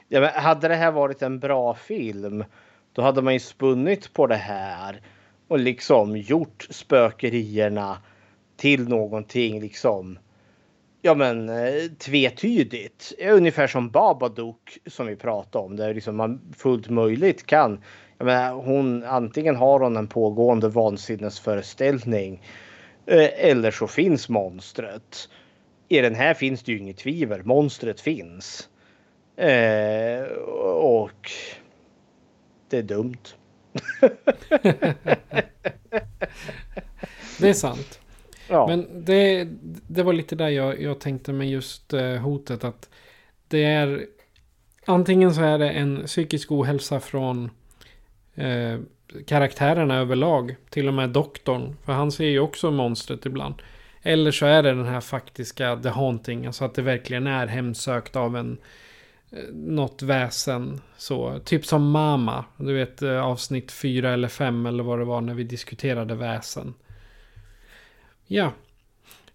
Ja, 0.09 0.21
men 0.21 0.31
hade 0.43 0.69
det 0.69 0.75
här 0.75 0.93
varit 0.93 1.23
en 1.23 1.41
bra 1.41 1.75
film 1.75 2.45
då 2.93 3.03
hade 3.03 3.23
man 3.23 3.33
ju 3.33 3.41
spunnit 3.41 4.12
på 4.12 4.27
det 4.27 4.37
här 4.37 5.03
och 5.49 5.59
liksom 5.59 6.16
gjort 6.16 6.66
spökerierna 6.71 7.99
till 8.57 8.89
någonting 8.89 9.61
liksom 9.61 10.19
ja 11.03 11.14
men 11.14 11.49
eh, 11.49 11.91
tvetydigt. 11.99 13.12
Ungefär 13.31 13.66
som 13.66 13.91
Babadook 13.91 14.79
som 14.87 15.07
vi 15.07 15.16
pratade 15.16 15.64
om 15.64 15.77
där 15.77 15.95
liksom 15.95 16.16
man 16.16 16.41
fullt 16.57 16.89
möjligt 16.89 17.47
kan. 17.47 17.81
Menar, 18.19 18.55
hon 18.55 19.05
antingen 19.05 19.57
har 19.57 19.81
hon 19.81 19.97
en 19.97 20.09
pågående 20.09 20.69
vansinnesföreställning 20.69 22.43
eh, 23.07 23.47
eller 23.51 23.71
så 23.71 23.87
finns 23.87 24.29
monstret. 24.29 25.29
I 25.89 26.01
den 26.01 26.14
här 26.14 26.35
finns 26.35 26.62
det 26.62 26.73
ju 26.73 26.79
inget 26.79 26.97
tvivel. 26.97 27.45
Monstret 27.45 28.01
finns. 28.01 28.69
Eh, 29.37 30.23
och 30.83 31.31
det 32.69 32.79
är 32.79 32.83
dumt. 32.83 33.16
det 37.39 37.49
är 37.49 37.53
sant. 37.53 38.01
Ja. 38.49 38.66
Men 38.66 39.05
det, 39.05 39.49
det 39.89 40.03
var 40.03 40.12
lite 40.12 40.37
där 40.37 40.49
jag, 40.49 40.83
jag 40.83 41.01
tänkte 41.01 41.33
med 41.33 41.51
just 41.51 41.93
eh, 41.93 42.14
hotet 42.14 42.64
att 42.64 42.91
det 43.49 43.64
är 43.64 44.07
antingen 44.85 45.35
så 45.35 45.43
är 45.43 45.59
det 45.59 45.71
en 45.71 46.03
psykisk 46.07 46.53
ohälsa 46.53 47.01
från 47.01 47.51
eh, 48.39 48.80
karaktärerna 49.26 49.97
överlag. 49.99 50.57
Till 50.70 50.89
och 50.89 50.95
med 50.95 51.11
doktorn. 51.11 51.76
För 51.84 51.93
han 51.93 52.12
ser 52.12 52.26
ju 52.26 52.41
också 52.41 52.70
monstret 52.70 53.26
ibland. 53.26 53.55
Eller 54.03 54.30
så 54.30 54.47
är 54.47 54.62
det 54.62 54.74
den 54.74 54.86
här 54.86 55.01
faktiska 55.01 55.76
The 55.76 55.89
Haunting. 55.89 56.47
Alltså 56.47 56.64
att 56.64 56.74
det 56.74 56.82
verkligen 56.82 57.26
är 57.26 57.47
hemsökt 57.47 58.16
av 58.16 58.36
en 58.36 58.59
eh, 59.30 59.55
något 59.55 60.03
väsen. 60.03 60.80
Så, 60.97 61.39
typ 61.45 61.66
som 61.66 61.91
Mama. 61.91 62.45
Du 62.57 62.74
vet 62.74 63.03
eh, 63.03 63.24
avsnitt 63.24 63.72
4 63.72 64.11
eller 64.11 64.28
5 64.28 64.66
eller 64.66 64.84
vad 64.84 64.99
det 64.99 65.05
var 65.05 65.20
när 65.20 65.34
vi 65.34 65.45
diskuterade 65.45 66.14
väsen. 66.14 66.74
Ja. 68.26 68.53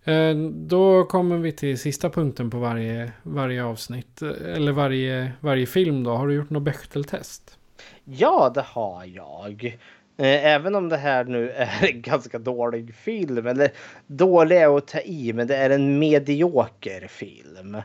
Eh, 0.04 0.36
då 0.52 1.04
kommer 1.04 1.38
vi 1.38 1.52
till 1.52 1.80
sista 1.80 2.10
punkten 2.10 2.50
på 2.50 2.60
varje, 2.60 3.12
varje 3.24 3.64
avsnitt. 3.64 4.22
Eller 4.22 4.72
varje, 4.72 5.32
varje 5.40 5.66
film 5.66 6.04
då. 6.04 6.12
Har 6.12 6.28
du 6.28 6.34
gjort 6.34 6.50
något 6.50 6.64
Bechteltest? 6.64 7.58
Ja, 8.06 8.52
det 8.56 8.62
har 8.62 9.06
jag. 9.06 9.78
Eh, 10.18 10.46
även 10.46 10.76
om 10.76 10.90
det 10.90 10.98
här 10.98 11.24
nu 11.24 11.50
är 11.58 11.90
en 11.90 12.02
ganska 12.02 12.40
dålig 12.40 12.96
film. 12.96 13.48
Eller 13.48 13.72
dålig 14.08 14.58
är 14.58 14.78
att 14.78 14.88
ta 14.88 15.00
i, 15.00 15.34
men 15.34 15.48
det 15.48 15.56
är 15.56 15.70
en 15.70 16.00
medioker 16.00 17.08
film. 17.08 17.76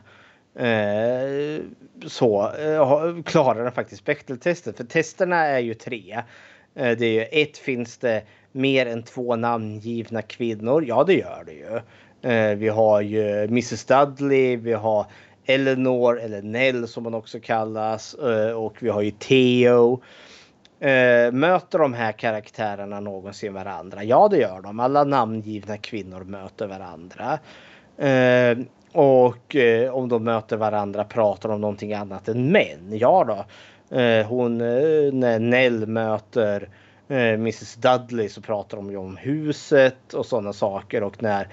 Eh, 0.55 1.61
så 2.07 2.51
eh, 2.51 3.23
klarar 3.23 3.63
den 3.63 3.71
faktiskt 3.71 4.05
Bechteltestet. 4.05 4.77
För 4.77 4.83
testerna 4.83 5.45
är 5.45 5.59
ju 5.59 5.73
tre. 5.73 6.21
Det 6.73 7.05
är 7.05 7.11
ju 7.11 7.21
ett 7.21 7.57
finns 7.57 7.97
det 7.97 8.23
mer 8.51 8.85
än 8.85 9.03
två 9.03 9.35
namngivna 9.35 10.21
kvinnor? 10.21 10.85
Ja, 10.87 11.03
det 11.03 11.13
gör 11.13 11.43
det 11.45 11.53
ju. 11.53 11.81
Vi 12.55 12.67
har 12.67 13.01
ju 13.01 13.43
Mrs 13.43 13.85
Dudley, 13.85 14.55
vi 14.55 14.73
har 14.73 15.05
Eleanor 15.49 16.19
eller 16.19 16.41
Nell 16.41 16.87
som 16.87 17.05
hon 17.05 17.13
också 17.13 17.39
kallas 17.39 18.13
eh, 18.13 18.51
och 18.51 18.75
vi 18.79 18.89
har 18.89 19.01
ju 19.01 19.11
Theo. 19.11 20.01
Eh, 20.79 21.31
möter 21.31 21.79
de 21.79 21.93
här 21.93 22.11
karaktärerna 22.11 22.99
någonsin 22.99 23.53
varandra? 23.53 24.03
Ja, 24.03 24.27
det 24.27 24.37
gör 24.37 24.61
de. 24.61 24.79
Alla 24.79 25.03
namngivna 25.03 25.77
kvinnor 25.77 26.23
möter 26.23 26.67
varandra. 26.67 27.39
Eh, 27.97 28.57
och 28.93 29.55
om 29.91 30.09
de 30.09 30.23
möter 30.23 30.57
varandra 30.57 31.03
pratar 31.03 31.49
de 31.49 31.55
om 31.55 31.61
någonting 31.61 31.93
annat 31.93 32.27
än 32.27 32.51
män? 32.51 32.89
Ja 32.91 33.23
då. 33.27 33.45
Hon, 34.27 34.57
när 34.57 35.39
Nell 35.39 35.87
möter 35.87 36.69
Mrs 37.09 37.75
Dudley 37.75 38.29
så 38.29 38.41
pratar 38.41 38.77
de 38.77 38.91
ju 38.91 38.97
om 38.97 39.17
huset 39.17 40.13
och 40.13 40.25
sådana 40.25 40.53
saker 40.53 41.03
och 41.03 41.23
när 41.23 41.47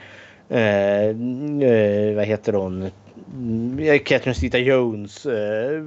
eh, 0.49 2.17
vad 2.17 2.25
heter 2.25 2.53
hon? 2.53 2.91
Catherine 4.05 4.35
Zeta 4.35 4.59
Jones 4.59 5.27
eh, 5.27 5.83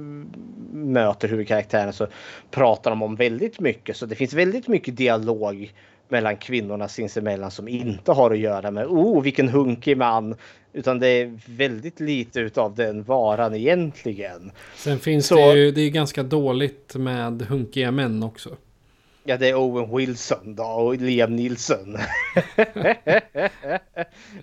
möter 0.72 1.28
huvudkaraktären 1.28 1.92
så 1.92 2.06
pratar 2.50 2.90
de 2.90 3.02
om 3.02 3.16
väldigt 3.16 3.60
mycket. 3.60 3.96
Så 3.96 4.06
det 4.06 4.14
finns 4.14 4.32
väldigt 4.32 4.68
mycket 4.68 4.96
dialog 4.96 5.72
mellan 6.08 6.36
kvinnorna 6.36 6.88
sinsemellan 6.88 7.50
som 7.50 7.68
inte 7.68 8.12
har 8.12 8.30
att 8.30 8.38
göra 8.38 8.70
med 8.70 8.86
oh 8.86 9.22
vilken 9.22 9.48
hunkig 9.48 9.96
man. 9.96 10.34
Utan 10.72 10.98
det 10.98 11.06
är 11.08 11.38
väldigt 11.46 12.00
lite 12.00 12.40
utav 12.40 12.74
den 12.74 13.02
varan 13.02 13.54
egentligen. 13.54 14.52
Sen 14.76 14.98
finns 14.98 15.26
så, 15.26 15.34
det 15.34 15.58
ju, 15.58 15.70
det 15.70 15.80
är 15.80 15.90
ganska 15.90 16.22
dåligt 16.22 16.94
med 16.94 17.42
hunkiga 17.42 17.90
män 17.90 18.22
också. 18.22 18.56
Ja, 19.30 19.36
det 19.36 19.48
är 19.48 19.54
Owen 19.54 19.96
Wilson 19.96 20.54
då 20.54 20.64
och 20.64 20.96
Liam 20.96 21.36
Nilsson. 21.36 21.92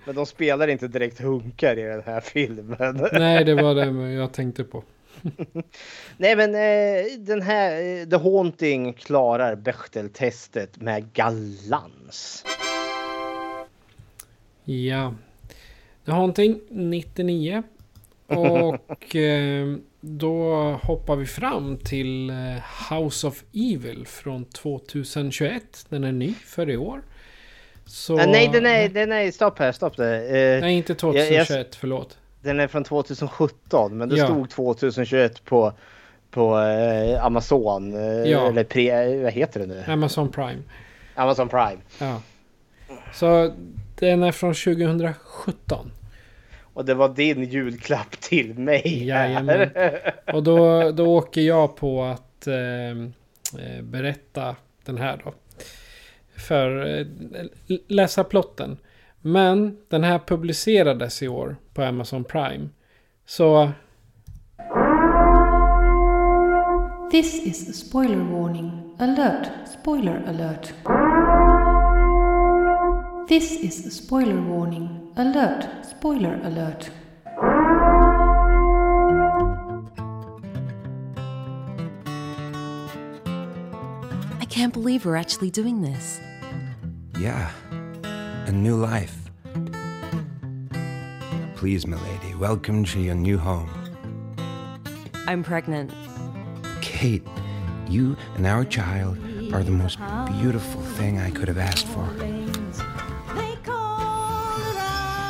men 0.06 0.16
de 0.16 0.26
spelar 0.26 0.68
inte 0.68 0.88
direkt 0.88 1.22
hunkar 1.22 1.80
i 1.80 1.82
den 1.82 2.04
här 2.06 2.22
filmen. 2.22 3.08
Nej, 3.12 3.46
det 3.46 3.56
var 3.56 3.76
det 3.76 4.14
jag 4.14 4.34
tänkte 4.34 4.64
på. 4.64 4.84
Nej, 6.18 6.36
men 6.36 6.56
eh, 6.56 7.20
den 7.20 7.42
här 7.42 7.72
eh, 7.72 8.06
The 8.06 8.16
Haunting 8.16 8.94
klarar 8.94 9.56
Bechteltestet 9.56 10.82
med 10.82 11.14
galans. 11.14 12.46
Ja. 14.64 15.14
The 16.06 16.12
Haunting 16.12 16.60
99. 16.70 17.64
Och 18.28 19.16
eh, 19.16 19.76
då 20.02 20.54
hoppar 20.84 21.16
vi 21.16 21.26
fram 21.26 21.78
till 21.78 22.30
eh, 22.30 22.94
House 22.94 23.28
of 23.28 23.44
Evil 23.54 24.08
från 24.08 24.46
2021. 24.46 25.86
Den 25.90 26.04
är 26.04 26.12
ny 26.12 26.34
för 26.34 26.70
i 26.70 26.78
år. 26.78 27.02
Så... 27.86 28.20
Ah, 28.20 28.26
nej, 28.26 28.50
den 28.54 28.66
är, 28.66 28.90
den 28.90 29.12
är, 29.12 29.32
stopp 29.32 29.60
här, 29.60 29.72
stopp 29.72 29.98
det. 29.98 30.20
Uh, 30.56 30.62
nej, 30.62 30.78
inte 30.78 30.96
2021, 30.96 31.50
jag, 31.50 31.60
jag, 31.60 31.66
förlåt. 31.76 32.18
Den 32.42 32.60
är 32.60 32.68
från 32.68 32.84
2017, 32.84 33.98
men 33.98 34.10
det 34.10 34.18
ja. 34.18 34.26
stod 34.26 34.50
2021 34.50 35.46
på, 35.46 35.74
på 36.32 36.58
uh, 36.58 37.26
Amazon. 37.26 37.94
Uh, 37.94 38.30
ja. 38.30 38.48
Eller 38.48 38.64
pre, 38.64 39.24
vad 39.24 39.34
heter 39.34 39.60
det 39.60 39.66
nu? 39.66 39.84
Amazon 39.88 40.32
Prime. 40.32 40.62
Amazon 41.16 41.50
Prime. 41.50 41.78
Ja. 42.00 42.22
Så 43.14 43.54
den 44.00 44.24
är 44.24 44.32
från 44.32 44.54
2017. 44.54 45.92
Och 46.78 46.86
det 46.86 46.94
var 46.94 47.10
din 47.10 47.44
julklapp 47.44 48.12
till 48.12 48.60
mig. 48.60 49.08
Jajamän. 49.08 49.70
Och 50.34 50.44
då, 50.44 50.92
då 50.92 51.18
åker 51.18 51.42
jag 51.42 51.76
på 51.76 52.04
att 52.04 52.48
eh, 52.48 52.90
eh, 53.62 53.84
berätta 53.84 54.56
den 54.86 54.98
här 54.98 55.22
då. 55.24 55.34
För 56.36 57.00
eh, 57.00 57.06
läsa 57.88 58.24
plotten. 58.24 58.78
Men 59.22 59.78
den 59.90 60.04
här 60.04 60.20
publicerades 60.20 61.24
i 61.24 61.28
år 61.28 61.56
på 61.74 61.84
Amazon 61.84 62.24
Prime. 62.24 62.70
Så... 63.26 63.72
This 67.12 67.46
is 67.46 67.70
a 67.70 67.74
spoiler 67.74 68.18
warning. 68.18 68.96
Alert! 69.00 69.48
Spoiler 69.82 70.24
alert. 70.28 70.74
This 73.28 73.58
is 73.58 73.86
a 73.86 73.92
spoiler 73.92 74.40
warning. 74.40 75.12
Alert! 75.18 75.86
Spoiler 75.86 76.40
alert! 76.44 76.90
I 84.40 84.46
can't 84.48 84.72
believe 84.72 85.04
we're 85.04 85.18
actually 85.18 85.52
doing 85.52 85.82
this. 85.82 86.22
Yeah, 87.20 87.52
a 88.46 88.52
new 88.54 88.78
life. 88.78 89.30
Please, 91.58 91.86
milady, 91.86 92.34
welcome 92.36 92.86
to 92.86 93.02
your 93.02 93.16
new 93.16 93.38
home. 93.38 93.70
I'm 95.28 95.44
pregnant. 95.44 95.92
Kate, 96.80 97.28
you 97.90 98.16
and 98.36 98.48
our 98.48 98.64
child 98.64 99.18
are 99.52 99.64
the 99.64 99.72
most 99.72 100.00
beautiful 100.40 100.82
thing 100.82 101.20
I 101.20 101.30
could 101.30 101.50
have 101.50 101.58
asked 101.58 101.88
for. 101.88 102.10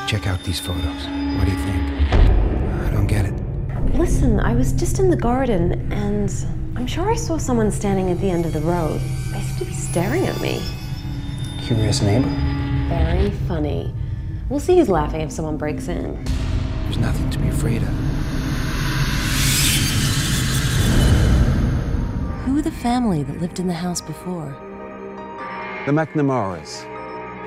Check 0.07 0.25
out 0.25 0.41
these 0.43 0.57
photos. 0.57 0.83
What 0.85 1.45
do 1.45 1.51
you 1.51 1.57
think? 1.57 2.13
I 2.13 2.89
don't 2.93 3.07
get 3.07 3.25
it. 3.25 3.33
Listen, 3.93 4.39
I 4.39 4.55
was 4.55 4.71
just 4.71 4.99
in 4.99 5.09
the 5.09 5.17
garden 5.17 5.91
and 5.91 6.33
I'm 6.77 6.87
sure 6.87 7.11
I 7.11 7.15
saw 7.15 7.37
someone 7.37 7.69
standing 7.71 8.09
at 8.09 8.21
the 8.21 8.29
end 8.29 8.45
of 8.45 8.53
the 8.53 8.61
road. 8.61 9.01
They 9.33 9.41
seem 9.41 9.57
to 9.57 9.65
be 9.65 9.73
staring 9.73 10.25
at 10.25 10.39
me. 10.39 10.61
Curious 11.61 12.01
neighbor? 12.01 12.29
Very 12.87 13.31
funny. 13.49 13.93
We'll 14.47 14.61
see 14.61 14.77
who's 14.77 14.87
laughing 14.87 15.19
if 15.19 15.31
someone 15.33 15.57
breaks 15.57 15.89
in. 15.89 16.23
There's 16.83 16.97
nothing 16.99 17.29
to 17.31 17.39
be 17.39 17.49
afraid 17.49 17.81
of. 17.81 17.89
Who 22.45 22.61
the 22.61 22.71
family 22.71 23.23
that 23.23 23.41
lived 23.41 23.59
in 23.59 23.67
the 23.67 23.73
house 23.73 23.99
before? 23.99 24.55
The 25.85 25.91
McNamaras. 25.91 26.96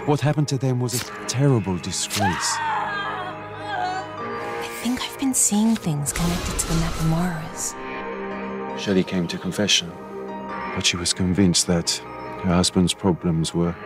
What 0.06 0.20
happened 0.20 0.48
to 0.48 0.56
them 0.58 0.80
was 0.80 0.94
a 0.94 1.04
terrible 1.26 1.76
disgrace. 1.76 2.56
I 3.62 4.66
think 4.82 5.02
I've 5.02 5.18
been 5.18 5.34
seeing 5.34 5.76
things 5.76 6.12
connected 6.12 6.58
to 6.58 6.68
the 6.68 6.74
McNamaras. 6.74 7.74
Shelley 8.78 9.04
came 9.04 9.28
to 9.28 9.36
confession, 9.36 9.92
but 10.74 10.86
she 10.86 10.96
was 10.96 11.12
convinced 11.12 11.66
that 11.66 11.90
her 12.44 12.54
husband's 12.54 12.94
problems 12.94 13.52
were 13.54 13.76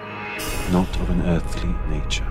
not 0.71 0.89
of 1.01 1.11
an 1.11 1.23
earthly 1.23 1.75
nature. 1.89 2.27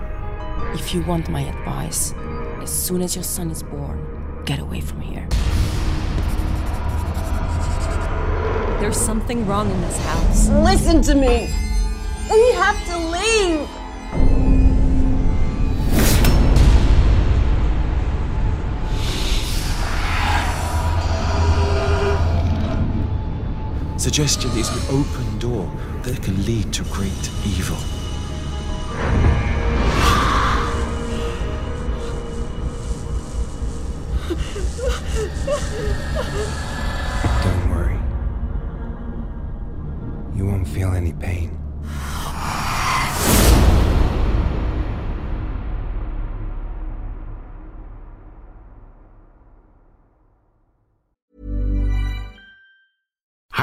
If 0.72 0.94
you 0.94 1.02
want 1.02 1.28
my 1.28 1.42
advice, 1.42 2.14
as 2.62 2.72
soon 2.72 3.02
as 3.02 3.14
your 3.14 3.24
son 3.24 3.50
is 3.50 3.62
born, 3.62 4.42
get 4.46 4.60
away 4.60 4.80
from 4.80 5.02
here. 5.02 5.28
There's 8.80 8.96
something 8.96 9.46
wrong 9.46 9.70
in 9.70 9.80
this 9.82 9.98
house. 10.04 10.48
Listen 10.48 11.02
to 11.02 11.14
me. 11.14 11.50
We 12.30 12.52
have 12.52 12.84
to 12.86 12.96
leave. 12.96 13.68
Suggestion 23.98 24.50
is 24.52 24.68
an 24.70 24.82
open 24.96 25.38
door 25.38 25.70
that 26.02 26.22
can 26.22 26.44
lead 26.44 26.72
to 26.72 26.84
great 26.84 27.30
evil. 27.46 27.78
Don't 37.42 37.70
worry. 37.70 37.98
You 40.34 40.46
won't 40.46 40.68
feel 40.68 40.92
any 40.92 41.12
pain. 41.12 41.58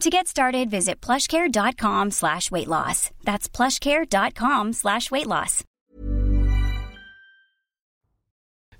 To 0.00 0.10
get 0.10 0.26
started, 0.26 0.70
visit 0.70 1.00
plushcare.com 1.06 2.10
slash 2.10 2.50
weight 2.50 2.68
loss. 2.68 3.10
That's 3.24 3.48
plushcare.com 3.48 4.72
slash 4.72 5.10
weight 5.10 5.26
loss. 5.26 5.64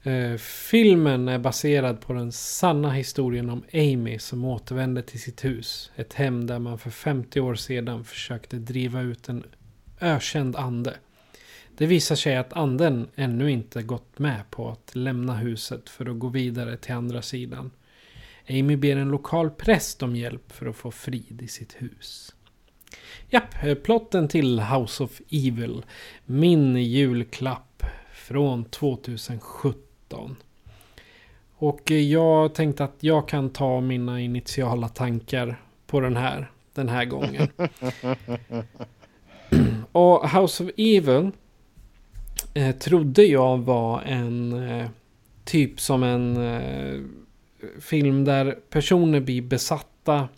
Eh, 0.02 0.36
filmen 0.70 1.28
är 1.28 1.38
baserad 1.38 2.00
på 2.00 2.12
den 2.12 2.32
sanna 2.32 2.90
historien 2.90 3.50
om 3.50 3.64
Amy 3.72 4.18
som 4.18 4.44
återvände 4.44 5.02
till 5.02 5.20
sitt 5.20 5.44
hus. 5.44 5.90
Ett 5.96 6.12
hem 6.12 6.46
där 6.46 6.58
man 6.58 6.78
för 6.78 6.90
50 6.90 7.40
år 7.40 7.54
sedan 7.54 8.04
försökte 8.04 8.56
driva 8.56 9.00
ut 9.00 9.28
en 9.28 9.44
ökänd 10.00 10.56
ande. 10.56 10.96
Det 11.76 11.86
visar 11.86 12.16
sig 12.16 12.36
att 12.36 12.52
anden 12.52 13.08
ännu 13.14 13.50
inte 13.50 13.82
gått 13.82 14.18
med 14.18 14.50
på 14.50 14.68
att 14.68 14.94
lämna 14.94 15.34
huset 15.34 15.88
för 15.88 16.10
att 16.10 16.18
gå 16.18 16.28
vidare 16.28 16.76
till 16.76 16.94
andra 16.94 17.22
sidan. 17.22 17.70
Amy 18.48 18.76
ber 18.76 18.96
en 18.96 19.08
lokal 19.08 19.50
präst 19.50 20.02
om 20.02 20.16
hjälp 20.16 20.52
för 20.52 20.66
att 20.66 20.76
få 20.76 20.90
frid 20.90 21.42
i 21.42 21.48
sitt 21.48 21.72
hus. 21.78 22.34
Japp, 23.30 23.64
eh, 23.64 23.74
plotten 23.74 24.28
till 24.28 24.60
House 24.60 25.04
of 25.04 25.20
Evil. 25.30 25.84
Min 26.26 26.76
julklapp 26.76 27.82
från 28.12 28.64
2017. 28.64 30.36
Och 31.56 31.90
eh, 31.90 32.00
jag 32.00 32.54
tänkte 32.54 32.84
att 32.84 32.96
jag 33.00 33.28
kan 33.28 33.50
ta 33.50 33.80
mina 33.80 34.20
initiala 34.20 34.88
tankar 34.88 35.60
på 35.86 36.00
den 36.00 36.16
här, 36.16 36.50
den 36.74 36.88
här 36.88 37.04
gången. 37.04 37.48
Och 39.92 40.30
House 40.30 40.64
of 40.64 40.70
Evil 40.76 41.30
eh, 42.54 42.76
trodde 42.76 43.22
jag 43.22 43.58
var 43.58 44.02
en 44.02 44.52
eh, 44.52 44.88
typ 45.44 45.80
som 45.80 46.02
en 46.02 46.36
eh, 46.36 47.00
film 47.80 48.24
där 48.24 48.58
personer 48.70 49.20
blir 49.20 49.42
besatta 49.42 50.28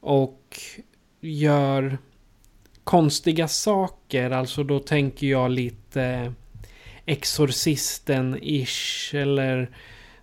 och 0.00 0.58
gör 1.20 1.98
konstiga 2.84 3.48
saker. 3.48 4.30
Alltså 4.30 4.64
då 4.64 4.78
tänker 4.78 5.26
jag 5.26 5.50
lite 5.50 6.32
Exorcisten-ish 7.06 9.14
eller 9.14 9.70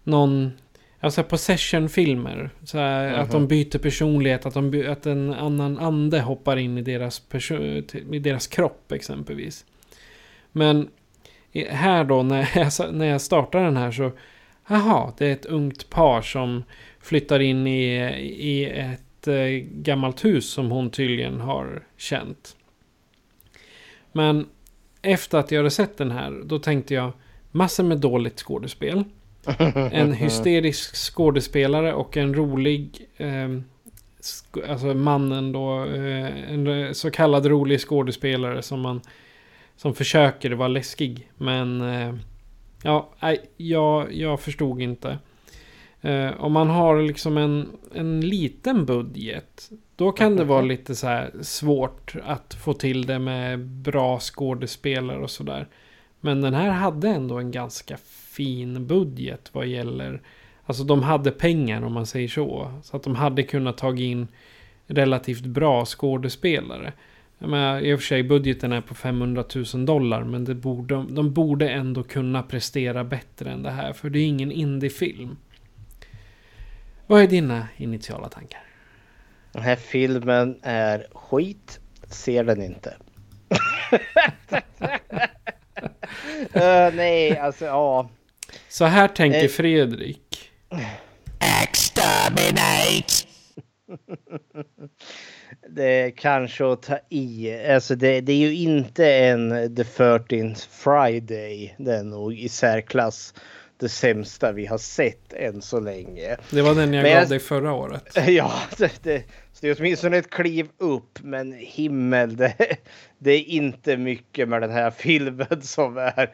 någon 0.03 0.51
Alltså 0.99 1.23
possession-filmer. 1.23 2.49
Så 2.63 2.77
här, 2.77 3.11
Mhm. 3.11 3.19
Att 3.21 3.31
de 3.31 3.47
byter 3.47 3.77
personlighet, 3.77 4.45
att, 4.45 4.53
de, 4.53 4.71
by- 4.71 4.87
att 4.87 5.05
en 5.05 5.33
annan 5.33 5.77
ande 5.77 6.21
hoppar 6.21 6.57
in 6.57 6.77
i 6.77 6.81
deras, 6.81 7.21
i 8.11 8.19
deras 8.19 8.47
kropp 8.47 8.91
exempelvis. 8.91 9.65
Men 10.51 10.89
här 11.69 12.03
då 12.03 12.23
när 12.23 12.49
jag, 12.55 12.93
när 12.93 13.05
jag 13.05 13.21
startar 13.21 13.63
den 13.63 13.77
här 13.77 13.91
så... 13.91 14.11
Jaha, 14.67 15.13
det 15.17 15.27
är 15.27 15.33
ett 15.33 15.45
ungt 15.45 15.89
par 15.89 16.21
som 16.21 16.63
flyttar 16.99 17.39
in 17.39 17.67
i, 17.67 17.85
i 18.37 18.65
ett 18.65 19.27
eh, 19.27 19.67
gammalt 19.71 20.25
hus 20.25 20.49
som 20.49 20.71
hon 20.71 20.89
tydligen 20.89 21.39
har 21.41 21.83
känt. 21.97 22.55
Men 24.11 24.47
efter 25.01 25.37
att 25.37 25.51
jag 25.51 25.59
hade 25.59 25.71
sett 25.71 25.97
den 25.97 26.11
här, 26.11 26.41
då 26.45 26.59
tänkte 26.59 26.93
jag 26.93 27.11
massor 27.51 27.83
med 27.83 27.97
dåligt 27.97 28.39
skådespel. 28.39 29.03
En 29.91 30.13
hysterisk 30.13 30.95
skådespelare 30.95 31.93
och 31.93 32.17
en 32.17 32.35
rolig, 32.35 33.07
eh, 33.17 33.49
alltså 34.69 34.93
mannen 34.93 35.51
då, 35.51 35.85
eh, 35.85 36.53
en 36.53 36.67
eh, 36.67 36.91
så 36.91 37.11
kallad 37.11 37.45
rolig 37.45 37.79
skådespelare 37.79 38.61
som 38.61 38.81
man 38.81 39.01
som 39.75 39.93
försöker 39.93 40.51
vara 40.51 40.67
läskig. 40.67 41.29
Men 41.37 41.81
eh, 41.81 42.13
ja, 42.83 43.09
nej, 43.19 43.49
jag, 43.57 44.13
jag 44.13 44.39
förstod 44.39 44.81
inte. 44.81 45.17
Eh, 46.01 46.43
om 46.43 46.51
man 46.51 46.69
har 46.69 47.01
liksom 47.01 47.37
en, 47.37 47.69
en 47.93 48.21
liten 48.21 48.85
budget. 48.85 49.69
Då 49.95 50.11
kan 50.11 50.35
det 50.35 50.43
vara 50.43 50.61
lite 50.61 50.95
så 50.95 51.07
här 51.07 51.31
svårt 51.41 52.15
att 52.23 52.53
få 52.53 52.73
till 52.73 53.05
det 53.05 53.19
med 53.19 53.59
bra 53.65 54.19
skådespelare 54.19 55.19
och 55.19 55.31
sådär. 55.31 55.67
Men 56.19 56.41
den 56.41 56.53
här 56.53 56.69
hade 56.69 57.09
ändå 57.09 57.37
en 57.37 57.51
ganska 57.51 57.97
fin 58.07 58.87
budget 58.87 59.49
vad 59.53 59.67
gäller... 59.67 60.21
Alltså 60.65 60.83
de 60.83 61.03
hade 61.03 61.31
pengar 61.31 61.81
om 61.81 61.93
man 61.93 62.05
säger 62.05 62.27
så. 62.27 62.71
Så 62.83 62.97
att 62.97 63.03
de 63.03 63.15
hade 63.15 63.43
kunnat 63.43 63.77
ta 63.77 63.95
in 63.95 64.27
relativt 64.87 65.45
bra 65.45 65.85
skådespelare. 65.85 66.93
Jag 67.39 67.49
menar, 67.49 67.79
I 67.79 67.93
och 67.93 67.99
för 67.99 68.05
sig 68.07 68.23
budgeten 68.23 68.71
är 68.71 68.81
på 68.81 68.95
500 68.95 69.43
000 69.73 69.85
dollar 69.85 70.23
men 70.23 70.45
det 70.45 70.55
borde, 70.55 71.05
de 71.09 71.33
borde 71.33 71.69
ändå 71.69 72.03
kunna 72.03 72.43
prestera 72.43 73.03
bättre 73.03 73.51
än 73.51 73.63
det 73.63 73.71
här. 73.71 73.93
För 73.93 74.09
det 74.09 74.19
är 74.19 74.25
ingen 74.25 74.51
indiefilm. 74.51 75.37
Vad 77.07 77.21
är 77.21 77.27
dina 77.27 77.67
initiala 77.77 78.29
tankar? 78.29 78.61
Den 79.51 79.61
här 79.61 79.75
filmen 79.75 80.59
är 80.61 81.07
skit. 81.13 81.79
Ser 82.07 82.43
den 82.43 82.61
inte. 82.61 82.97
Eh, 86.53 86.93
nej, 86.93 87.37
alltså 87.37 87.65
ja. 87.65 88.09
Så 88.69 88.85
här 88.85 89.07
tänker 89.07 89.43
Eh. 89.43 89.47
Fredrik. 89.47 90.51
Exterminate! 91.63 93.13
det 95.69 95.83
är 95.83 96.09
kanske 96.09 96.71
att 96.71 96.81
ta 96.81 96.99
i. 97.09 97.55
Alltså 97.65 97.95
det, 97.95 98.21
det 98.21 98.31
är 98.31 98.37
ju 98.37 98.55
inte 98.55 99.15
en 99.15 99.75
The 99.75 99.83
13th 99.83 100.67
Friday. 100.69 101.75
Det 101.77 101.95
är 101.95 102.03
nog 102.03 102.33
i 102.33 102.49
särklass 102.49 103.33
det 103.79 103.89
sämsta 103.89 104.51
vi 104.51 104.65
har 104.65 104.77
sett 104.77 105.33
än 105.33 105.61
så 105.61 105.79
länge. 105.79 106.37
Det 106.51 106.61
var 106.61 106.75
den 106.75 106.93
jag 106.93 107.03
Men 107.03 107.19
gav 107.19 107.29
dig 107.29 107.39
förra 107.39 107.73
året. 107.73 108.17
Ja, 108.27 108.53
det, 108.77 109.03
det, 109.03 109.23
så 109.53 109.59
det 109.61 109.69
är 109.69 109.75
åtminstone 109.79 110.17
ett 110.17 110.29
kliv 110.29 110.67
upp, 110.77 111.19
men 111.23 111.53
himmel, 111.53 112.35
det, 112.35 112.55
det 113.17 113.31
är 113.31 113.43
inte 113.43 113.97
mycket 113.97 114.49
med 114.49 114.61
den 114.61 114.71
här 114.71 114.91
filmen 114.91 115.61
som 115.61 115.97
är, 115.97 116.31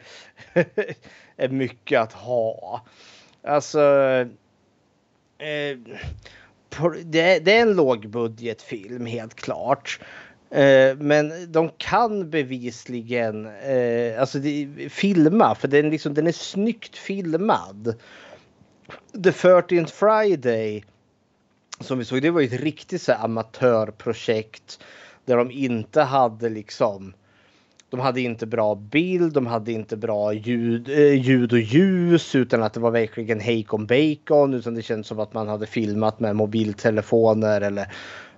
är 1.36 1.48
mycket 1.48 2.00
att 2.00 2.12
ha. 2.12 2.84
Alltså, 3.42 3.80
eh, 5.38 5.78
det, 7.04 7.38
det 7.38 7.56
är 7.56 7.62
en 7.62 7.74
lågbudgetfilm 7.74 9.06
helt 9.06 9.34
klart. 9.34 10.00
Eh, 10.50 10.96
men 10.96 11.52
de 11.52 11.70
kan 11.76 12.30
bevisligen 12.30 13.46
eh, 13.46 14.20
alltså 14.20 14.38
det, 14.38 14.68
filma, 14.88 15.54
för 15.54 15.68
den, 15.68 15.90
liksom, 15.90 16.14
den 16.14 16.26
är 16.26 16.32
snyggt 16.32 16.96
filmad. 16.96 17.94
The 19.24 19.30
13th 19.30 19.90
Friday 19.90 20.84
som 21.80 21.98
vi 21.98 22.04
såg, 22.04 22.22
det 22.22 22.30
var 22.30 22.40
ju 22.40 22.46
ett 22.46 22.60
riktigt 22.60 23.02
så 23.02 23.12
här 23.12 23.24
amatörprojekt 23.24 24.80
där 25.24 25.36
de 25.36 25.50
inte 25.50 26.02
hade 26.02 26.48
liksom 26.48 27.14
de 27.96 28.00
hade 28.00 28.20
inte 28.20 28.46
bra 28.46 28.74
bild, 28.74 29.32
de 29.32 29.46
hade 29.46 29.72
inte 29.72 29.96
bra 29.96 30.32
ljud, 30.32 30.88
eh, 30.88 31.14
ljud 31.14 31.52
och 31.52 31.58
ljus 31.58 32.34
utan 32.34 32.62
att 32.62 32.72
det 32.72 32.80
var 32.80 32.90
verkligen 32.90 33.40
hejkon 33.40 33.86
bacon 33.86 34.54
utan 34.54 34.74
det 34.74 34.82
kändes 34.82 35.06
som 35.06 35.20
att 35.20 35.34
man 35.34 35.48
hade 35.48 35.66
filmat 35.66 36.20
med 36.20 36.36
mobiltelefoner 36.36 37.60
eller 37.60 37.86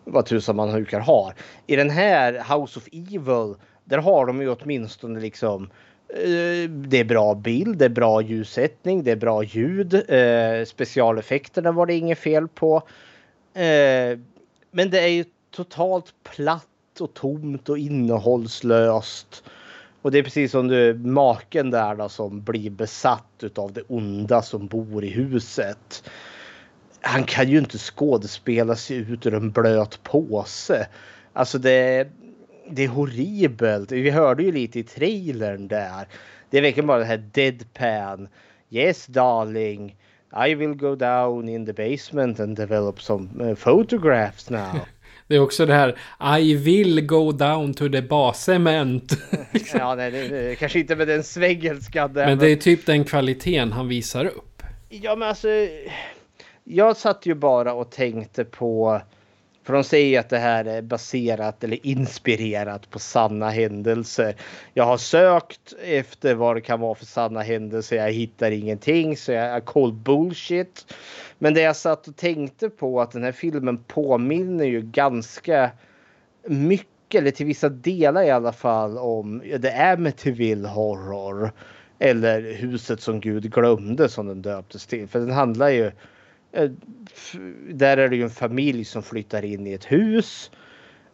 vad 0.04 0.26
tusan 0.26 0.56
man 0.56 0.72
brukar 0.72 1.00
ha. 1.00 1.32
I 1.66 1.76
den 1.76 1.90
här 1.90 2.32
House 2.32 2.78
of 2.78 2.88
Evil 2.92 3.54
där 3.84 3.98
har 3.98 4.26
de 4.26 4.40
ju 4.40 4.50
åtminstone 4.50 5.20
liksom 5.20 5.62
eh, 6.08 6.70
det 6.70 7.00
är 7.00 7.04
bra 7.04 7.34
bild, 7.34 7.78
det 7.78 7.84
är 7.84 7.88
bra 7.88 8.22
ljussättning, 8.22 9.04
det 9.04 9.10
är 9.10 9.16
bra 9.16 9.42
ljud. 9.42 9.94
Eh, 9.94 10.64
specialeffekterna 10.66 11.72
var 11.72 11.86
det 11.86 11.94
inget 11.94 12.18
fel 12.18 12.48
på. 12.48 12.76
Eh, 13.54 14.18
men 14.70 14.90
det 14.90 15.00
är 15.00 15.08
ju 15.08 15.24
totalt 15.50 16.14
platt 16.36 16.66
och 17.00 17.14
tomt 17.14 17.68
och 17.68 17.78
innehållslöst. 17.78 19.44
Och 20.02 20.10
det 20.12 20.18
är 20.18 20.22
precis 20.22 20.50
som 20.50 20.68
du, 20.68 20.94
maken 20.94 21.70
där 21.70 21.94
då 21.94 22.08
som 22.08 22.42
blir 22.42 22.70
besatt 22.70 23.44
av 23.54 23.72
det 23.72 23.82
onda 23.88 24.42
som 24.42 24.66
bor 24.66 25.04
i 25.04 25.08
huset. 25.08 26.10
Han 27.00 27.24
kan 27.24 27.48
ju 27.48 27.58
inte 27.58 27.78
skådespela 27.78 28.76
sig 28.76 28.96
ut 28.96 29.26
ur 29.26 29.34
en 29.34 29.50
blöt 29.50 30.02
påse. 30.02 30.88
Alltså 31.32 31.58
det, 31.58 32.08
det 32.70 32.84
är 32.84 32.88
horribelt. 32.88 33.92
Vi 33.92 34.10
hörde 34.10 34.42
ju 34.42 34.52
lite 34.52 34.78
i 34.78 34.82
trailern 34.82 35.68
där. 35.68 36.08
Det 36.50 36.58
är 36.58 36.62
verkligen 36.62 36.86
bara 36.86 36.98
det 36.98 37.04
här 37.04 37.30
deadpan. 37.32 38.28
Yes 38.70 39.06
darling. 39.06 39.96
I 40.46 40.54
will 40.54 40.74
go 40.74 40.94
down 40.94 41.48
in 41.48 41.66
the 41.66 41.72
basement 41.72 42.40
and 42.40 42.56
develop 42.56 43.00
some 43.00 43.28
uh, 43.40 43.54
photographs 43.54 44.50
now. 44.50 44.80
Det 45.28 45.36
är 45.36 45.40
också 45.40 45.66
det 45.66 45.74
här 45.74 45.98
I 46.38 46.54
will 46.54 47.06
go 47.06 47.32
down 47.32 47.74
to 47.74 47.88
the 47.88 48.02
basement. 48.02 49.12
ja, 49.74 49.94
nej, 49.94 50.10
det, 50.10 50.28
det, 50.28 50.56
kanske 50.56 50.78
inte 50.78 50.96
med 50.96 51.08
den 51.08 51.24
svengelskan 51.24 52.12
där. 52.12 52.26
Men 52.26 52.38
det 52.38 52.50
är 52.50 52.56
typ 52.56 52.86
den 52.86 53.04
kvaliteten 53.04 53.72
han 53.72 53.88
visar 53.88 54.24
upp. 54.24 54.62
Ja, 54.88 55.16
men 55.16 55.28
alltså. 55.28 55.48
Jag 56.64 56.96
satt 56.96 57.26
ju 57.26 57.34
bara 57.34 57.72
och 57.72 57.90
tänkte 57.90 58.44
på. 58.44 59.00
För 59.64 59.72
de 59.72 59.84
säger 59.84 60.06
ju 60.06 60.16
att 60.16 60.28
det 60.28 60.38
här 60.38 60.64
är 60.64 60.82
baserat 60.82 61.64
eller 61.64 61.86
inspirerat 61.86 62.90
på 62.90 62.98
sanna 62.98 63.50
händelser. 63.50 64.36
Jag 64.74 64.84
har 64.84 64.96
sökt 64.96 65.74
efter 65.84 66.34
vad 66.34 66.56
det 66.56 66.60
kan 66.60 66.80
vara 66.80 66.94
för 66.94 67.04
sanna 67.04 67.42
händelser. 67.42 67.96
Jag 67.96 68.12
hittar 68.12 68.50
ingenting 68.50 69.16
så 69.16 69.32
jag 69.32 69.44
är 69.44 69.60
cold 69.60 69.94
bullshit. 69.94 70.94
Men 71.38 71.54
det 71.54 71.60
jag 71.60 71.76
satt 71.76 72.08
och 72.08 72.16
tänkte 72.16 72.70
på 72.70 73.00
att 73.00 73.10
den 73.10 73.22
här 73.22 73.32
filmen 73.32 73.78
påminner 73.78 74.64
ju 74.64 74.82
ganska 74.82 75.70
mycket, 76.46 77.20
eller 77.20 77.30
till 77.30 77.46
vissa 77.46 77.68
delar 77.68 78.22
i 78.22 78.30
alla 78.30 78.52
fall, 78.52 78.98
om 78.98 79.42
det 79.58 79.70
är 79.70 79.96
med 79.96 79.98
Amityville 79.98 80.68
Horror. 80.68 81.52
Eller 81.98 82.54
Huset 82.54 83.00
som 83.00 83.20
Gud 83.20 83.52
glömde 83.52 84.08
som 84.08 84.26
den 84.26 84.42
döptes 84.42 84.86
till. 84.86 85.08
För 85.08 85.18
den 85.18 85.30
handlar 85.30 85.68
ju 85.68 85.90
eh, 86.52 86.70
där 87.70 87.96
är 87.96 88.08
det 88.08 88.16
ju 88.16 88.22
en 88.22 88.30
familj 88.30 88.84
som 88.84 89.02
flyttar 89.02 89.44
in 89.44 89.66
i 89.66 89.72
ett 89.72 89.92
hus. 89.92 90.50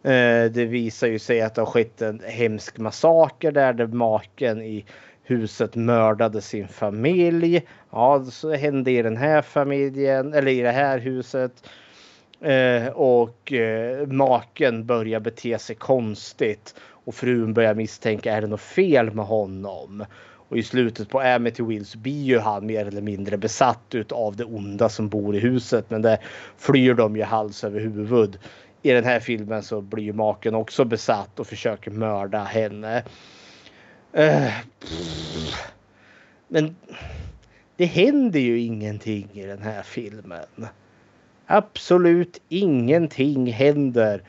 Eh, 0.03 0.51
det 0.51 0.65
visar 0.65 1.07
ju 1.07 1.19
sig 1.19 1.41
att 1.41 1.55
det 1.55 1.61
har 1.61 1.65
skett 1.65 2.01
en 2.01 2.21
hemsk 2.25 2.77
massaker 2.77 3.51
där, 3.51 3.73
där 3.73 3.87
maken 3.87 4.61
i 4.61 4.85
huset 5.23 5.75
mördade 5.75 6.41
sin 6.41 6.67
familj. 6.67 7.61
Ja, 7.91 8.25
så 8.25 8.53
hände 8.53 8.91
i 8.91 9.01
den 9.01 9.17
här 9.17 9.41
familjen, 9.41 10.33
eller 10.33 10.51
i 10.51 10.61
det 10.61 10.71
här 10.71 10.99
huset. 10.99 11.69
Eh, 12.41 12.87
och 12.87 13.53
eh, 13.53 14.07
maken 14.07 14.85
börjar 14.85 15.19
bete 15.19 15.59
sig 15.59 15.75
konstigt 15.75 16.75
och 17.05 17.15
frun 17.15 17.53
börjar 17.53 17.73
misstänka 17.73 18.33
är 18.33 18.41
det 18.41 18.47
något 18.47 18.61
fel 18.61 19.11
med 19.11 19.25
honom. 19.25 20.05
Och 20.49 20.57
i 20.57 20.63
slutet 20.63 21.09
på 21.09 21.19
Amity 21.19 21.63
Wills 21.63 21.95
blir 21.95 22.23
ju 22.23 22.39
han 22.39 22.65
mer 22.65 22.85
eller 22.85 23.01
mindre 23.01 23.37
besatt 23.37 23.95
av 24.11 24.35
det 24.35 24.43
onda 24.43 24.89
som 24.89 25.09
bor 25.09 25.35
i 25.35 25.39
huset. 25.39 25.89
Men 25.89 26.01
där 26.01 26.17
flyr 26.57 26.93
de 26.93 27.15
ju 27.15 27.23
hals 27.23 27.63
över 27.63 27.79
huvud. 27.79 28.37
I 28.81 28.91
den 28.91 29.03
här 29.03 29.19
filmen 29.19 29.63
så 29.63 29.81
blir 29.81 30.03
ju 30.03 30.13
maken 30.13 30.55
också 30.55 30.85
besatt 30.85 31.39
och 31.39 31.47
försöker 31.47 31.91
mörda 31.91 32.43
henne. 32.43 33.03
Eh, 34.13 34.53
men 36.47 36.75
det 37.75 37.85
händer 37.85 38.39
ju 38.39 38.59
ingenting 38.59 39.29
i 39.33 39.45
den 39.45 39.61
här 39.61 39.83
filmen. 39.83 40.67
Absolut 41.45 42.41
ingenting 42.49 43.51
händer 43.51 44.23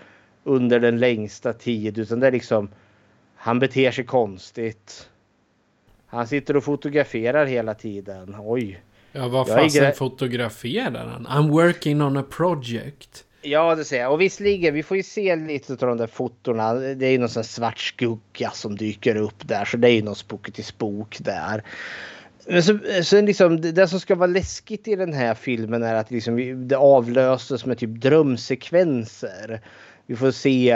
under 0.45 0.81
den 0.81 0.99
längsta 0.99 1.53
tid 1.53 1.99
utan 1.99 2.21
det 2.21 2.27
är 2.27 2.33
liksom 2.33 2.69
han 3.37 3.59
beter 3.59 3.91
sig 3.91 4.05
konstigt. 4.05 5.09
Han 6.07 6.27
sitter 6.27 6.57
och 6.57 6.65
fotograferar 6.65 7.47
hela 7.47 7.75
tiden. 7.75 8.37
Oj. 8.39 8.83
Ja, 9.13 9.29
vad 9.29 9.49
fasen 9.49 9.93
fotograferar 9.93 11.07
han? 11.07 11.27
I'm 11.27 11.51
working 11.51 12.03
on 12.03 12.17
a 12.17 12.25
project. 12.31 13.25
Ja, 13.45 13.75
det 13.75 13.85
ser 13.85 14.01
jag. 14.01 14.13
Och 14.13 14.21
visserligen, 14.21 14.75
vi 14.75 14.83
får 14.83 14.97
ju 14.97 15.03
se 15.03 15.37
lite 15.37 15.73
av 15.73 15.79
de 15.79 15.97
där 15.97 16.07
fotorna. 16.07 16.75
Det 16.75 17.07
är 17.07 17.11
ju 17.11 17.19
någon 17.19 17.29
sån 17.29 17.45
svart 17.45 17.79
skugga 17.79 18.51
som 18.51 18.77
dyker 18.77 19.17
upp 19.17 19.49
där. 19.49 19.65
Så 19.65 19.77
det 19.77 19.89
är 19.89 19.93
ju 19.93 20.03
någon 20.03 20.15
spooky 20.17 20.53
till 20.53 20.65
spook 20.65 21.17
där. 21.21 21.63
Men 22.47 22.63
så, 22.63 22.79
så 23.03 23.21
liksom, 23.21 23.61
det 23.61 23.89
som 23.89 24.01
ska 24.01 24.15
vara 24.15 24.27
läskigt 24.27 24.89
i 24.89 24.97
den 24.97 25.13
här 25.13 25.35
filmen 25.35 25.83
är 25.83 25.95
att 25.95 26.11
liksom, 26.11 26.35
vi- 26.35 26.53
det 26.55 26.77
avlöses 26.77 27.67
med 27.67 27.79
typ 27.79 27.91
drömsekvenser. 27.91 29.61
Vi 30.07 30.17
får 30.17 30.31
se 30.31 30.71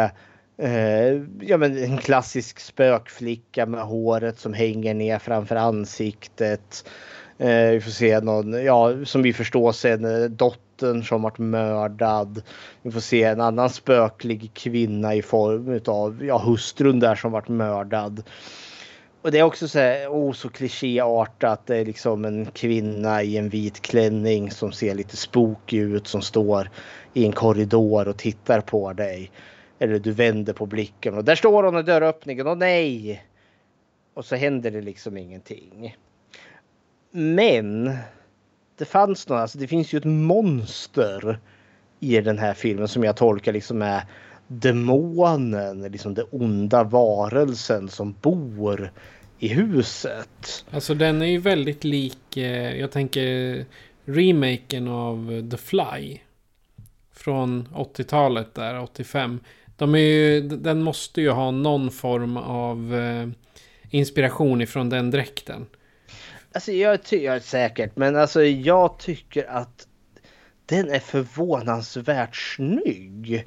eh, 0.59 1.23
ja, 1.41 1.57
men 1.57 1.79
en 1.85 1.99
klassisk 1.99 2.61
spökflicka 2.61 3.67
med 3.67 3.81
håret 3.81 4.39
som 4.39 4.53
hänger 4.55 4.95
ner 4.95 5.19
framför 5.19 5.57
ansiktet. 5.57 6.89
Eh, 7.39 7.71
vi 7.71 7.81
får 7.81 7.91
se 7.91 8.21
någon, 8.21 8.65
ja 8.65 9.05
som 9.05 9.23
vi 9.23 9.33
förstår 9.33 9.73
sen, 9.73 10.05
eh, 10.05 10.29
dotter 10.31 10.63
dottern 10.79 11.05
som 11.05 11.23
varit 11.23 11.39
mördad. 11.39 12.43
Vi 12.83 12.91
får 12.91 13.01
se 13.01 13.23
en 13.23 13.41
annan 13.41 13.71
spöklig 13.71 14.51
kvinna 14.55 15.15
i 15.15 15.23
form 15.23 15.81
av 15.87 16.25
ja, 16.25 16.39
hustrun 16.39 17.01
där 17.01 17.15
som 17.15 17.33
varit 17.33 17.49
mördad. 17.49 18.23
Och 19.23 19.31
det 19.31 19.39
är 19.39 19.43
också 19.43 19.69
så 19.69 19.79
här, 19.79 20.09
oh, 20.09 20.33
så 20.33 20.49
klichéartat. 20.49 21.67
Det 21.67 21.77
är 21.77 21.85
liksom 21.85 22.25
en 22.25 22.47
kvinna 22.47 23.23
i 23.23 23.37
en 23.37 23.49
vit 23.49 23.83
klänning 23.83 24.51
som 24.51 24.73
ser 24.73 24.95
lite 24.95 25.17
spooky 25.17 25.79
ut 25.79 26.07
som 26.07 26.23
står 26.23 26.71
i 27.15 27.25
en 27.25 27.33
korridor 27.33 28.09
och 28.09 28.17
tittar 28.17 28.61
på 28.61 28.93
dig. 28.93 29.31
Eller 29.79 29.99
du 29.99 30.13
vänder 30.13 30.53
på 30.53 30.67
blicken 30.67 31.15
och 31.15 31.25
där 31.25 31.35
står 31.35 31.63
hon 31.63 31.79
i 31.79 31.83
dörröppningen 31.83 32.47
och 32.47 32.59
nej! 32.59 33.25
Och 34.15 34.25
så 34.25 34.37
händer 34.37 34.71
det 34.71 34.81
liksom 34.81 35.17
ingenting. 35.17 35.97
Men 37.11 37.97
det 38.79 38.85
fanns 38.85 39.29
något, 39.29 39.37
alltså 39.37 39.59
det 39.59 39.67
finns 39.67 39.93
ju 39.93 39.99
ett 39.99 40.05
monster 40.05 41.39
i 42.01 42.21
den 42.21 42.39
här 42.39 42.55
filmen 42.55 42.89
som 42.89 43.05
jag 43.05 43.17
tolkar 43.17 43.53
liksom 43.53 43.83
är 43.83 44.03
demonen, 44.47 45.83
liksom 45.83 46.15
den 46.15 46.27
onda 46.31 46.85
varelsen 46.85 47.89
som 47.89 48.15
bor 48.21 48.91
i 49.39 49.49
huset. 49.49 50.65
Alltså 50.71 50.95
den 50.95 51.23
är 51.23 51.27
ju 51.27 51.39
väldigt 51.39 51.85
lik, 51.85 52.37
eh, 52.37 52.77
jag 52.77 52.91
tänker 52.91 53.65
remaken 54.05 54.89
av 54.89 55.49
The 55.51 55.57
Fly. 55.57 56.19
Från 57.13 57.69
80-talet 57.75 58.55
där, 58.55 58.81
85. 58.81 59.41
De 59.77 59.95
är 59.95 59.99
ju, 59.99 60.41
den 60.41 60.83
måste 60.83 61.21
ju 61.21 61.31
ha 61.31 61.51
någon 61.51 61.91
form 61.91 62.37
av 62.37 62.95
eh, 62.95 63.29
inspiration 63.91 64.61
ifrån 64.61 64.89
den 64.89 65.11
dräkten. 65.11 65.67
Alltså 66.53 66.73
jag 66.73 67.03
tycker 67.03 67.41
säkert, 67.41 67.97
men 67.97 68.17
alltså 68.17 68.45
jag 68.45 68.99
tycker 68.99 69.51
att 69.51 69.87
den 70.67 70.91
är 70.91 70.99
förvånansvärt 70.99 72.37
snygg. 72.37 73.45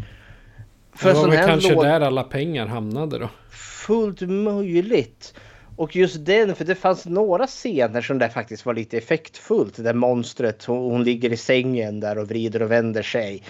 det 1.02 1.14
var 1.14 1.30
väl 1.30 1.48
kanske 1.48 1.76
där 1.76 2.02
alla 2.02 2.24
pengar 2.24 2.68
hamnade 2.68 3.20
då. 3.20 3.30
fullt 3.52 4.22
möjligt. 4.22 5.34
Och 5.76 5.96
just 5.96 6.26
den, 6.26 6.56
för 6.56 6.66
det 6.66 6.76
fanns 6.76 7.06
några 7.06 7.48
scener 7.48 8.02
som 8.02 8.20
där 8.20 8.30
faktiskt 8.30 8.66
var 8.66 8.74
lite 8.74 8.98
effektfullt. 8.98 9.84
Där 9.84 9.94
monstret, 9.94 10.66
hon, 10.66 10.92
hon 10.92 11.04
ligger 11.04 11.34
i 11.34 11.38
sängen 11.38 12.00
där 12.00 12.18
och 12.18 12.28
vrider 12.28 12.62
och 12.62 12.72
vänder 12.72 13.02
sig. 13.02 13.44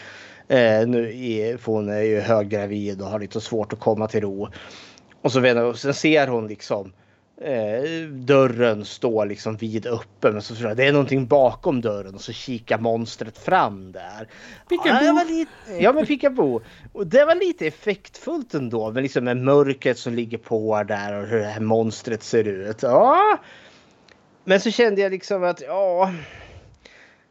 Eh, 0.47 0.87
nu 0.87 1.23
är, 1.25 1.57
för 1.57 1.71
hon 1.71 1.89
är 1.89 2.01
ju 2.01 2.19
höggravid 2.19 3.01
och 3.01 3.07
har 3.07 3.19
lite 3.19 3.41
svårt 3.41 3.73
att 3.73 3.79
komma 3.79 4.07
till 4.07 4.21
ro. 4.21 4.47
Och 5.21 5.31
så 5.31 5.39
vänder, 5.39 5.63
och 5.63 5.77
sen 5.77 5.93
ser 5.93 6.27
hon 6.27 6.47
liksom 6.47 6.93
eh, 7.41 8.07
dörren 8.09 8.85
stå 8.85 9.25
liksom 9.25 9.57
vid 9.57 9.87
öppen. 9.87 10.33
Men 10.33 10.41
så 10.41 10.55
tror 10.55 10.67
jag 10.69 10.77
det 10.77 10.85
är 10.85 10.91
någonting 10.91 11.27
bakom 11.27 11.81
dörren 11.81 12.15
och 12.15 12.21
så 12.21 12.33
kikar 12.33 12.79
monstret 12.79 13.37
fram 13.37 13.91
där. 13.91 14.27
Peekaboo. 14.69 15.45
Ja, 15.67 15.73
ja 15.79 15.93
men 15.93 16.05
Peekaboo. 16.05 16.61
Och 16.93 17.07
det 17.07 17.25
var 17.25 17.35
lite 17.35 17.67
effektfullt 17.67 18.53
ändå. 18.53 18.91
Men 18.91 19.03
liksom 19.03 19.23
med 19.23 19.37
mörkret 19.37 19.97
som 19.97 20.13
ligger 20.13 20.37
på 20.37 20.83
där 20.83 21.13
och 21.13 21.27
hur 21.27 21.39
det 21.39 21.45
här 21.45 21.61
monstret 21.61 22.23
ser 22.23 22.47
ut. 22.47 22.83
Ja. 22.83 23.39
Men 24.43 24.59
så 24.59 24.71
kände 24.71 25.01
jag 25.01 25.11
liksom 25.11 25.43
att 25.43 25.61
ja. 25.61 26.13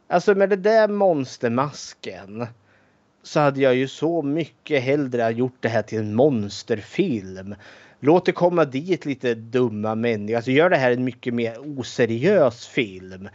Alltså 0.07 0.35
med 0.35 0.49
det 0.49 0.55
där 0.55 0.87
monstermasken. 0.87 2.47
Så 3.23 3.39
hade 3.39 3.61
jag 3.61 3.75
ju 3.75 3.87
så 3.87 4.21
mycket 4.21 4.83
hellre 4.83 5.31
gjort 5.31 5.57
det 5.59 5.69
här 5.69 5.81
till 5.81 5.99
en 5.99 6.15
monsterfilm. 6.15 7.55
Låt 8.03 8.25
det 8.25 8.31
komma 8.31 8.65
dit 8.65 9.05
lite 9.05 9.35
dumma 9.35 9.95
människor. 9.95 10.35
Alltså 10.35 10.51
gör 10.51 10.69
det 10.69 10.77
här 10.77 10.91
en 10.91 11.03
mycket 11.03 11.33
mer 11.33 11.79
oseriös 11.79 12.67
film. 12.67 13.29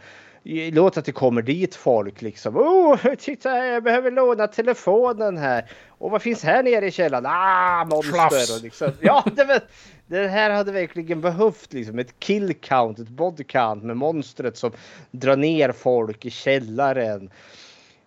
Låt 0.71 0.97
att 0.97 1.05
det 1.05 1.11
kommer 1.11 1.41
dit 1.41 1.75
folk 1.75 2.21
liksom. 2.21 2.57
Oh, 2.57 3.15
titta 3.19 3.65
jag 3.65 3.83
behöver 3.83 4.11
låna 4.11 4.47
telefonen 4.47 5.37
här. 5.37 5.71
Och 5.87 6.11
vad 6.11 6.21
finns 6.21 6.43
här 6.43 6.63
nere 6.63 6.87
i 6.87 6.91
källaren? 6.91 7.25
Ah, 7.25 7.85
monster! 7.85 8.55
Och 8.57 8.63
liksom, 8.63 8.91
ja, 9.01 9.23
det, 9.35 9.43
var, 9.43 9.59
det 10.07 10.27
här 10.27 10.49
hade 10.49 10.71
verkligen 10.71 11.21
behövt 11.21 11.73
liksom 11.73 11.99
ett 11.99 12.19
kill 12.19 12.53
count, 12.53 12.99
ett 12.99 13.09
body 13.09 13.43
count 13.43 13.83
med 13.83 13.97
monstret 13.97 14.57
som 14.57 14.71
drar 15.11 15.35
ner 15.35 15.71
folk 15.71 16.25
i 16.25 16.29
källaren. 16.29 17.29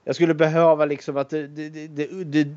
Jag 0.05 0.15
skulle 0.15 0.35
behöva 0.35 0.85
liksom 0.85 1.17
att 1.17 1.31
det, 1.31 1.47
det, 1.47 1.69
det, 1.69 2.07
det 2.25 2.49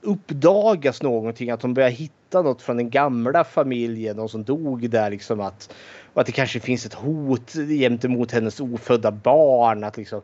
uppdagas 0.00 1.02
någonting, 1.02 1.50
att 1.50 1.60
de 1.60 1.74
börjar 1.74 1.90
hitta 1.90 2.42
något 2.42 2.62
från 2.62 2.76
den 2.76 2.90
gamla 2.90 3.44
familjen, 3.44 4.16
någon 4.16 4.28
som 4.28 4.44
dog 4.44 4.90
där 4.90 5.10
liksom 5.10 5.40
att 5.40 5.74
och 6.14 6.20
att 6.20 6.26
det 6.26 6.32
kanske 6.32 6.60
finns 6.60 6.86
ett 6.86 6.94
hot 6.94 7.52
gentemot 7.52 8.32
hennes 8.32 8.60
ofödda 8.60 9.10
barn, 9.10 9.84
att 9.84 9.96
liksom 9.96 10.22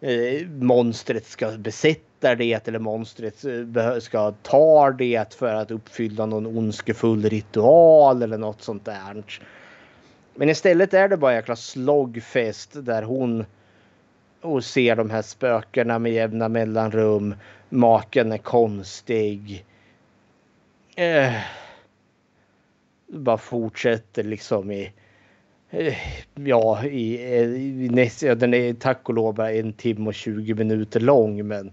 eh, 0.00 0.46
monstret 0.48 1.26
ska 1.26 1.50
besätta 1.50 2.34
det 2.34 2.68
eller 2.68 2.78
monstret 2.78 3.44
eh, 3.44 3.98
ska 4.00 4.32
ta 4.42 4.90
det 4.90 5.34
för 5.34 5.54
att 5.54 5.70
uppfylla 5.70 6.26
någon 6.26 6.46
ondskefull 6.46 7.24
ritual 7.24 8.22
eller 8.22 8.38
något 8.38 8.62
sånt 8.62 8.84
där. 8.84 9.24
Men 10.34 10.48
istället 10.48 10.94
är 10.94 11.08
det 11.08 11.16
bara 11.16 11.32
en 11.32 11.36
jäkla 11.36 11.56
slogfest 11.56 12.70
där 12.74 13.02
hon 13.02 13.44
och 14.40 14.64
ser 14.64 14.96
de 14.96 15.10
här 15.10 15.22
spökena 15.22 15.98
med 15.98 16.12
jämna 16.12 16.48
mellanrum. 16.48 17.34
Maken 17.68 18.32
är 18.32 18.38
konstig. 18.38 19.64
Eh, 20.96 21.32
bara 23.06 23.38
fortsätter 23.38 24.24
liksom 24.24 24.70
i 24.70 24.92
eh, 25.70 25.94
Ja, 26.34 26.84
i, 26.84 27.34
eh, 27.34 27.42
i 27.84 27.88
näst, 27.92 28.22
ja, 28.22 28.34
den 28.34 28.54
är 28.54 28.74
tack 28.74 29.08
och 29.08 29.14
lov 29.14 29.34
bara 29.34 29.52
en 29.52 29.72
timme 29.72 30.06
och 30.06 30.14
20 30.14 30.54
minuter 30.54 31.00
lång 31.00 31.46
men 31.46 31.72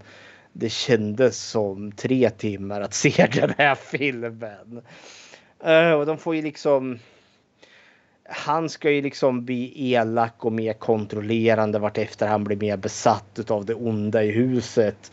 det 0.54 0.70
kändes 0.70 1.38
som 1.38 1.92
tre 1.92 2.30
timmar 2.30 2.82
att 2.82 2.94
se 2.94 3.28
den 3.34 3.54
här 3.58 3.76
filmen. 3.76 4.82
Eh, 5.64 5.92
och 5.92 6.06
de 6.06 6.18
får 6.18 6.36
ju 6.36 6.42
liksom 6.42 7.00
han 8.30 8.70
ska 8.70 8.92
ju 8.92 9.02
liksom 9.02 9.46
bli 9.46 9.92
elak 9.92 10.46
och 10.46 10.52
mer 10.54 10.74
kontrollerande 10.74 11.80
vartefter 11.80 12.28
han 12.28 12.44
blir 12.44 12.58
mer 12.58 12.78
besatt 12.78 13.52
av 13.52 13.66
det 13.66 13.74
onda 13.74 14.24
i 14.24 14.32
huset. 14.32 15.12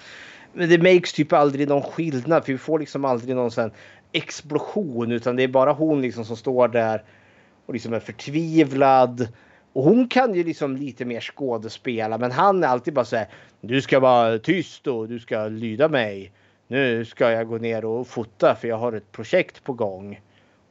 Men 0.53 0.69
det 0.69 0.79
makes 0.79 1.13
typ 1.13 1.33
aldrig 1.33 1.69
någon 1.69 1.83
skillnad 1.83 2.45
för 2.45 2.53
vi 2.53 2.59
får 2.59 2.79
liksom 2.79 3.05
aldrig 3.05 3.37
någon 3.37 3.51
sån 3.51 3.71
explosion 4.13 5.13
utan 5.13 5.37
det 5.37 5.43
är 5.43 5.49
bara 5.49 5.73
hon 5.73 6.03
liksom 6.03 6.25
som 6.25 6.37
står 6.37 6.69
där 6.69 7.03
och 7.67 7.75
liksom 7.75 7.93
är 7.93 8.01
förtvivlad. 8.01 9.29
Och 9.73 9.85
hon 9.85 10.09
kan 10.09 10.35
ju 10.35 10.45
liksom 10.45 10.77
lite 10.77 11.05
mer 11.05 11.21
skådespela 11.21 12.19
men 12.19 12.33
han 12.33 12.65
är 12.65 12.69
alltid 12.69 12.95
bara 12.95 13.05
så 13.05 13.17
här. 13.17 13.29
Du 13.61 13.83
ska 13.83 14.01
vara 14.01 14.39
tyst 14.39 14.87
och 14.87 15.09
du 15.09 15.21
ska 15.21 15.49
lyda 15.49 15.89
mig. 15.89 16.33
Nu 16.69 17.05
ska 17.05 17.31
jag 17.31 17.49
gå 17.49 17.59
ner 17.59 17.85
och 17.85 18.07
fota 18.07 18.55
för 18.55 18.69
jag 18.69 18.77
har 18.77 18.93
ett 18.93 19.13
projekt 19.13 19.65
på 19.65 19.73
gång. 19.73 20.21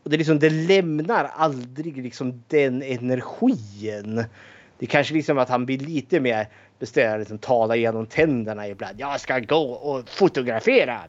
Och 0.04 0.10
det, 0.10 0.18
liksom, 0.18 0.40
det 0.40 0.50
lämnar 0.50 1.32
aldrig 1.36 1.98
liksom 1.98 2.44
den 2.48 2.82
energin. 2.84 4.16
Det 4.80 4.86
är 4.86 4.90
kanske 4.90 5.14
liksom 5.14 5.38
att 5.38 5.50
han 5.50 5.66
blir 5.66 5.78
lite 5.78 6.20
mer 6.20 6.48
bestämd, 6.80 7.20
liksom, 7.20 7.38
tala 7.38 7.76
genom 7.76 8.06
tänderna 8.06 8.68
ibland. 8.68 9.00
Jag 9.00 9.22
ska 9.22 9.40
gå 9.40 9.72
och 9.72 10.10
fotografera. 10.10 11.00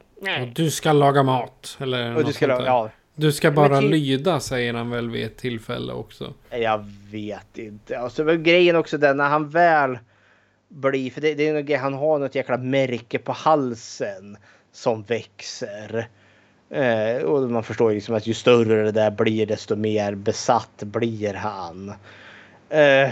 Och 0.43 0.49
du 0.55 0.71
ska 0.71 0.93
laga 0.93 1.23
mat. 1.23 1.77
Eller 1.81 2.11
Och 2.11 2.19
du 2.19 2.25
något 2.25 2.35
ska 2.35 2.47
laga- 2.47 2.67
ja. 2.67 2.91
Du 3.17 3.33
ska 3.33 3.51
bara 3.51 3.81
till- 3.81 3.91
lyda 3.91 4.41
säger 4.41 4.75
han 4.75 4.91
väl 4.91 5.11
vid 5.11 5.25
ett 5.27 5.37
tillfälle 5.37 5.93
också. 5.93 6.35
Jag 6.51 6.85
vet 7.11 7.59
inte. 7.59 7.99
Och 7.99 8.13
så 8.13 8.23
var 8.25 8.35
grejen 8.35 8.77
också 8.77 8.99
den 8.99 9.17
när 9.17 9.29
han 9.29 9.49
väl 9.49 9.99
blir, 10.69 11.11
för 11.11 11.21
det, 11.21 11.35
det 11.35 11.49
är 11.49 11.61
grej, 11.61 11.79
han 11.79 11.95
har 11.95 12.19
något 12.19 12.35
jäkla 12.35 12.57
märke 12.57 13.19
på 13.19 13.33
halsen 13.33 14.37
som 14.73 15.03
växer. 15.03 16.09
Eh, 16.75 17.23
och 17.23 17.51
man 17.51 17.63
förstår 17.63 17.91
ju 17.91 17.95
liksom 17.95 18.15
att 18.15 18.27
ju 18.27 18.35
större 18.35 18.83
det 18.83 18.93
där 18.93 19.11
blir 19.11 19.47
desto 19.47 19.77
mer 19.77 20.15
besatt 20.15 20.83
blir 20.83 21.35
han. 21.35 21.93
Eh, 22.69 23.11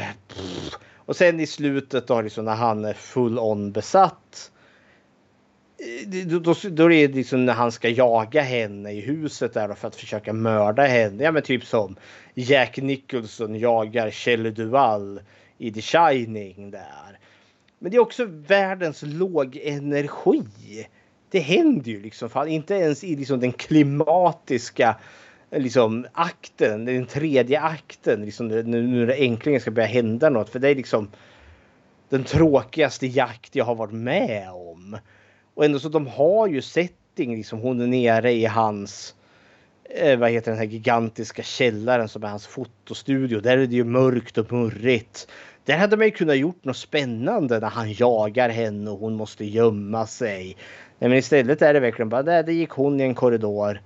och 0.96 1.16
sen 1.16 1.40
i 1.40 1.46
slutet 1.46 2.06
då 2.06 2.20
liksom 2.20 2.44
när 2.44 2.54
han 2.54 2.84
är 2.84 2.92
full 2.92 3.38
on 3.38 3.72
besatt. 3.72 4.50
Eh, 5.78 6.26
då, 6.26 6.38
då, 6.38 6.54
då 6.70 6.92
är 6.92 7.08
det 7.08 7.14
liksom 7.14 7.46
när 7.46 7.52
han 7.52 7.72
ska 7.72 7.88
jaga 7.88 8.42
henne 8.42 8.92
i 8.92 9.00
huset 9.00 9.54
där 9.54 9.74
för 9.74 9.88
att 9.88 9.96
försöka 9.96 10.32
mörda 10.32 10.82
henne. 10.82 11.24
Ja 11.24 11.32
men 11.32 11.42
typ 11.42 11.64
som 11.64 11.96
Jack 12.34 12.76
Nicholson 12.76 13.58
jagar 13.58 14.10
Shelley 14.10 14.52
Duvall 14.52 15.20
i 15.58 15.72
The 15.72 15.82
Shining 15.82 16.70
där. 16.70 17.18
Men 17.78 17.90
det 17.90 17.96
är 17.96 18.00
också 18.00 18.24
världens 18.28 19.02
låg 19.02 19.56
energi. 19.56 20.44
Det 21.32 21.40
händer 21.40 21.90
ju 21.90 22.00
liksom 22.02 22.28
fan 22.28 22.48
inte 22.48 22.74
ens 22.74 23.04
i 23.04 23.16
liksom 23.16 23.40
den 23.40 23.52
klimatiska 23.52 24.96
liksom 25.50 26.06
akten, 26.12 26.84
den 26.84 27.06
tredje 27.06 27.60
akten, 27.60 28.24
liksom 28.24 28.48
nu, 28.48 28.62
när 28.62 29.06
det 29.06 29.14
äntligen 29.14 29.60
ska 29.60 29.70
börja 29.70 29.88
hända 29.88 30.30
något. 30.30 30.50
För 30.50 30.58
det 30.58 30.68
är 30.68 30.74
liksom 30.74 31.08
den 32.08 32.24
tråkigaste 32.24 33.06
jakt 33.06 33.56
jag 33.56 33.64
har 33.64 33.74
varit 33.74 33.92
med 33.92 34.50
om. 34.52 34.98
Och 35.54 35.64
ändå 35.64 35.78
så 35.78 35.88
de 35.88 36.06
har 36.06 36.46
ju 36.46 36.62
setting, 36.62 37.36
liksom 37.36 37.58
hon 37.58 37.80
är 37.80 37.86
nere 37.86 38.32
i 38.32 38.44
hans 38.44 39.14
eh, 39.84 40.18
vad 40.18 40.30
heter 40.30 40.50
den 40.50 40.58
här 40.58 40.66
gigantiska 40.66 41.42
källaren 41.42 42.08
som 42.08 42.24
är 42.24 42.28
hans 42.28 42.46
fotostudio. 42.46 43.40
Där 43.40 43.58
är 43.58 43.66
det 43.66 43.76
ju 43.76 43.84
mörkt 43.84 44.38
och 44.38 44.52
murrigt. 44.52 45.28
Där 45.64 45.76
hade 45.76 45.96
man 45.96 46.06
ju 46.06 46.10
kunnat 46.10 46.36
gjort 46.36 46.64
något 46.64 46.76
spännande 46.76 47.60
när 47.60 47.70
han 47.70 47.92
jagar 47.92 48.48
henne 48.48 48.90
och 48.90 48.98
hon 48.98 49.14
måste 49.14 49.44
gömma 49.44 50.06
sig. 50.06 50.56
Men 51.08 51.18
istället 51.18 51.62
är 51.62 51.74
det 51.74 51.80
verkligen 51.80 52.08
bara 52.08 52.22
där, 52.22 52.42
där 52.42 52.52
gick 52.52 52.70
hon 52.70 53.00
i 53.00 53.02
en 53.02 53.14
korridor. 53.14 53.80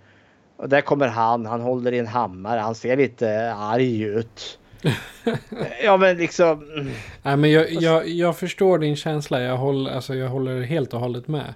Och 0.56 0.68
där 0.68 0.80
kommer 0.80 1.08
han, 1.08 1.46
han 1.46 1.60
håller 1.60 1.92
i 1.92 1.98
en 1.98 2.06
hammare, 2.06 2.60
han 2.60 2.74
ser 2.74 2.96
lite 2.96 3.52
arg 3.54 4.02
ut. 4.02 4.58
ja 5.84 5.96
men 5.96 6.16
liksom. 6.16 6.90
Nej, 7.22 7.36
men 7.36 7.50
jag, 7.50 7.72
jag, 7.72 8.08
jag 8.08 8.38
förstår 8.38 8.78
din 8.78 8.96
känsla. 8.96 9.40
Jag 9.40 9.56
håller, 9.56 9.90
alltså, 9.90 10.14
jag 10.14 10.28
håller 10.28 10.62
helt 10.62 10.94
och 10.94 11.00
hållet 11.00 11.28
med. 11.28 11.54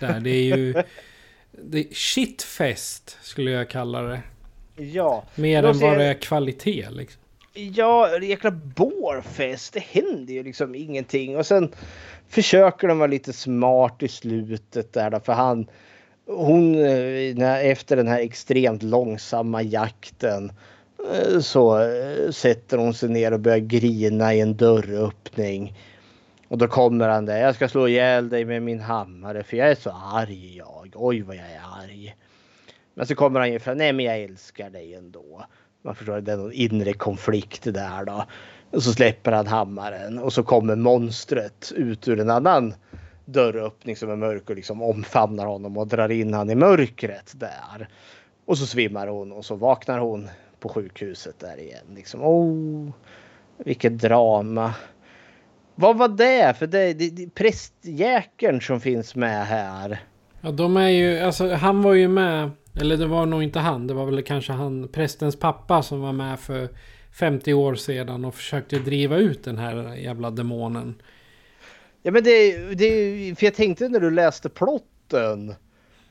Där. 0.00 0.20
Det 0.20 0.30
är 0.30 0.56
ju... 0.56 0.74
Det 1.64 1.78
är 1.78 1.94
shitfest 1.94 3.18
skulle 3.22 3.50
jag 3.50 3.68
kalla 3.68 4.02
det. 4.02 4.20
Ja. 4.76 5.24
Mer 5.34 5.64
än 5.64 5.78
vad 5.78 5.98
det 5.98 6.04
är 6.04 6.14
kvalitet 6.14 6.86
liksom. 6.90 7.21
Ja, 7.54 8.18
jäkla 8.18 8.50
bårfest. 8.50 9.72
Det 9.72 9.80
händer 9.80 10.34
ju 10.34 10.42
liksom 10.42 10.74
ingenting. 10.74 11.36
Och 11.36 11.46
sen 11.46 11.72
försöker 12.28 12.88
de 12.88 12.98
vara 12.98 13.06
lite 13.06 13.32
smart 13.32 14.02
i 14.02 14.08
slutet 14.08 14.92
där 14.92 15.10
då, 15.10 15.20
för 15.20 15.32
han 15.32 15.66
hon 16.26 16.74
eh, 16.74 17.66
efter 17.66 17.96
den 17.96 18.08
här 18.08 18.20
extremt 18.20 18.82
långsamma 18.82 19.62
jakten 19.62 20.52
eh, 21.12 21.40
så 21.40 21.82
eh, 21.82 22.30
sätter 22.30 22.78
hon 22.78 22.94
sig 22.94 23.08
ner 23.08 23.32
och 23.32 23.40
börjar 23.40 23.58
grina 23.58 24.34
i 24.34 24.40
en 24.40 24.56
dörröppning. 24.56 25.78
Och 26.48 26.58
då 26.58 26.68
kommer 26.68 27.08
han 27.08 27.26
där. 27.26 27.38
Jag 27.38 27.54
ska 27.54 27.68
slå 27.68 27.88
ihjäl 27.88 28.28
dig 28.28 28.44
med 28.44 28.62
min 28.62 28.80
hammare 28.80 29.42
för 29.42 29.56
jag 29.56 29.70
är 29.70 29.74
så 29.74 29.90
arg 29.90 30.56
jag. 30.56 30.92
Oj 30.94 31.22
vad 31.22 31.36
jag 31.36 31.50
är 31.50 31.82
arg. 31.82 32.16
Men 32.94 33.06
så 33.06 33.14
kommer 33.14 33.40
han 33.40 33.52
ju 33.52 33.58
fram. 33.58 33.78
Nej 33.78 33.92
men 33.92 34.04
jag 34.04 34.20
älskar 34.20 34.70
dig 34.70 34.94
ändå. 34.94 35.44
Man 35.82 35.94
förstår 35.94 36.20
det 36.20 36.32
är 36.32 36.36
någon 36.36 36.52
inre 36.52 36.92
konflikt 36.92 37.64
där 37.64 38.04
då. 38.04 38.24
Och 38.70 38.82
så 38.82 38.92
släpper 38.92 39.32
han 39.32 39.46
hammaren 39.46 40.18
och 40.18 40.32
så 40.32 40.42
kommer 40.42 40.76
monstret 40.76 41.72
ut 41.76 42.08
ur 42.08 42.20
en 42.20 42.30
annan 42.30 42.74
dörröppning 43.24 43.96
som 43.96 44.10
är 44.10 44.16
mörk 44.16 44.50
och 44.50 44.56
liksom 44.56 44.82
omfamnar 44.82 45.46
honom 45.46 45.76
och 45.76 45.86
drar 45.86 46.08
in 46.08 46.34
han 46.34 46.50
i 46.50 46.54
mörkret 46.54 47.32
där. 47.36 47.88
Och 48.44 48.58
så 48.58 48.66
svimmar 48.66 49.06
hon 49.06 49.32
och 49.32 49.44
så 49.44 49.54
vaknar 49.54 49.98
hon 49.98 50.28
på 50.60 50.68
sjukhuset 50.68 51.38
där 51.38 51.60
igen. 51.60 51.86
Liksom, 51.94 52.22
oh, 52.22 52.90
vilket 53.56 53.98
drama. 53.98 54.74
Vad 55.74 55.98
var 55.98 56.08
det? 56.08 56.58
För 56.58 56.66
det, 56.66 56.92
det, 56.92 57.10
det 57.10 57.34
prästjäkeln 57.34 58.60
som 58.60 58.80
finns 58.80 59.14
med 59.14 59.46
här. 59.46 60.02
Ja, 60.40 60.50
de 60.50 60.76
är 60.76 60.88
ju, 60.88 61.18
alltså 61.18 61.54
han 61.54 61.82
var 61.82 61.94
ju 61.94 62.08
med, 62.08 62.50
eller 62.80 62.96
det 62.96 63.06
var 63.06 63.26
nog 63.26 63.42
inte 63.42 63.58
han, 63.58 63.86
det 63.86 63.94
var 63.94 64.06
väl 64.06 64.22
kanske 64.22 64.52
han, 64.52 64.88
prästens 64.88 65.36
pappa 65.36 65.82
som 65.82 66.00
var 66.00 66.12
med 66.12 66.40
för 66.40 66.68
50 67.12 67.54
år 67.54 67.74
sedan 67.74 68.24
och 68.24 68.34
försökte 68.34 68.78
driva 68.78 69.16
ut 69.16 69.44
den 69.44 69.58
här 69.58 69.94
jävla 69.94 70.30
demonen. 70.30 70.94
Ja 72.02 72.10
men 72.10 72.24
det, 72.24 72.56
det 72.74 73.34
för 73.38 73.46
jag 73.46 73.54
tänkte 73.54 73.88
när 73.88 74.00
du 74.00 74.10
läste 74.10 74.48
plotten. 74.48 75.54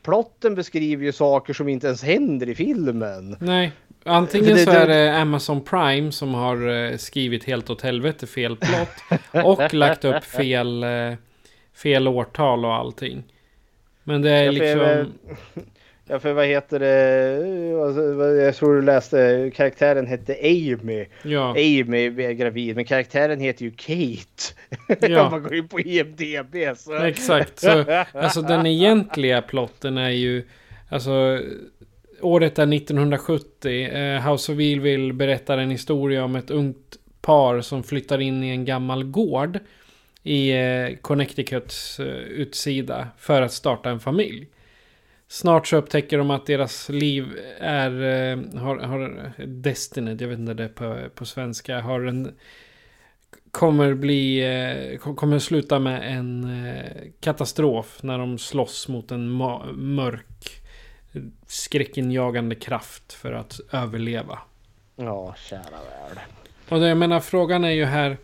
Plotten 0.03 0.55
beskriver 0.55 1.05
ju 1.05 1.11
saker 1.11 1.53
som 1.53 1.67
inte 1.67 1.87
ens 1.87 2.03
händer 2.03 2.49
i 2.49 2.55
filmen. 2.55 3.37
Nej, 3.39 3.71
antingen 4.03 4.57
så 4.57 4.71
är 4.71 4.87
det 4.87 5.17
Amazon 5.17 5.63
Prime 5.63 6.11
som 6.11 6.33
har 6.33 6.69
eh, 6.69 6.97
skrivit 6.97 7.43
helt 7.43 7.69
åt 7.69 7.81
helvete 7.81 8.27
fel 8.27 8.57
plott 8.57 9.21
och 9.45 9.73
lagt 9.73 10.05
upp 10.05 10.23
fel, 10.23 10.83
eh, 10.83 11.13
fel 11.73 12.07
årtal 12.07 12.65
och 12.65 12.73
allting. 12.73 13.23
Men 14.03 14.21
det 14.21 14.31
är 14.31 14.51
liksom... 14.51 15.13
Ja 16.11 16.19
för 16.19 16.33
vad 16.33 16.45
heter 16.45 16.79
det? 16.79 17.83
Alltså, 17.83 18.25
jag 18.25 18.55
tror 18.55 18.75
du 18.75 18.81
läste 18.81 19.51
karaktären 19.55 20.07
hette 20.07 20.37
Amy. 20.43 21.05
Ja. 21.23 21.49
Amy 21.49 22.05
är 22.05 22.31
gravid 22.31 22.75
men 22.75 22.85
karaktären 22.85 23.39
heter 23.39 23.65
ju 23.65 23.71
Kate. 23.71 25.07
Ja. 25.07 25.25
Om 25.25 25.31
man 25.31 25.43
går 25.43 25.55
in 25.55 25.67
på 25.67 25.79
IMDB 25.79 26.77
så. 26.77 26.95
Exakt. 26.95 27.59
Så, 27.59 27.83
alltså 28.13 28.41
den 28.41 28.65
egentliga 28.65 29.41
plotten 29.41 29.97
är 29.97 30.09
ju... 30.09 30.47
Alltså 30.89 31.39
året 32.21 32.59
är 32.59 32.73
1970. 32.73 33.87
Eh, 33.87 34.31
House 34.31 34.51
of 34.51 34.59
Evil 34.59 35.13
berättar 35.13 35.57
en 35.57 35.71
historia 35.71 36.23
om 36.23 36.35
ett 36.35 36.51
ungt 36.51 36.97
par 37.21 37.61
som 37.61 37.83
flyttar 37.83 38.21
in 38.21 38.43
i 38.43 38.49
en 38.49 38.65
gammal 38.65 39.03
gård 39.03 39.59
i 40.23 40.51
eh, 40.51 40.95
Connecticuts 41.01 41.99
eh, 41.99 42.05
utsida 42.15 43.07
för 43.17 43.41
att 43.41 43.53
starta 43.53 43.89
en 43.89 43.99
familj. 43.99 44.47
Snart 45.31 45.67
så 45.67 45.77
upptäcker 45.77 46.17
de 46.17 46.31
att 46.31 46.45
deras 46.45 46.89
liv 46.89 47.39
är, 47.59 47.91
eh, 48.01 48.61
har, 48.61 48.77
har 48.77 49.31
Destiny, 49.45 50.17
jag 50.19 50.27
vet 50.27 50.39
inte 50.39 50.53
det 50.53 50.67
på, 50.67 51.09
på 51.15 51.25
svenska, 51.25 51.79
har 51.81 52.01
en, 52.01 52.35
kommer 53.51 53.93
bli, 53.93 54.39
eh, 54.93 54.97
kommer 55.15 55.39
sluta 55.39 55.79
med 55.79 56.17
en 56.17 56.43
eh, 56.65 56.91
katastrof 57.19 58.03
när 58.03 58.17
de 58.17 58.37
slåss 58.37 58.87
mot 58.87 59.11
en 59.11 59.29
mörk 59.75 60.61
skräckinjagande 61.47 62.55
kraft 62.55 63.13
för 63.13 63.33
att 63.33 63.59
överleva. 63.71 64.39
Ja, 64.95 65.35
kära 65.37 65.61
värld. 65.61 66.19
Och 66.69 66.79
det, 66.79 66.87
jag 66.87 66.97
menar 66.97 67.19
frågan 67.19 67.63
är 67.63 67.71
ju 67.71 67.85
här, 67.85 68.17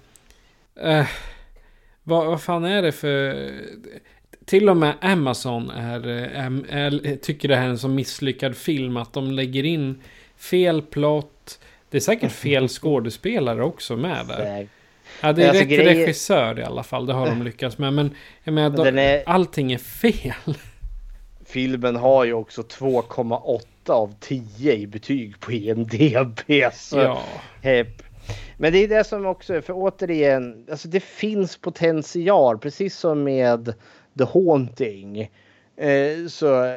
eh, 0.75 1.07
vad, 2.03 2.25
vad 2.25 2.41
fan 2.41 2.65
är 2.65 2.81
det 2.81 2.91
för 2.91 3.51
till 4.47 4.69
och 4.69 4.77
med 4.77 4.93
Amazon 5.01 5.69
är, 5.69 6.07
är, 6.07 6.63
är, 6.69 7.15
tycker 7.15 7.47
det 7.47 7.55
här 7.55 7.65
är 7.65 7.69
en 7.69 7.77
så 7.77 7.87
misslyckad 7.87 8.57
film 8.57 8.97
att 8.97 9.13
de 9.13 9.31
lägger 9.31 9.63
in 9.63 10.01
fel 10.37 10.81
plott. 10.81 11.59
Det 11.89 11.97
är 11.97 12.01
säkert 12.01 12.31
fel 12.43 12.67
skådespelare 12.67 13.63
också 13.63 13.95
med 13.95 14.27
där. 14.27 14.67
Ja, 15.21 15.33
det 15.33 15.43
är 15.43 15.49
alltså, 15.49 15.63
rätt 15.63 15.69
grejer... 15.69 15.95
regissör 15.95 16.59
i 16.59 16.63
alla 16.63 16.83
fall. 16.83 17.05
Det 17.05 17.13
har 17.13 17.25
de 17.25 17.43
lyckats 17.43 17.77
med. 17.77 17.93
Men 17.93 18.11
jag 18.43 18.53
menar, 18.53 18.85
de, 18.85 18.97
är... 18.99 19.23
allting 19.25 19.71
är 19.71 19.77
fel. 19.77 20.57
Filmen 21.45 21.95
har 21.95 22.25
ju 22.25 22.33
också 22.33 22.61
2,8 22.61 23.61
av 23.87 24.15
10 24.19 24.73
i 24.73 24.87
betyg 24.87 25.39
på 25.39 25.51
IMDB. 25.51 26.39
Så 26.73 26.97
ja. 26.97 27.21
Hepp. 27.61 28.03
Men 28.57 28.73
det 28.73 28.79
är 28.79 28.87
det 28.87 29.03
som 29.03 29.25
också, 29.25 29.61
för 29.61 29.73
återigen, 29.73 30.65
alltså 30.71 30.87
det 30.87 30.99
finns 30.99 31.57
potential, 31.57 32.57
precis 32.57 32.97
som 32.97 33.23
med 33.23 33.73
The 34.17 34.23
Haunting 34.23 35.31
eh, 35.75 36.27
så 36.27 36.75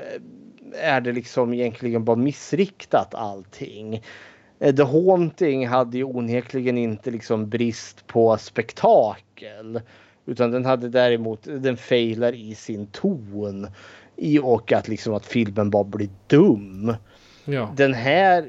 är 0.75 1.01
det 1.01 1.13
liksom 1.13 1.55
egentligen 1.55 2.05
bara 2.05 2.17
missriktat 2.17 3.15
allting. 3.15 4.03
Eh, 4.59 4.75
The 4.75 4.83
Haunting 4.83 5.69
hade 5.69 5.99
ju 5.99 6.05
onekligen 6.05 6.79
inte 6.79 7.11
liksom 7.11 7.49
brist 7.49 8.07
på 8.07 8.37
spektakel. 8.37 9.81
Utan 10.27 10.51
den 10.51 10.65
hade 10.65 10.89
däremot, 10.89 11.43
den 11.43 11.77
failar 11.77 12.33
i 12.33 12.55
sin 12.55 12.87
ton. 12.87 13.67
I 14.17 14.39
och 14.39 14.73
att 14.73 14.89
liksom 14.89 15.15
att 15.15 15.27
filmen 15.27 15.71
bara 15.71 15.85
blir 15.85 16.09
dum. 16.27 16.95
Ja. 17.45 17.75
Den 17.77 17.95
här 17.95 18.49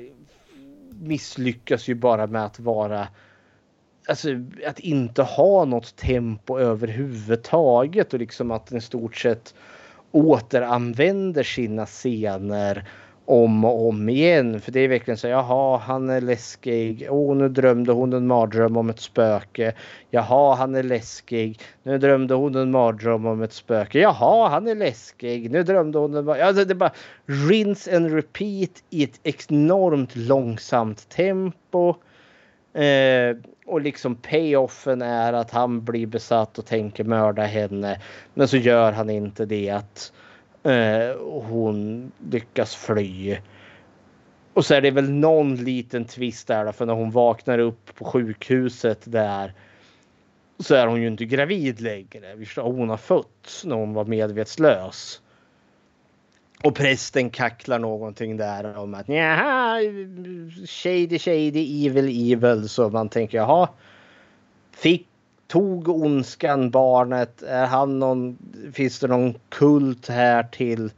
misslyckas 1.02 1.88
ju 1.88 1.96
bara 1.96 2.28
med 2.28 2.46
att 2.46 2.60
vara 2.60 3.08
alltså, 4.12 4.30
att 4.68 4.80
inte 4.80 5.24
ha 5.24 5.66
något 5.66 5.95
tempo 5.95 6.59
överhuvudtaget 6.59 8.14
och 8.14 8.20
liksom 8.20 8.51
att 8.51 8.66
den 8.66 8.78
i 8.78 8.82
stort 8.82 9.16
sett 9.16 9.53
återanvänder 10.12 11.43
sina 11.43 11.86
scener 11.86 12.86
om 13.26 13.66
och 13.66 13.88
om 13.88 14.09
igen. 14.09 14.62
För 14.62 14.72
det 14.72 14.80
är 14.80 14.88
verkligen 14.88 15.18
så, 15.18 15.28
jaha, 15.28 15.78
han 15.78 16.09
är 16.09 16.22
läskig. 16.22 17.07
Åh, 17.09 17.32
oh, 17.32 17.36
nu 17.36 17.49
drömde 17.49 17.91
hon 17.91 18.14
en 18.14 18.28
mardröm 18.28 18.78
om 18.78 18.89
ett 18.89 18.99
spöke. 18.99 19.74
Jaha, 20.09 20.55
han 20.55 20.76
är 20.76 20.84
läskig. 20.84 21.59
Nu 21.84 21.97
drömde 21.97 22.34
hon 22.34 22.55
en 22.55 22.72
mardröm 22.72 23.26
om 23.26 23.41
ett 23.41 23.53
spöke. 23.53 23.99
Jaha, 23.99 24.49
han 24.49 24.68
är 24.68 24.76
läskig. 24.76 25.51
Nu 25.51 25.64
drömde 25.64 25.97
hon 25.97 26.16
en 26.16 26.26
mardröm. 26.26 26.47
Alltså, 26.47 26.66
det 26.66 26.74
är 26.74 26.76
bara 26.76 26.93
rinse 27.49 27.97
and 27.97 28.14
repeat 28.14 28.84
i 28.89 29.03
ett 29.03 29.20
enormt 29.24 30.16
långsamt 30.16 31.09
tempo. 31.09 31.95
Eh, 32.74 33.38
och 33.72 33.82
liksom 33.82 34.15
payoffen 34.15 35.01
är 35.01 35.34
att 35.34 35.51
han 35.51 35.84
blir 35.84 36.07
besatt 36.07 36.59
och 36.59 36.65
tänker 36.65 37.03
mörda 37.03 37.43
henne. 37.43 38.01
Men 38.34 38.47
så 38.47 38.57
gör 38.57 38.91
han 38.91 39.09
inte 39.09 39.45
det 39.45 39.69
att 39.69 40.13
eh, 40.63 41.22
hon 41.30 42.11
lyckas 42.32 42.76
fly. 42.76 43.38
Och 44.53 44.65
så 44.65 44.74
är 44.74 44.82
det 44.82 44.91
väl 44.91 45.09
någon 45.09 45.55
liten 45.55 46.05
twist 46.05 46.47
där 46.47 46.72
för 46.72 46.86
när 46.86 46.93
hon 46.93 47.11
vaknar 47.11 47.59
upp 47.59 47.95
på 47.95 48.05
sjukhuset 48.05 49.01
där 49.03 49.53
så 50.59 50.76
är 50.76 50.88
hon 50.88 51.01
ju 51.01 51.07
inte 51.07 51.26
gravid 51.26 51.82
längre. 51.82 52.45
Hon 52.61 52.89
har 52.89 52.97
fötts 52.97 53.65
när 53.65 53.76
hon 53.76 53.93
var 53.93 54.05
medvetslös. 54.05 55.22
Och 56.64 56.76
prästen 56.76 57.30
kacklar 57.30 57.80
någonting 57.80 58.38
där 58.38 58.78
om 58.78 58.93
att 58.93 59.07
nja, 59.07 59.78
shady 60.68 61.20
shady 61.20 61.88
evil 61.88 62.34
evil. 62.34 62.70
Så 62.70 62.89
man 62.89 63.09
tänker 63.09 63.38
jaha. 63.38 63.70
Fick, 64.72 65.07
tog 65.47 65.89
ondskan 65.89 66.72
barnet? 66.72 67.43
Är 67.43 67.66
han 67.66 67.99
någon, 67.99 68.38
finns 68.74 68.99
det 68.99 69.07
någon 69.07 69.34
kult 69.49 70.07
här 70.07 70.43
till 70.43 70.91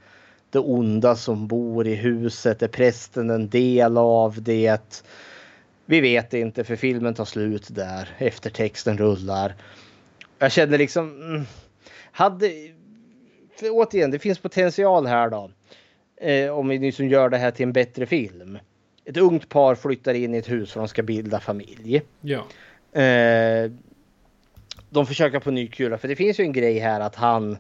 det 0.49 0.59
onda 0.59 1.16
som 1.16 1.47
bor 1.47 1.88
i 1.88 1.95
huset? 1.95 2.61
Är 2.61 2.68
prästen 2.68 3.30
en 3.30 3.49
del 3.49 3.97
av 3.97 4.41
det? 4.41 5.03
Vi 5.86 6.01
vet 6.01 6.34
inte 6.34 6.64
för 6.64 6.76
filmen 6.76 7.14
tar 7.14 7.26
slut 7.26 7.68
där. 7.70 8.09
Eftertexten 8.18 8.97
rullar. 8.97 9.55
Jag 10.39 10.51
känner 10.51 10.78
liksom. 10.78 11.22
Mm, 11.22 11.45
hade 12.11 12.47
återigen, 13.62 14.12
det 14.12 14.20
finns 14.20 14.39
potential 14.39 15.06
här 15.06 15.30
då. 15.30 15.51
Eh, 16.18 16.49
om 16.49 16.68
vi 16.68 16.80
liksom 16.80 17.08
gör 17.08 17.30
det 17.30 17.38
här 17.38 17.51
till 17.51 17.64
en 17.64 17.74
bättre 17.74 18.06
film. 18.06 18.60
Ett 19.06 19.18
ungt 19.18 19.49
par 19.49 19.76
flyttar 19.76 20.14
in 20.14 20.36
i 20.36 20.38
ett 20.38 20.51
hus 20.51 20.72
för 20.72 20.80
de 20.80 20.88
ska 20.88 21.04
bilda 21.04 21.39
familj. 21.39 22.01
Ja. 22.22 22.45
Eh, 23.01 23.72
de 24.89 25.06
försöker 25.06 25.39
på 25.39 25.51
ny 25.51 25.68
kula 25.68 25.97
för 25.97 26.08
det 26.08 26.16
finns 26.16 26.39
ju 26.39 26.43
en 26.43 26.54
grej 26.54 26.80
här 26.80 26.99
att 26.99 27.16
han 27.16 27.58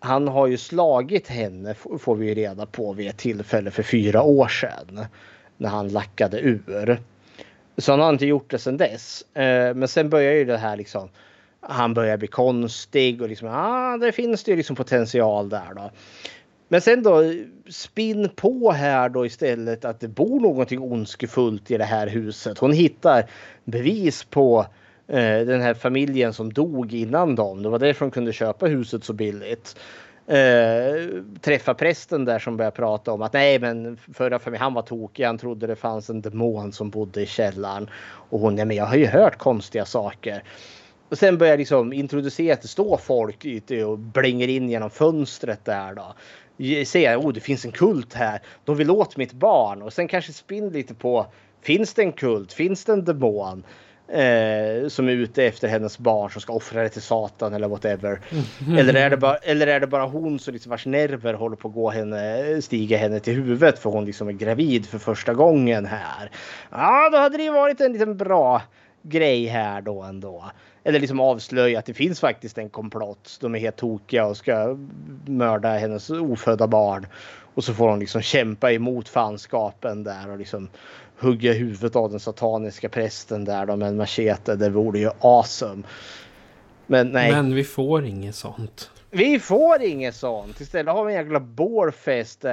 han 0.00 0.28
har 0.28 0.46
ju 0.46 0.56
slagit 0.56 1.28
henne 1.28 1.74
får 1.74 2.16
vi 2.16 2.26
ju 2.26 2.34
reda 2.34 2.66
på 2.66 2.92
vid 2.92 3.08
ett 3.08 3.16
tillfälle 3.16 3.70
för 3.70 3.82
fyra 3.82 4.22
år 4.22 4.48
sedan. 4.48 5.06
När 5.56 5.68
han 5.68 5.88
lackade 5.88 6.40
ur. 6.40 7.00
Så 7.76 7.92
han 7.92 8.00
har 8.00 8.10
inte 8.10 8.26
gjort 8.26 8.50
det 8.50 8.58
sedan 8.58 8.76
dess. 8.76 9.24
Eh, 9.34 9.74
men 9.74 9.88
sen 9.88 10.10
börjar 10.10 10.32
ju 10.32 10.44
det 10.44 10.56
här 10.56 10.76
liksom 10.76 11.08
han 11.60 11.94
börjar 11.94 12.16
bli 12.16 12.28
konstig 12.28 13.22
och 13.22 13.28
liksom, 13.28 13.48
ah, 13.48 13.96
det 13.96 14.12
finns 14.12 14.44
det 14.44 14.50
ju 14.50 14.56
liksom 14.56 14.76
potential 14.76 15.48
där 15.48 15.74
då. 15.74 15.90
Men 16.68 16.80
sen 16.80 17.02
då 17.02 17.22
spinn 17.68 18.28
på 18.36 18.72
här 18.72 19.08
då 19.08 19.26
istället 19.26 19.84
att 19.84 20.00
det 20.00 20.08
bor 20.08 20.40
någonting 20.40 20.80
ondskefullt 20.80 21.70
i 21.70 21.76
det 21.76 21.84
här 21.84 22.06
huset. 22.06 22.58
Hon 22.58 22.72
hittar 22.72 23.30
bevis 23.64 24.24
på 24.24 24.66
eh, 25.06 25.40
den 25.40 25.60
här 25.60 25.74
familjen 25.74 26.32
som 26.32 26.52
dog 26.52 26.94
innan 26.94 27.34
dem. 27.34 27.62
Det 27.62 27.68
var 27.68 27.78
därför 27.78 28.04
de 28.04 28.10
kunde 28.10 28.32
köpa 28.32 28.66
huset 28.66 29.04
så 29.04 29.12
billigt. 29.12 29.76
Eh, 30.26 31.22
träffa 31.40 31.74
prästen 31.74 32.24
där 32.24 32.38
som 32.38 32.56
börjar 32.56 32.70
prata 32.70 33.12
om 33.12 33.22
att 33.22 33.32
nej 33.32 33.58
men 33.58 33.96
förra 34.14 34.38
familjen, 34.38 34.62
han 34.62 34.74
var 34.74 34.82
tokig. 34.82 35.24
Han 35.24 35.38
trodde 35.38 35.66
det 35.66 35.76
fanns 35.76 36.10
en 36.10 36.20
demon 36.20 36.72
som 36.72 36.90
bodde 36.90 37.22
i 37.22 37.26
källaren. 37.26 37.90
Och 38.30 38.40
hon, 38.40 38.54
nej 38.54 38.64
men 38.64 38.76
jag 38.76 38.84
har 38.84 38.96
ju 38.96 39.06
hört 39.06 39.38
konstiga 39.38 39.84
saker. 39.84 40.42
Och 41.08 41.18
sen 41.18 41.38
börjar 41.38 41.58
liksom 41.58 41.92
introducera 41.92 42.54
att 42.54 42.62
det 42.62 42.68
står 42.68 42.96
folk 42.96 43.44
ute 43.44 43.84
och 43.84 43.98
blänger 43.98 44.48
in 44.48 44.70
genom 44.70 44.90
fönstret 44.90 45.64
där 45.64 45.94
då. 45.94 46.14
Säger 46.86 47.18
oh 47.18 47.32
det 47.32 47.40
finns 47.40 47.64
en 47.64 47.72
kult 47.72 48.14
här. 48.14 48.40
De 48.64 48.76
vill 48.76 48.90
åt 48.90 49.16
mitt 49.16 49.32
barn 49.32 49.82
och 49.82 49.92
sen 49.92 50.08
kanske 50.08 50.32
spinn 50.32 50.68
lite 50.68 50.94
på 50.94 51.26
Finns 51.62 51.94
det 51.94 52.02
en 52.02 52.12
kult? 52.12 52.52
Finns 52.52 52.84
det 52.84 52.92
en 52.92 53.04
demon? 53.04 53.64
Eh, 54.08 54.88
som 54.88 55.08
är 55.08 55.12
ute 55.12 55.44
efter 55.44 55.68
hennes 55.68 55.98
barn 55.98 56.30
som 56.30 56.40
ska 56.40 56.52
offra 56.52 56.82
det 56.82 56.88
till 56.88 57.02
Satan 57.02 57.54
eller 57.54 57.68
whatever. 57.68 58.20
Eller, 58.78 58.94
är 58.94 59.10
det 59.10 59.16
bara, 59.26 59.36
eller 59.36 59.66
är 59.66 59.80
det 59.80 59.86
bara 59.86 60.04
hon 60.04 60.38
som 60.38 60.54
liksom 60.54 60.70
vars 60.70 60.86
nerver 60.86 61.34
håller 61.34 61.56
på 61.56 61.68
att 61.68 61.74
gå 61.74 61.90
henne, 61.90 62.62
stiga 62.62 62.98
henne 62.98 63.20
till 63.20 63.34
huvudet 63.34 63.78
för 63.78 63.90
hon 63.90 64.04
liksom 64.04 64.28
är 64.28 64.32
gravid 64.32 64.86
för 64.86 64.98
första 64.98 65.34
gången 65.34 65.86
här. 65.86 66.30
Ja, 66.70 67.08
då 67.12 67.18
hade 67.18 67.36
det 67.36 67.42
ju 67.42 67.52
varit 67.52 67.80
en 67.80 67.92
liten 67.92 68.16
bra 68.16 68.62
grej 69.02 69.46
här 69.46 69.80
då 69.80 70.02
ändå. 70.02 70.44
Eller 70.84 71.00
liksom 71.00 71.20
avslöja 71.20 71.78
att 71.78 71.86
det 71.86 71.94
finns 71.94 72.20
faktiskt 72.20 72.58
en 72.58 72.70
komplott. 72.70 73.38
De 73.40 73.54
är 73.54 73.58
helt 73.58 73.76
tokiga 73.76 74.26
och 74.26 74.36
ska 74.36 74.76
mörda 75.26 75.68
hennes 75.68 76.10
ofödda 76.10 76.66
barn. 76.66 77.06
Och 77.54 77.64
så 77.64 77.74
får 77.74 77.88
hon 77.88 77.98
liksom 77.98 78.22
kämpa 78.22 78.72
emot 78.72 79.08
fanskapen 79.08 80.04
där 80.04 80.30
och 80.30 80.38
liksom 80.38 80.68
hugga 81.18 81.52
huvudet 81.52 81.96
av 81.96 82.10
den 82.10 82.20
sataniska 82.20 82.88
prästen 82.88 83.44
där 83.44 83.66
då 83.66 83.76
med 83.76 83.88
en 83.88 83.96
machete. 83.96 84.56
Det 84.56 84.70
vore 84.70 84.98
ju 84.98 85.10
awesome. 85.20 85.82
Men 86.86 87.08
nej. 87.08 87.32
Men 87.32 87.54
vi 87.54 87.64
får 87.64 88.04
inget 88.04 88.34
sånt. 88.34 88.90
Vi 89.10 89.40
får 89.40 89.82
inget 89.82 90.14
sånt. 90.14 90.60
Istället 90.60 90.94
har 90.94 91.04
vi 91.04 91.14
en 91.14 91.24
jäkla 91.24 91.40
bårfest. 91.40 92.44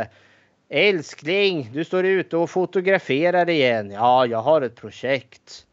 Älskling, 0.69 1.69
du 1.73 1.83
står 1.83 2.05
ute 2.05 2.37
och 2.37 2.49
fotograferar 2.49 3.49
igen. 3.49 3.91
Ja, 3.91 4.25
jag 4.25 4.41
har 4.41 4.61
ett 4.61 4.75
projekt. 4.75 5.65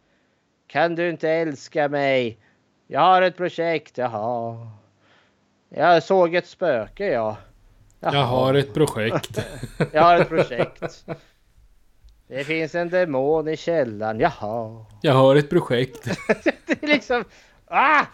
Kan 0.72 0.94
du 0.94 1.10
inte 1.10 1.30
älska 1.30 1.88
mig? 1.88 2.38
Jag 2.86 3.00
har 3.00 3.22
ett 3.22 3.36
projekt, 3.36 3.98
jaha. 3.98 4.68
Jag 5.68 6.02
såg 6.02 6.34
ett 6.34 6.46
spöke, 6.46 7.06
ja. 7.06 7.36
Jaha. 8.00 8.14
Jag 8.14 8.24
har 8.24 8.54
ett 8.54 8.74
projekt. 8.74 9.38
jag 9.92 10.02
har 10.02 10.20
ett 10.20 10.28
projekt. 10.28 11.04
Det 12.28 12.44
finns 12.44 12.74
en 12.74 12.88
demon 12.88 13.48
i 13.48 13.56
källaren, 13.56 14.20
jaha. 14.20 14.84
Jag 15.00 15.14
har 15.14 15.36
ett 15.36 15.50
projekt. 15.50 16.04
det 16.66 16.82
är 16.82 16.86
liksom... 16.86 17.24
Ah! 17.66 18.04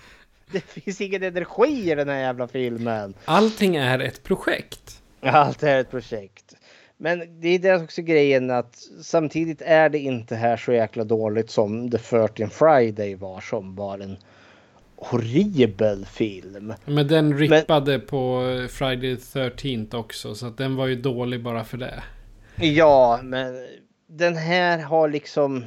Det 0.50 0.60
finns 0.60 1.00
ingen 1.00 1.22
energi 1.22 1.92
i 1.92 1.94
den 1.94 2.08
här 2.08 2.18
jävla 2.20 2.48
filmen. 2.48 3.14
Allting 3.24 3.76
är 3.76 3.98
ett 3.98 4.22
projekt. 4.22 5.02
Allt 5.20 5.62
är 5.62 5.80
ett 5.80 5.90
projekt. 5.90 6.54
Men 7.00 7.40
det 7.40 7.48
är 7.48 7.58
det 7.58 7.76
också 7.76 8.02
grejen 8.02 8.50
att 8.50 8.76
samtidigt 9.02 9.62
är 9.62 9.88
det 9.88 9.98
inte 9.98 10.36
här 10.36 10.56
så 10.56 10.72
jäkla 10.72 11.04
dåligt 11.04 11.50
som 11.50 11.90
The 11.90 11.98
13 11.98 12.50
Friday 12.50 13.14
var 13.14 13.40
som 13.40 13.76
var 13.76 13.98
en 13.98 14.16
horribel 14.96 16.04
film. 16.04 16.74
Men 16.84 17.08
den 17.08 17.38
rippade 17.38 17.98
Men, 17.98 18.06
på 18.06 18.42
Friday 18.70 19.16
the 19.16 19.50
13 19.50 20.00
också 20.00 20.34
så 20.34 20.46
att 20.46 20.56
den 20.56 20.76
var 20.76 20.86
ju 20.86 20.96
dålig 20.96 21.42
bara 21.42 21.64
för 21.64 21.76
det. 21.76 22.02
Ja, 22.56 23.20
men 23.22 23.66
den 24.06 24.36
här 24.36 24.78
har 24.78 25.08
liksom... 25.08 25.64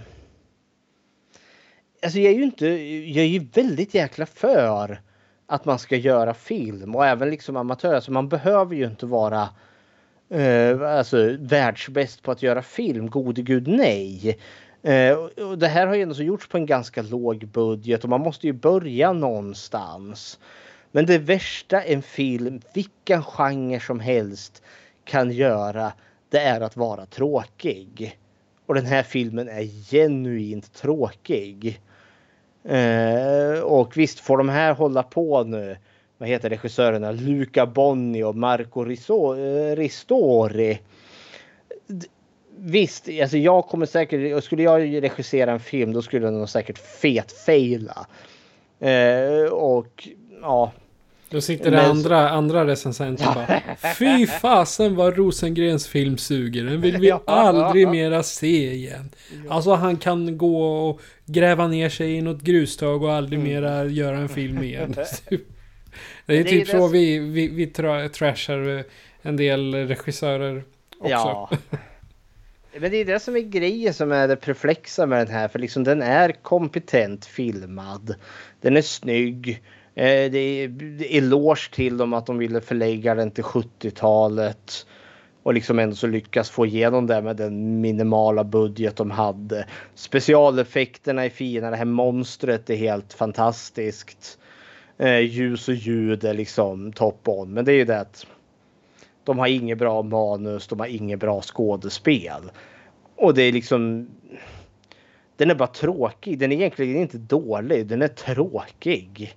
Alltså 2.04 2.20
jag 2.20 2.34
är 2.34 2.38
ju 2.38 2.44
inte... 2.44 2.68
Jag 3.12 3.24
är 3.24 3.30
ju 3.30 3.48
väldigt 3.54 3.94
jäkla 3.94 4.26
för 4.26 5.02
att 5.48 5.66
man 5.66 5.80
ska 5.80 5.96
göra 5.96 6.34
film 6.34 6.96
och 6.96 7.06
även 7.06 7.30
liksom 7.30 7.58
amatör. 7.58 7.94
Alltså 7.94 8.12
man 8.12 8.30
behöver 8.30 8.76
ju 8.76 8.86
inte 8.86 9.06
vara 9.06 9.50
eh, 10.32 10.82
alltså 10.98 11.38
världsbäst 11.40 12.24
på 12.24 12.32
att 12.32 12.44
göra 12.44 12.62
film. 12.62 13.10
Gode 13.10 13.42
gud 13.42 13.68
nej. 13.68 14.38
Eh, 14.84 15.14
och 15.50 15.58
det 15.58 15.68
här 15.68 15.88
har 15.88 15.96
ju 15.96 16.02
ändå 16.02 16.16
så 16.16 16.24
gjorts 16.24 16.48
på 16.48 16.58
en 16.58 16.66
ganska 16.66 17.02
låg 17.02 17.48
budget 17.48 18.04
och 18.04 18.10
man 18.10 18.22
måste 18.22 18.48
ju 18.48 18.54
börja 18.54 19.14
någonstans. 19.14 20.40
Men 20.92 21.06
det 21.06 21.18
värsta 21.18 21.82
en 21.84 22.02
film, 22.02 22.62
vilken 22.74 23.24
genre 23.24 23.80
som 23.80 24.00
helst, 24.00 24.64
kan 25.04 25.32
göra 25.32 25.94
det 26.30 26.40
är 26.40 26.62
att 26.62 26.78
vara 26.78 27.06
tråkig. 27.06 28.18
Och 28.66 28.76
den 28.76 28.86
här 28.86 29.04
filmen 29.04 29.50
är 29.50 29.92
genuint 29.92 30.74
tråkig. 30.74 31.82
Eh, 32.64 33.60
och 33.60 33.98
visst 33.98 34.20
får 34.20 34.38
de 34.38 34.50
här 34.50 34.74
hålla 34.74 35.04
på 35.04 35.44
nu. 35.44 35.78
Vad 36.22 36.30
heter 36.30 36.50
regissörerna? 36.50 37.12
Luca 37.12 37.66
Bonni 37.66 38.24
och 38.24 38.36
Marco 38.36 38.82
eh, 38.82 39.76
Ristori. 39.76 40.80
Visst, 42.58 43.10
alltså 43.22 43.38
jag 43.38 43.66
kommer 43.66 43.86
säkert, 43.86 44.44
skulle 44.44 44.64
jag 44.64 45.04
regissera 45.04 45.52
en 45.52 45.60
film 45.60 45.94
då 45.94 46.02
skulle 46.02 46.26
den 46.26 46.38
nog 46.38 46.50
säkert 46.50 46.78
fetfaila. 46.78 48.06
Eh, 48.80 49.52
och 49.52 50.08
ja. 50.42 50.72
Då 51.30 51.42
sitter 51.42 51.72
det 51.72 51.78
men... 51.78 51.90
andra, 51.90 52.30
andra 52.30 52.68
recensenter 52.68 53.28
och 53.28 53.36
bara 53.36 53.62
Fy 53.96 54.28
fasen 54.28 54.96
vad 54.96 55.18
Rosengrens 55.18 55.88
film 55.88 56.18
suger. 56.18 56.64
Den 56.64 56.82
vill 56.82 56.98
vi 56.98 57.14
aldrig 57.26 57.88
mera 57.88 58.24
se 58.24 58.74
igen. 58.74 59.10
Alltså 59.50 59.74
han 59.74 59.98
kan 59.98 60.38
gå 60.38 60.90
och 60.90 61.02
gräva 61.26 61.68
ner 61.68 61.90
sig 61.90 62.16
i 62.16 62.22
något 62.22 62.42
grustag 62.42 63.04
och 63.04 63.14
aldrig 63.14 63.40
mera 63.40 63.86
göra 63.86 64.18
en 64.18 64.30
film 64.30 64.64
igen. 64.64 64.96
det 66.26 66.40
är 66.40 66.44
typ 66.44 66.68
så 66.68 66.88
vi, 66.88 67.20
vi, 67.20 67.48
vi 67.48 67.68
trashar 68.10 68.84
en 69.22 69.38
del 69.38 69.76
regissörer 69.76 70.64
också. 71.00 71.10
Ja. 71.10 71.50
Men 72.80 72.92
det 72.92 72.98
är 72.98 73.06
det 73.06 73.20
som 73.20 73.36
är 73.36 73.42
grejen 73.42 73.94
som 73.94 74.12
är 74.12 74.28
det 74.28 74.36
perplexa 74.36 75.06
med 75.06 75.28
den 75.28 75.36
här. 75.36 75.48
För 75.48 75.60
liksom 75.60 75.84
den 75.84 76.02
är 76.02 76.32
kompetent 76.32 77.26
filmad. 77.26 78.16
Den 78.62 78.78
är 78.78 78.82
snygg. 78.82 79.64
Eh, 79.96 80.32
det 80.32 80.38
är 80.38 80.72
eloge 81.18 81.72
till 81.72 81.98
dem 81.98 82.14
att 82.14 82.26
de 82.26 82.38
ville 82.38 82.62
förlägga 82.62 83.16
den 83.16 83.32
till 83.32 83.44
70-talet. 83.44 84.86
Och 85.44 85.54
liksom 85.54 85.80
ändå 85.80 85.96
så 85.96 86.08
lyckas 86.08 86.50
få 86.50 86.66
igenom 86.66 87.08
det 87.08 87.22
med 87.22 87.36
den 87.36 87.82
minimala 87.82 88.44
budget 88.44 88.96
de 88.96 89.12
hade. 89.12 89.66
Specialeffekterna 89.96 91.26
är 91.26 91.30
fina. 91.30 91.72
Det 91.72 91.78
här 91.78 91.86
monstret 91.86 92.70
är 92.70 92.76
helt 92.76 93.14
fantastiskt. 93.14 94.40
Eh, 94.98 95.20
ljus 95.20 95.68
och 95.68 95.74
ljud 95.74 96.24
är 96.24 96.34
liksom 96.34 96.94
top 96.94 97.28
on. 97.28 97.54
Men 97.54 97.66
det 97.66 97.72
är 97.72 97.76
ju 97.76 97.86
det 97.86 98.00
att 98.00 98.28
de 99.24 99.40
har 99.40 99.48
inget 99.48 99.78
bra 99.78 100.02
manus, 100.02 100.68
de 100.68 100.80
har 100.80 100.88
inget 100.88 101.20
bra 101.20 101.42
skådespel. 101.42 102.52
Och 103.16 103.34
det 103.34 103.44
är 103.44 103.52
liksom... 103.52 104.10
Den 105.36 105.50
är 105.50 105.56
bara 105.56 105.68
tråkig. 105.68 106.40
Den 106.40 106.52
är 106.52 106.56
egentligen 106.56 107.02
inte 107.02 107.18
dålig, 107.18 107.88
den 107.88 108.02
är 108.02 108.08
tråkig. 108.08 109.36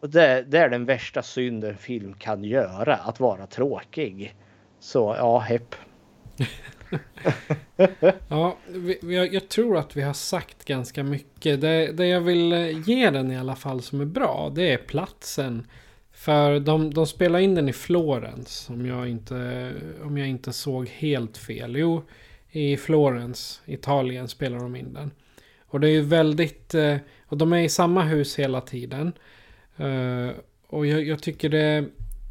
Och 0.00 0.10
det, 0.10 0.44
det 0.48 0.58
är 0.58 0.68
den 0.68 0.84
värsta 0.84 1.22
synd 1.22 1.64
en 1.64 1.76
film 1.76 2.14
kan 2.14 2.44
göra, 2.44 2.94
att 2.94 3.20
vara 3.20 3.46
tråkig. 3.46 4.34
Så 4.80 5.14
ja, 5.18 5.38
hepp. 5.38 5.74
ja, 8.28 8.56
vi, 8.68 8.98
jag, 9.02 9.34
jag, 9.34 9.48
tror 9.48 9.78
att 9.78 9.96
vi 9.96 10.02
har 10.02 10.12
sagt 10.12 10.64
ganska 10.64 11.02
mycket. 11.02 11.60
Det, 11.60 11.92
det 11.92 12.06
jag 12.06 12.20
vill 12.20 12.52
eh, 12.52 12.88
ge 12.88 13.10
den 13.10 13.32
i 13.32 13.38
alla 13.38 13.56
fall 13.56 13.82
som 13.82 14.00
är 14.00 14.04
bra, 14.04 14.52
det 14.54 14.72
är 14.72 14.76
platsen. 14.76 15.66
För 16.12 16.60
de, 16.60 16.94
de 16.94 17.06
spelar 17.06 17.38
in 17.38 17.54
den 17.54 17.68
i 17.68 17.72
Florens, 17.72 18.70
om 18.70 18.86
jag, 18.86 19.08
inte, 19.08 19.72
om 20.02 20.18
jag 20.18 20.28
inte 20.28 20.52
såg 20.52 20.88
helt 20.88 21.36
fel. 21.36 21.76
Jo, 21.76 22.02
i 22.50 22.76
Florens, 22.76 23.62
Italien 23.66 24.28
spelar 24.28 24.58
de 24.58 24.76
in 24.76 24.94
den. 24.94 25.10
Och 25.66 25.80
det 25.80 25.88
är 25.88 25.92
ju 25.92 26.00
väldigt, 26.00 26.74
eh, 26.74 26.96
och 27.26 27.36
de 27.36 27.52
är 27.52 27.58
i 27.58 27.68
samma 27.68 28.02
hus 28.02 28.38
hela 28.38 28.60
tiden. 28.60 29.12
Eh, 29.76 30.30
och 30.66 30.86
jag, 30.86 31.04
jag 31.04 31.22
tycker 31.22 31.48
det, 31.48 31.84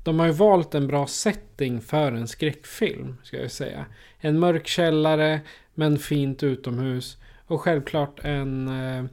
de 0.04 0.20
har 0.20 0.26
ju 0.26 0.34
valt 0.34 0.76
en 0.76 0.88
bra 0.88 1.08
setting 1.08 1.82
för 1.82 2.12
en 2.12 2.28
skräckfilm, 2.28 3.18
ska 3.24 3.38
jag 3.38 3.52
säga. 3.52 3.86
En 4.20 4.40
mörk 4.40 4.68
källare, 4.68 5.42
men 5.74 6.00
fint 6.00 6.44
utomhus. 6.44 7.18
Och 7.46 7.62
självklart 7.62 8.20
en 8.24 8.68
eh, 8.68 9.06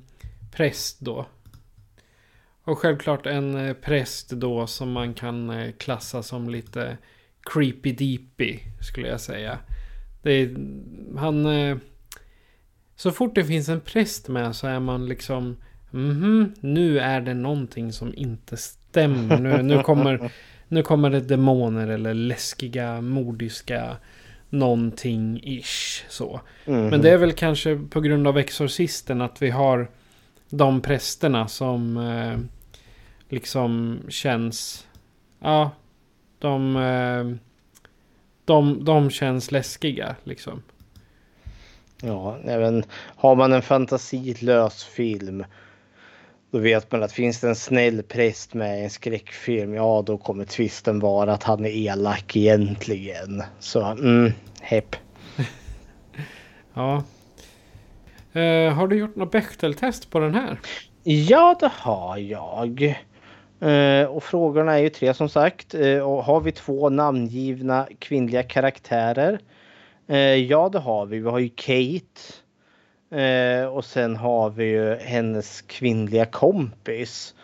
präst 0.53 1.01
då, 1.01 1.27
och 2.71 2.79
självklart 2.79 3.27
en 3.27 3.55
eh, 3.55 3.73
präst 3.75 4.31
då 4.31 4.67
som 4.67 4.93
man 4.93 5.15
kan 5.15 5.51
eh, 5.51 5.73
klassa 5.73 6.23
som 6.23 6.49
lite 6.49 6.99
creepy 7.43 7.93
deepy 7.93 8.59
skulle 8.81 9.09
jag 9.09 9.21
säga. 9.21 9.59
Det 10.23 10.33
är, 10.33 10.57
han... 11.17 11.47
Eh, 11.47 11.77
så 12.97 13.11
fort 13.11 13.35
det 13.35 13.45
finns 13.45 13.69
en 13.69 13.81
präst 13.81 14.29
med 14.29 14.57
så 14.57 14.67
är 14.67 14.81
man 14.81 15.07
liksom... 15.07 15.57
Mhm, 15.91 16.55
nu 16.61 16.99
är 16.99 17.21
det 17.21 17.35
någonting 17.35 17.93
som 17.93 18.15
inte 18.15 18.57
stämmer. 18.57 19.39
Nu, 19.39 19.63
nu, 19.63 19.83
kommer, 19.83 20.31
nu 20.71 20.83
kommer 20.83 21.11
det 21.11 21.21
demoner 21.21 21.89
eller 21.89 22.15
läskiga, 22.15 23.01
mordiska 23.01 23.97
någonting 24.51 25.41
ish 25.45 26.05
så. 26.09 26.41
Mm. 26.65 26.89
Men 26.89 27.03
det 27.03 27.11
är 27.11 27.17
väl 27.17 27.33
kanske 27.33 27.81
på 27.91 28.01
grund 28.01 28.27
av 28.27 28.39
Exorcisten 28.39 29.21
att 29.21 29.43
vi 29.43 29.51
har 29.51 29.89
de 30.51 30.81
prästerna 30.81 31.49
som 31.49 31.97
eh, 31.97 32.39
liksom 33.29 33.99
känns... 34.09 34.87
Ja, 35.41 35.71
de, 36.39 36.77
eh, 36.77 37.37
de, 38.45 38.85
de 38.85 39.11
känns 39.11 39.51
läskiga 39.53 40.17
liksom. 40.25 40.63
Ja, 42.03 42.39
även 42.45 42.85
har 43.17 43.37
man 43.37 43.53
en 43.53 43.63
fantasilös 43.63 44.85
film 44.85 45.45
då 46.51 46.59
vet 46.59 46.93
man 46.93 47.03
att 47.03 47.13
finns 47.13 47.41
det 47.41 47.49
en 47.49 47.57
snäll 47.57 48.03
präst 48.03 48.55
med 48.55 48.85
en 48.85 48.91
skräckfilm, 48.91 49.75
ja 49.75 50.03
då 50.07 50.19
kommer 50.19 50.45
twisten 50.45 51.01
vara 51.01 51.33
att 51.33 51.43
han 51.43 51.65
är 51.65 51.71
elak 51.71 52.37
egentligen. 52.37 53.43
Så, 53.59 53.85
mm, 53.85 54.33
hepp. 54.61 54.97
ja. 56.75 57.03
Eh, 58.33 58.73
har 58.73 58.89
du 58.89 58.99
gjort 58.99 59.17
något 59.17 59.31
Bechteltest 59.31 60.11
på 60.11 60.19
den 60.19 60.35
här? 60.35 60.61
Ja, 61.03 61.57
det 61.61 61.71
har 61.75 62.17
jag. 62.17 62.83
Eh, 63.61 64.05
och 64.05 64.23
frågorna 64.23 64.79
är 64.79 64.83
ju 64.83 64.89
tre 64.89 65.15
som 65.15 65.29
sagt. 65.29 65.75
Eh, 65.75 65.99
och 65.99 66.25
har 66.25 66.41
vi 66.41 66.53
två 66.53 66.89
namngivna 66.89 67.89
kvinnliga 67.99 68.43
karaktärer? 68.43 69.41
Ja, 70.49 70.69
det 70.69 70.79
har 70.79 71.07
vi. 71.07 71.19
Vi 71.19 71.29
har 71.29 71.39
ju 71.39 71.49
Kate. 71.49 72.21
Eh, 73.11 73.65
och 73.67 73.85
sen 73.85 74.17
har 74.17 74.51
vi 74.51 74.65
ju 74.65 74.95
hennes 74.95 75.63
kvinnliga 75.63 76.25
kompis. 76.25 77.35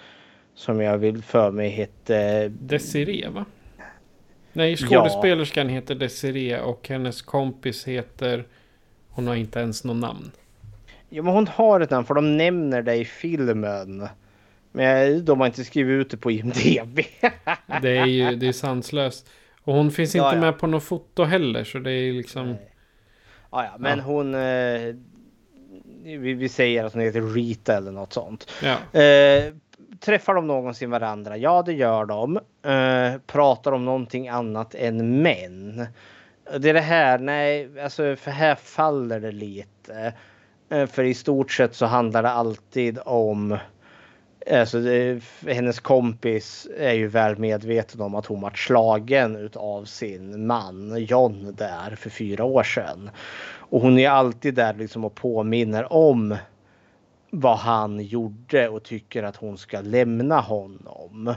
Som 0.55 0.80
jag 0.80 0.98
vill 0.98 1.22
för 1.22 1.51
mig 1.51 1.68
hette... 1.68 2.48
Desiree 2.48 3.28
va? 3.28 3.44
Nej, 4.52 4.76
skådespelerskan 4.76 5.68
heter 5.68 5.94
Desiree 5.94 6.60
och 6.60 6.88
hennes 6.88 7.22
kompis 7.22 7.84
heter... 7.88 8.44
Hon 9.10 9.26
har 9.26 9.34
inte 9.34 9.60
ens 9.60 9.84
något 9.84 9.97
namn. 9.97 10.30
Ja, 11.09 11.22
men 11.22 11.32
hon 11.34 11.47
har 11.48 11.80
ett 11.80 11.90
namn 11.90 12.06
för 12.06 12.14
de 12.14 12.36
nämner 12.36 12.82
det 12.82 12.94
i 12.94 13.05
filmen. 13.05 14.09
Men 14.72 15.24
de 15.24 15.40
har 15.40 15.47
inte 15.47 15.64
skrivit 15.64 16.01
ut 16.01 16.10
det 16.10 16.16
på 16.16 16.30
IMDB. 16.30 17.01
Det 17.82 17.97
är 17.97 18.06
ju 18.06 18.36
det 18.36 18.48
är 18.48 18.52
sanslöst. 18.52 19.30
Och 19.62 19.74
hon 19.74 19.90
finns 19.90 20.14
inte 20.14 20.26
Ja, 20.26 20.34
ja. 20.34 20.40
med 20.40 20.59
på 20.59 20.66
något 20.66 20.84
foto 20.84 21.24
heller 21.24 21.64
så 21.64 21.78
det 21.78 21.93
är 21.93 22.12
liksom... 22.12 22.48
Ja, 23.51 23.64
ja, 23.64 23.76
men 23.78 23.98
Ja. 23.98 24.05
hon... 24.05 24.34
Vi, 26.06 26.34
vi 26.34 26.48
säger 26.48 26.84
att 26.84 26.92
hon 26.92 27.02
heter 27.02 27.34
Rita 27.34 27.76
eller 27.76 27.92
något 27.92 28.12
sånt. 28.12 28.50
Ja. 28.62 29.00
Eh, 29.00 29.54
träffar 30.00 30.34
de 30.34 30.46
någonsin 30.46 30.90
varandra? 30.90 31.36
Ja, 31.36 31.62
det 31.62 31.72
gör 31.72 32.04
de. 32.04 32.36
Eh, 32.62 33.20
pratar 33.26 33.72
om 33.72 33.84
någonting 33.84 34.28
annat 34.28 34.74
än 34.74 35.22
män? 35.22 35.86
Det 36.58 36.70
är 36.70 36.74
det 36.74 36.80
här, 36.80 37.18
nej, 37.18 37.80
alltså 37.80 38.16
för 38.16 38.30
här 38.30 38.54
faller 38.54 39.20
det 39.20 39.32
lite. 39.32 40.12
Eh, 40.68 40.86
för 40.86 41.04
i 41.04 41.14
stort 41.14 41.52
sett 41.52 41.74
så 41.74 41.86
handlar 41.86 42.22
det 42.22 42.30
alltid 42.30 42.98
om 43.04 43.58
Alltså 44.52 44.80
det, 44.80 45.22
hennes 45.46 45.80
kompis 45.80 46.68
är 46.78 46.92
ju 46.92 47.08
väl 47.08 47.36
medveten 47.36 48.00
om 48.00 48.14
att 48.14 48.26
hon 48.26 48.40
var 48.40 48.50
slagen 48.50 49.36
utav 49.36 49.84
sin 49.84 50.46
man 50.46 51.04
John 51.04 51.54
där 51.58 51.96
för 51.96 52.10
fyra 52.10 52.44
år 52.44 52.62
sedan. 52.62 53.10
Och 53.70 53.80
hon 53.80 53.98
är 53.98 54.10
alltid 54.10 54.55
där 54.55 54.74
liksom 54.74 55.05
och 55.05 55.14
påminner 55.14 55.93
om 55.93 56.36
vad 57.30 57.59
han 57.59 58.01
gjorde 58.01 58.68
och 58.68 58.82
tycker 58.82 59.22
att 59.22 59.36
hon 59.36 59.59
ska 59.59 59.80
lämna 59.80 60.40
honom. 60.40 61.34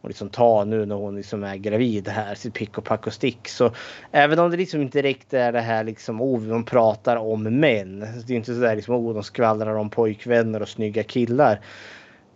Och 0.00 0.08
liksom 0.08 0.28
ta 0.28 0.64
nu 0.64 0.86
när 0.86 0.94
hon 0.94 1.16
liksom 1.16 1.44
är 1.44 1.56
gravid 1.56 2.08
här 2.08 2.34
sitt 2.34 2.54
pick 2.54 2.78
och 2.78 2.84
pack 2.84 3.06
och 3.06 3.12
stick. 3.12 3.48
Så 3.48 3.70
även 4.12 4.38
om 4.38 4.50
det 4.50 4.56
liksom 4.56 4.82
inte 4.82 4.98
direkt 4.98 5.34
är 5.34 5.52
det 5.52 5.60
här 5.60 5.84
liksom 5.84 6.22
oh, 6.22 6.40
de 6.40 6.64
pratar 6.64 7.16
om 7.16 7.42
män. 7.42 8.00
Det 8.26 8.32
är 8.32 8.36
inte 8.36 8.54
sådär 8.54 8.76
liksom 8.76 8.94
oh, 8.94 9.14
de 9.14 9.22
skvallrar 9.22 9.74
om 9.74 9.90
pojkvänner 9.90 10.62
och 10.62 10.68
snygga 10.68 11.02
killar. 11.02 11.60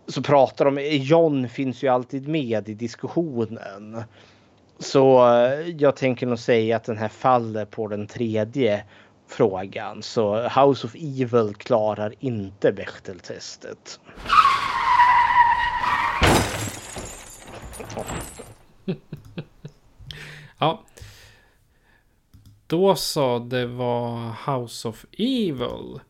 Så 0.06 0.22
pratar 0.22 0.64
de, 0.64 0.96
John 0.96 1.48
finns 1.48 1.82
ju 1.84 1.88
alltid 1.88 2.28
med 2.28 2.68
i 2.68 2.74
diskussionen. 2.74 4.02
Så 4.78 5.34
eh, 5.34 5.68
jag 5.78 5.96
tänker 5.96 6.26
nog 6.26 6.38
säga 6.38 6.76
att 6.76 6.84
den 6.84 6.98
här 6.98 7.08
faller 7.08 7.64
på 7.64 7.88
den 7.88 8.06
tredje 8.06 8.84
frågan. 9.32 10.02
Så 10.02 10.48
House 10.48 10.86
of 10.86 10.94
Evil 10.94 11.54
klarar 11.54 12.14
inte 12.20 12.72
Bechteltestet. 12.72 14.00
Ja. 20.58 20.82
Då 22.66 22.94
sa 22.94 23.38
det 23.38 23.66
var 23.66 24.34
House 24.46 24.88
of 24.88 25.04
Evil. 25.18 26.00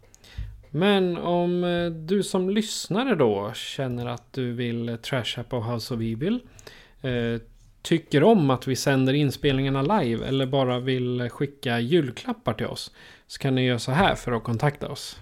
Men 0.71 1.17
om 1.17 1.65
eh, 1.65 1.91
du 1.91 2.23
som 2.23 2.51
lyssnare 2.51 3.15
då 3.15 3.53
känner 3.55 4.07
att 4.07 4.33
du 4.33 4.53
vill 4.53 4.89
eh, 4.89 4.97
trasha 4.97 5.45
på 5.45 5.61
House 5.61 5.95
of 5.95 6.01
Evil. 6.01 6.41
Eh, 7.03 7.41
Tycker 7.83 8.25
om 8.25 8.51
att 8.51 8.67
vi 8.67 8.77
sänder 8.77 9.13
inspelningarna 9.13 9.83
live 9.83 10.27
eller 10.27 10.47
bara 10.47 10.79
vill 10.79 11.29
skicka 11.31 11.81
julklappar 11.81 12.55
till 12.55 12.67
oss. 12.67 12.93
Så 13.27 13.39
kan 13.39 13.55
ni 13.55 13.65
göra 13.65 13.79
så 13.79 13.93
här 13.93 14.15
för 14.15 14.33
att 14.33 14.45
kontakta 14.45 14.89
oss. 14.89 15.21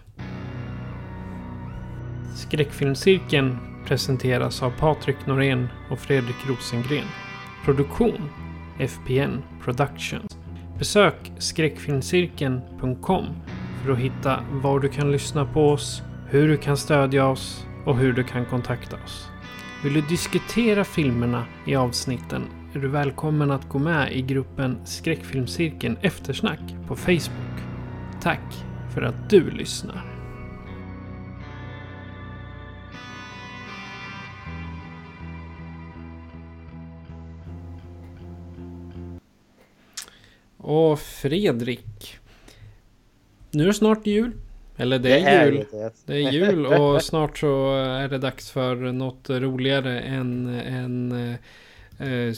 Skräckfilmscirkeln 2.36 3.58
presenteras 3.86 4.62
av 4.62 4.70
Patrik 4.70 5.26
Norén 5.26 5.68
och 5.90 5.98
Fredrik 5.98 6.36
Rosengren. 6.48 7.06
Produktion 7.64 8.30
FPN 8.78 9.42
Productions. 9.64 10.38
Besök 10.78 11.32
skräckfilmscirkeln.com 11.38 13.26
för 13.84 13.92
att 13.92 13.98
hitta 13.98 14.44
var 14.50 14.80
du 14.80 14.88
kan 14.88 15.12
lyssna 15.12 15.44
på 15.44 15.68
oss, 15.68 16.02
hur 16.28 16.48
du 16.48 16.56
kan 16.56 16.76
stödja 16.76 17.26
oss 17.26 17.66
och 17.86 17.96
hur 17.96 18.12
du 18.12 18.24
kan 18.24 18.46
kontakta 18.46 18.96
oss. 19.04 19.30
Vill 19.84 19.94
du 19.94 20.00
diskutera 20.00 20.84
filmerna 20.84 21.46
i 21.66 21.74
avsnitten 21.74 22.42
är 22.74 22.78
du 22.78 22.88
välkommen 22.88 23.50
att 23.50 23.68
gå 23.68 23.78
med 23.78 24.12
i 24.12 24.22
gruppen 24.22 24.86
Skräckfilmscirkeln 24.86 25.96
Eftersnack 26.00 26.60
på 26.88 26.96
Facebook. 26.96 27.60
Tack 28.22 28.64
för 28.94 29.02
att 29.02 29.30
du 29.30 29.50
lyssnar. 29.50 30.04
Och 40.56 41.00
Fredrik. 41.00 42.18
Nu 43.50 43.62
är 43.62 43.66
det 43.66 43.74
snart 43.74 44.06
jul. 44.06 44.32
Eller 44.80 44.98
det 44.98 45.20
är, 45.20 45.20
Det 45.20 45.26
är 45.32 45.46
jul. 45.46 45.54
ju 45.54 45.64
det. 46.06 46.14
Är 46.14 46.30
jul 46.32 46.66
och 46.66 47.02
snart 47.10 47.38
så 47.38 47.74
är 47.76 48.08
det 48.08 48.18
dags 48.18 48.50
för 48.50 48.76
något 48.76 49.30
roligare 49.30 50.00
än 50.00 50.48
en 50.48 51.12
eh, 51.98 52.32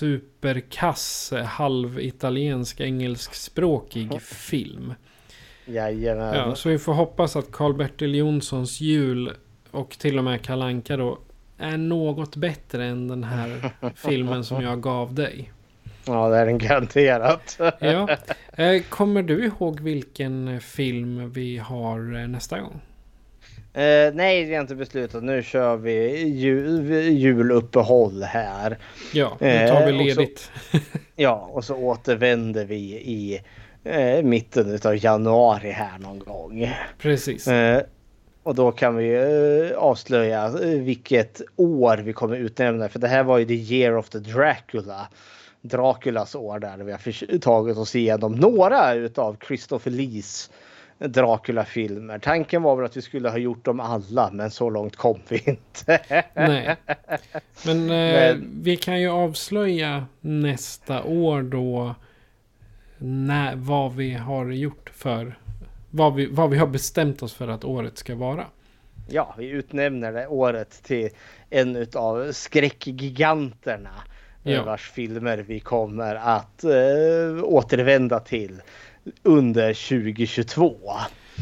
superkass 0.00 1.32
halvitaliensk 1.46 2.80
engelskspråkig 2.80 4.22
film. 4.22 4.94
Jajamän. 5.66 6.34
Ja, 6.34 6.54
så 6.54 6.68
vi 6.68 6.78
får 6.78 6.92
hoppas 6.92 7.36
att 7.36 7.52
Karl-Bertil 7.52 8.14
Jonssons 8.14 8.80
jul 8.80 9.32
och 9.70 9.90
till 9.98 10.18
och 10.18 10.24
med 10.24 10.42
Kalle 10.42 10.64
Anka 10.64 10.96
då 10.96 11.18
är 11.58 11.76
något 11.76 12.36
bättre 12.36 12.84
än 12.84 13.08
den 13.08 13.24
här 13.24 13.70
filmen 13.94 14.44
som 14.44 14.62
jag 14.62 14.80
gav 14.82 15.14
dig. 15.14 15.52
Ja, 16.12 16.28
det 16.28 16.36
är 16.36 16.46
den 16.46 16.58
garanterat. 16.58 17.58
Ja. 17.78 18.08
Eh, 18.56 18.82
Kommer 18.88 19.22
du 19.22 19.44
ihåg 19.44 19.80
vilken 19.80 20.60
film 20.60 21.30
vi 21.32 21.58
har 21.58 22.20
eh, 22.22 22.28
nästa 22.28 22.60
gång? 22.60 22.80
Eh, 23.72 24.14
nej, 24.14 24.44
det 24.44 24.54
är 24.54 24.60
inte 24.60 24.74
beslutat. 24.74 25.22
Nu 25.22 25.42
kör 25.42 25.76
vi 25.76 26.22
jul, 26.28 26.90
juluppehåll 27.12 28.22
här. 28.22 28.78
Ja, 29.12 29.36
nu 29.40 29.68
tar 29.68 29.86
vi 29.86 29.92
Eh, 29.92 30.06
och 30.06 30.12
så- 30.12 30.20
ledigt. 30.20 30.50
ja, 31.16 31.48
och 31.52 31.64
så 31.64 31.76
återvänder 31.76 32.64
vi 32.64 32.76
i 33.04 33.40
eh, 33.84 34.22
mitten 34.22 34.78
av 34.84 35.04
januari 35.04 35.70
här 35.70 35.98
någon 35.98 36.18
gång. 36.18 36.70
Precis. 36.98 37.48
Eh, 37.48 37.82
och 38.42 38.54
då 38.54 38.72
kan 38.72 38.96
vi 38.96 39.72
avslöja 39.76 40.48
vilket 40.62 41.40
år 41.56 41.96
vi 41.96 42.12
kommer 42.12 42.36
utnämna. 42.36 42.88
För 42.88 42.98
det 42.98 43.08
här 43.08 43.22
var 43.22 43.38
ju 43.38 43.44
the 43.44 43.54
year 43.74 43.96
of 43.96 44.08
the 44.08 44.18
Dracula. 44.18 45.08
Draculas 45.62 46.34
år 46.34 46.58
där 46.58 46.76
vi 46.78 46.92
har 46.92 47.38
tagit 47.38 47.76
oss 47.76 47.96
igenom 47.96 48.32
några 48.34 48.94
utav 48.94 49.36
Christopher 49.46 49.90
Lees 49.90 50.50
Dracula-filmer. 50.98 52.18
Tanken 52.18 52.62
var 52.62 52.76
väl 52.76 52.84
att 52.84 52.96
vi 52.96 53.02
skulle 53.02 53.28
ha 53.28 53.38
gjort 53.38 53.64
dem 53.64 53.80
alla 53.80 54.30
men 54.32 54.50
så 54.50 54.70
långt 54.70 54.96
kom 54.96 55.20
vi 55.28 55.42
inte. 55.46 56.00
Nej. 56.34 56.76
Men, 57.66 57.80
eh, 57.82 57.86
Men- 57.86 58.62
vi 58.62 58.76
kan 58.76 59.00
ju 59.00 59.08
avslöja 59.08 60.06
nästa 60.20 61.02
år 61.02 61.42
då 61.42 61.94
när, 62.98 63.56
vad 63.56 63.94
vi 63.94 64.14
har 64.14 64.50
gjort 64.50 64.90
för 64.94 65.38
vad 65.90 66.14
vi, 66.14 66.26
vad 66.26 66.50
vi 66.50 66.58
har 66.58 66.66
bestämt 66.66 67.22
oss 67.22 67.34
för 67.34 67.48
att 67.48 67.64
året 67.64 67.98
ska 67.98 68.14
vara. 68.14 68.44
Ja, 69.08 69.34
vi 69.38 69.48
utnämner 69.48 70.12
det 70.12 70.26
året 70.26 70.82
till 70.82 71.08
en 71.50 71.76
utav 71.76 72.32
skräckgiganterna. 72.32 73.90
Ja. 74.42 74.52
Ja. 74.52 74.64
Vars 74.64 74.90
filmer 74.90 75.38
vi 75.38 75.60
kommer 75.60 76.14
att 76.14 76.64
eh, 76.64 77.44
återvända 77.44 78.20
till 78.20 78.62
under 79.22 79.74
2022. 79.74 80.76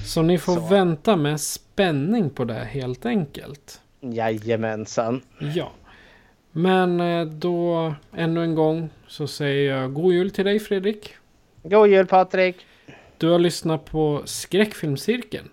Så 0.06 0.22
ni 0.22 0.38
får 0.38 0.54
Så. 0.54 0.60
vänta 0.60 1.16
med 1.16 1.40
spänning 1.40 2.30
på 2.30 2.44
det 2.44 2.54
helt 2.54 3.06
enkelt. 3.06 3.80
Jajamensan. 4.00 5.22
Ja. 5.38 5.70
Men 6.52 7.00
eh, 7.00 7.24
då 7.26 7.94
ännu 8.16 8.42
en 8.44 8.54
gång 8.54 8.90
så 9.08 9.26
säger 9.26 9.72
jag 9.76 9.94
god 9.94 10.12
jul 10.14 10.30
till 10.30 10.44
dig 10.44 10.60
Fredrik. 10.60 11.14
God 11.62 11.88
jul 11.88 12.06
Patrik! 12.06 12.56
Du 13.18 13.28
har 13.28 13.38
lyssnat 13.38 13.84
på 13.84 14.22
Skräckfilmscirkeln. 14.24 15.48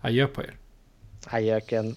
Adjö 0.00 0.26
på 0.26 0.42
er. 0.42 0.54
Adjöken. 1.26 1.96